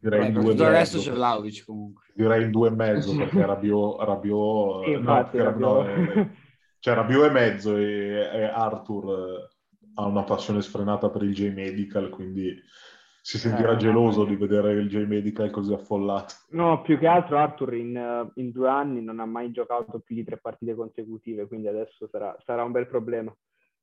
[0.00, 2.04] Direi eh, in due tutto il resto c'è Vlaovic comunque.
[2.14, 4.00] Direi in due e mezzo, perché Rabiot...
[4.00, 5.86] Rabiot sì, infatti, no, Rabiot...
[5.86, 6.30] No, eh,
[6.78, 9.56] cioè Rabiot e mezzo e, e Arthur eh,
[9.96, 12.58] ha una passione sfrenata per il J-Medical, quindi
[13.26, 16.32] si sentirà eh, geloso di vedere il J-Medical così affollato.
[16.50, 20.22] No, più che altro Arthur in, in, due anni non ha mai giocato più di
[20.22, 23.36] tre partite consecutive, quindi adesso sarà, sarà un bel problema.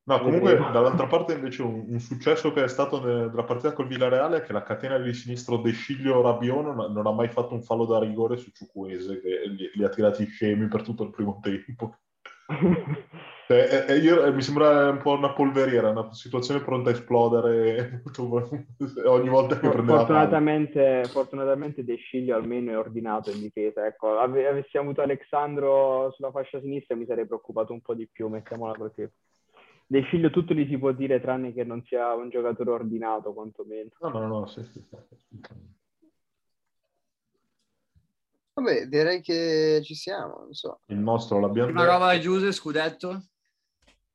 [0.06, 3.88] No, comunque dall'altra parte invece un, un successo che è stato ne- nella partita col
[3.88, 7.54] Villareale è che la catena di sinistro De Sciglio Rabione non, non ha mai fatto
[7.54, 11.10] un fallo da rigore su Ciucuese che li, li ha tirati scemi per tutto il
[11.10, 11.98] primo tempo.
[13.48, 18.02] Cioè, è- è- io- mi sembra un po' una polveriera, una situazione pronta a esplodere
[19.06, 20.40] ogni volta che prendeva palla.
[20.40, 23.86] fortunatamente, fortunatamente De Sciglio almeno è ordinato in difesa.
[23.86, 28.30] Ecco, ave- avessi avuto Alexandro sulla fascia sinistra mi sarei preoccupato un po' di più,
[28.30, 29.06] mettiamola così.
[29.86, 33.90] De Sciglio tutto gli si può dire tranne che non sia un giocatore ordinato, quantomeno.
[34.00, 35.42] No, no, no, sì, sì, sì.
[38.54, 40.82] Vabbè, direi che ci siamo, non so.
[40.88, 43.24] Il nostro l'abbiamo Una roba Giuse, scudetto?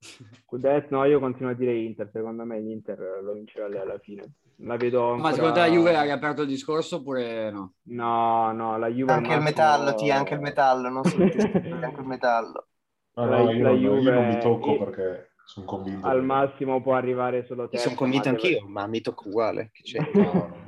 [0.01, 4.33] Scudetto, no, io continuo a dire Inter, secondo me l'Inter lo vincerà lei alla fine.
[4.62, 5.33] La vedo Ma ancora...
[5.35, 7.75] secondo te la Juve ha riaperto il discorso oppure no?
[7.89, 11.39] No, no, la Juve Anche il massimo- metallo, ti, anche il metallo, non solo ti,
[11.83, 12.66] anche il metallo.
[13.15, 16.07] No, La- io, la non- io Juve- non mi tocco io- perché sono convinto.
[16.07, 17.85] Al che- massimo può arrivare solo Io terzo.
[17.85, 19.70] sono convinto ma deve- anch'io, ma mi tocca uguale.
[19.73, 20.11] Che c'è?
[20.15, 20.66] No, no.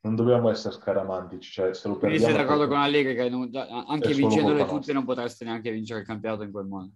[0.00, 2.36] Non dobbiamo essere scaramantici, cioè se lo Quindi perdiamo...
[2.36, 3.50] sei d'accordo è- con Allegri che non-
[3.88, 6.90] anche vincendole tutte non potreste neanche vincere il campionato in quel modo?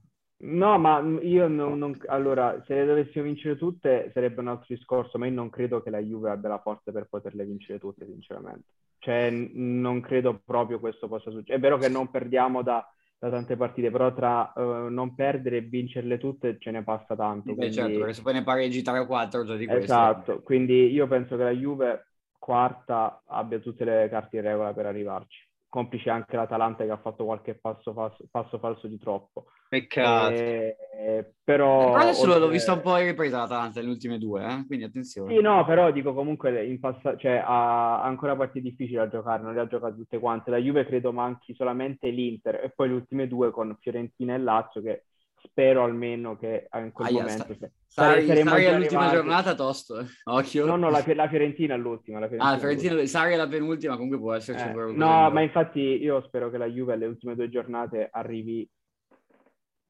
[0.44, 5.16] No, ma io non, non- Allora, se le dovessimo vincere tutte sarebbe un altro discorso,
[5.16, 8.64] ma io non credo che la Juve abbia la forza per poterle vincere tutte, sinceramente.
[8.98, 11.56] Cioè, n- non credo proprio questo possa succedere.
[11.56, 12.84] È vero che non perdiamo da,
[13.18, 17.52] da tante partite, però tra eh, non perdere e vincerle tutte ce ne passa tanto.
[17.54, 19.84] Beh, quindi- certo, perché se poi ne pareggi 3 o 4 già di questo.
[19.84, 22.06] Esatto, quindi io penso che la Juve
[22.36, 25.50] quarta abbia tutte le carte in regola per arrivarci.
[25.72, 29.46] Complice anche l'Atalanta che ha fatto qualche passo, falso- passo falso di troppo.
[29.70, 30.34] Peccato.
[30.34, 34.18] Eh, eh, però, Però adesso l'ho oltre- vista un po' in ripresa l'Atalanta nelle ultime
[34.18, 34.66] due, eh?
[34.66, 35.34] quindi attenzione.
[35.34, 39.42] Sì, no, però dico comunque in passa- cioè, ha ha ancora partite difficili da giocare,
[39.42, 40.50] non le ha giocate tutte quante.
[40.50, 44.82] La Juve credo manchi solamente l'Inter e poi le ultime due con Fiorentina e Lazio
[44.82, 45.04] che
[45.42, 47.42] spero almeno che in quel Aia, momento...
[47.44, 49.14] sta- se- Sari, Sari all'ultima arrivati.
[49.16, 50.06] giornata tosto, eh.
[50.24, 50.64] occhio.
[50.64, 52.18] No, no, la, la Fiorentina è l'ultima.
[52.18, 55.40] La Ah, Fiorentina è Fiorentino, Sari è la penultima, comunque può esserci Eh, no, ma
[55.42, 58.66] infatti io spero che la Juve alle ultime due giornate arrivi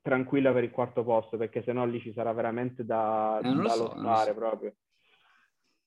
[0.01, 3.83] tranquilla per il quarto posto, perché sennò lì ci sarà veramente da, Eh, da so,
[3.95, 4.35] lottare so.
[4.35, 4.75] proprio.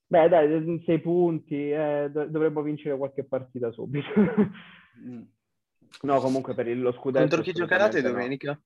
[0.08, 4.08] Beh, dai, sei punti, eh, do- dovremmo vincere qualche partita subito.
[5.06, 5.22] Mm.
[6.04, 7.20] no, comunque per il- lo scudetto...
[7.28, 8.62] Contro chi giocate assolutamente no.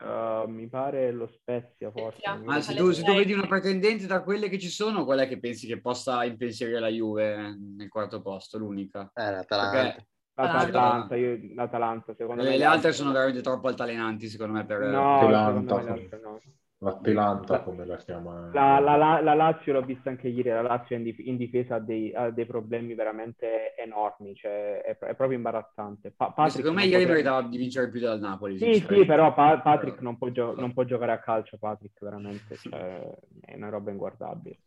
[0.00, 2.20] Uh, mi pare lo Spezia, forse.
[2.20, 2.40] Spezia.
[2.44, 5.28] Ma se tu, se tu vedi una pretendente tra quelle che ci sono, qual è
[5.28, 8.58] che pensi che possa impensierire la Juve nel quarto posto?
[8.58, 9.10] L'unica.
[9.12, 9.80] Eh, l'Atalanta.
[9.80, 10.06] Perché
[10.38, 12.50] L'Atalanta, io, l'Atalanta, secondo me...
[12.50, 14.64] le, le altre sono veramente troppo altalenanti, secondo me.
[14.64, 16.38] Per, No, Atalanta, secondo me le altre no.
[16.80, 18.50] L'Atalanta, come la chiama?
[18.52, 21.74] La, la- la- la Lazio l'ho vista anche ieri, la Lazio in, dif- in difesa
[21.74, 26.12] ha dei, ha dei problemi veramente enormi, cioè è, è proprio imbarazzante.
[26.16, 28.58] Pa- Patrick secondo me ieri potrebbe- meritava di vincere più del Napoli.
[28.58, 32.54] Sì, sì, però Pa- Patrick non può, gio- non può giocare a calcio, Patrick veramente,
[32.56, 33.00] cioè,
[33.44, 34.58] è una roba inguardabile.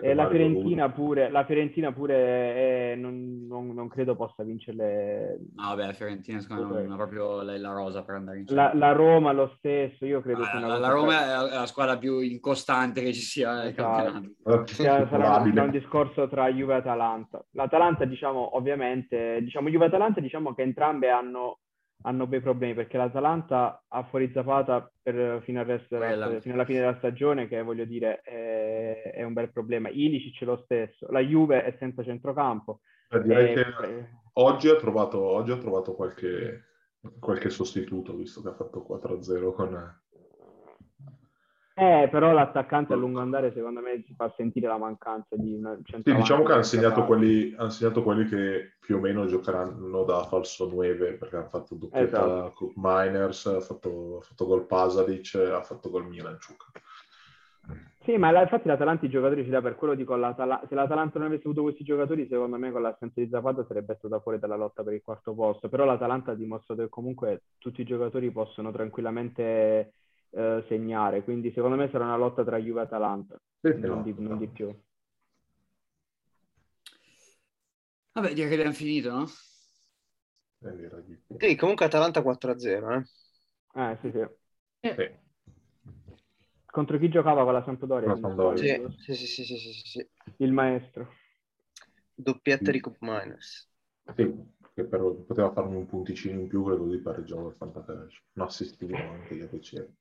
[0.00, 5.36] E la Fiorentina pure, la Fiorentina pure eh, non, non- non credo possa vincerle.
[5.56, 8.44] No, vabbè, la Fiorentina secondo me non ha proprio la, la rosa per andare in
[8.50, 8.80] La, Champions.
[8.80, 11.50] la Roma lo stesso, io credo Ah, sia una la, la Roma per- è la,
[11.50, 14.02] è la squadra più incostante che ci sia nel Esatto.
[14.04, 15.54] sarà un, probabile.
[15.54, 17.44] sarà un discorso tra Juve e Atalanta.
[17.50, 21.58] L'Atalanta, diciamo, ovviamente, diciamo, Juve e Atalanta, diciamo che entrambe hanno,
[22.06, 26.64] hanno bei problemi, perché l'Atalanta ha fuori Zapata per, fino, al resto della- fino alla
[26.64, 29.88] fine della stagione, che voglio dire è, è un bel problema.
[29.88, 31.06] Ilicic lo stesso.
[31.10, 32.80] La Juve è senza centrocampo.
[33.08, 36.64] Eh, direi Eh, che oggi ha trovato, oggi ha trovato qualche,
[37.18, 40.02] qualche sostituto, visto che ha fatto 4-0 con...
[41.76, 45.76] eh, però l'attaccante a lungo andare, secondo me, si fa sentire la mancanza di una
[45.84, 50.24] Sì, diciamo che hanno segnato, quelli, hanno segnato quelli che più o meno giocheranno da
[50.24, 52.52] falso 9, perché hanno fatto doppietta Esatto.
[52.54, 56.70] con Miners, ha fatto, fatto gol Pasadic, ha fatto gol Milanciuk.
[58.04, 61.18] Sì, ma la- infatti l'Atalanta i giocatori li ha per quello dico, l'Atala- se l'Atalanta
[61.18, 64.56] non avesse avuto questi giocatori, secondo me con l'assenza di Zapata sarebbe stata fuori dalla
[64.56, 68.70] lotta per il quarto posto, però l'Atalanta ha dimostrato che comunque tutti i giocatori possono
[68.72, 69.94] tranquillamente
[70.34, 74.38] eh, segnare, quindi secondo me sarà una lotta tra Juve e Atalanta, non di, non
[74.38, 74.74] di più.
[78.12, 79.26] Vabbè, direi che abbiamo finito, no?
[80.60, 81.56] Eh, di sì.
[81.56, 83.04] Comunque Atalanta 4-0, eh.
[83.74, 84.92] Eh, sì, sì.
[84.94, 85.10] Sì.
[86.66, 88.08] Contro chi giocava con la Sampdoria?
[88.08, 88.90] La Sampdoria.
[88.98, 90.08] Sì, sì, sì, sì, sì, sì, sì.
[90.38, 91.08] Il maestro.
[92.14, 93.68] Doppietta di Cup Miners.
[94.16, 94.32] Sì,
[94.74, 98.22] che però poteva farmi un punticino in più che così pareggiavo il fantacalcio.
[98.34, 99.94] Un assistino anche io piacere.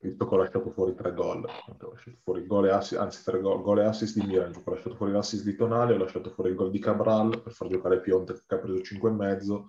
[0.00, 3.40] Visto che ho lasciato fuori tre gol, ho lasciato fuori gol e assist, anzi tre
[3.40, 6.50] gol, gol e assist di Milan, ho lasciato fuori l'assist di Tonali, ho lasciato fuori
[6.50, 9.66] il gol di Cabral per far giocare Pionte che ha preso 5 e mezzo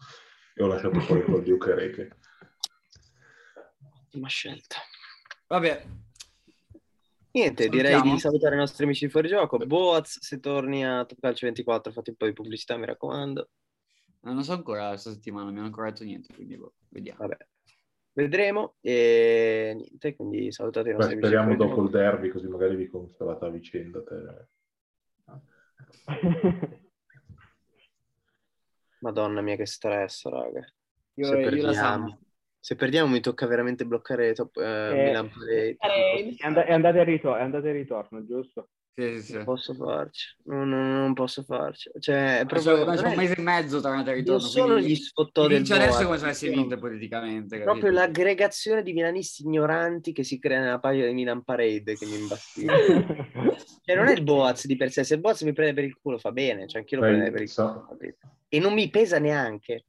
[0.54, 2.18] e ho lasciato fuori il gol di Ukereke.
[4.04, 4.78] Ottima scelta.
[5.48, 5.84] Vabbè,
[7.32, 9.58] Niente, direi di salutare i nostri amici di fuorigioco.
[9.60, 13.50] Boaz, se torni a Top Calcio 24, fate un po' di pubblicità, mi raccomando.
[14.22, 17.20] non so ancora questa settimana, non mi hanno ancora detto niente, quindi boh, vediamo.
[17.20, 17.38] Vabbè,
[18.14, 18.76] vedremo.
[18.82, 21.84] E niente, quindi salutate i Beh, nostri speriamo dopo fuorigioco.
[21.84, 24.02] il derby, così magari vi consolate a vicenda.
[24.04, 24.48] Te.
[29.00, 30.66] Madonna mia, che stress, raga.
[31.14, 32.20] Io, se, io perdiamo,
[32.60, 35.76] se perdiamo mi tocca veramente bloccare top, eh, Eh, Milan Parade.
[35.78, 36.36] Parade.
[36.38, 38.70] È, and- è andata e ritorno, è andata e ritorno, giusto?
[38.94, 39.34] Sì, sì, sì.
[39.36, 41.90] Non posso farci, non, non- non posso farci.
[42.00, 42.86] Cioè, è Ma proprio...
[42.86, 44.48] ma non un mese e mezzo tra andata e non ritorno.
[44.48, 47.58] sono quindi gli sfottò del vince adesso come se avessi sono vinto ipoteticamente.
[47.58, 47.72] capito?
[47.72, 52.16] Proprio l'aggregazione di milanisti ignoranti che si crea nella pagina di Milan Parade che mi
[52.16, 53.08] imbastisce.
[53.90, 55.98] Cioè, non è il Boaz di per sé, se il Boaz mi prende per il
[56.00, 57.86] culo fa bene, cioè anch'io lo Beh, prendo per il culo.
[57.90, 58.28] capito?
[58.48, 59.86] E non mi pesa neanche.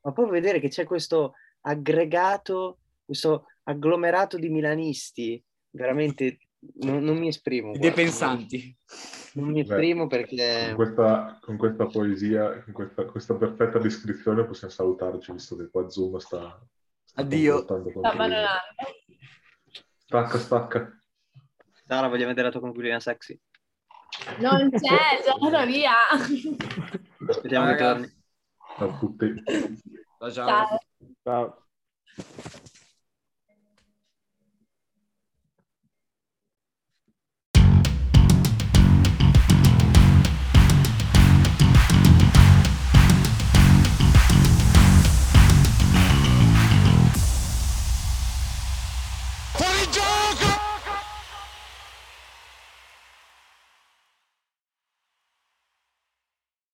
[0.00, 5.40] Ma proprio vedere che c'è questo aggregato, questo agglomerato di milanisti,
[5.70, 6.38] veramente
[6.80, 7.68] non, non mi esprimo.
[7.72, 7.88] I guarda.
[7.88, 8.76] depensanti.
[9.34, 10.72] Non mi Beh, esprimo Con perché...
[10.74, 16.16] questa, con questa poesia, con questa, questa perfetta descrizione possiamo salutarci, visto che qua Zoom
[16.18, 16.58] sta...
[17.04, 17.64] sta Addio.
[17.64, 18.60] con Sta.
[20.04, 20.98] Stacca, stacca.
[21.84, 23.38] Sara, vogliamo vedere la tua conclusione sexy?
[24.38, 25.92] Non c'è, è già andata via.
[27.28, 27.92] Aspettiamo che Raga.
[27.92, 28.16] torni.
[28.78, 29.42] A tutti.
[30.18, 30.78] Ciao, ciao.
[31.22, 31.66] Ciao.
[32.16, 32.68] Ciao.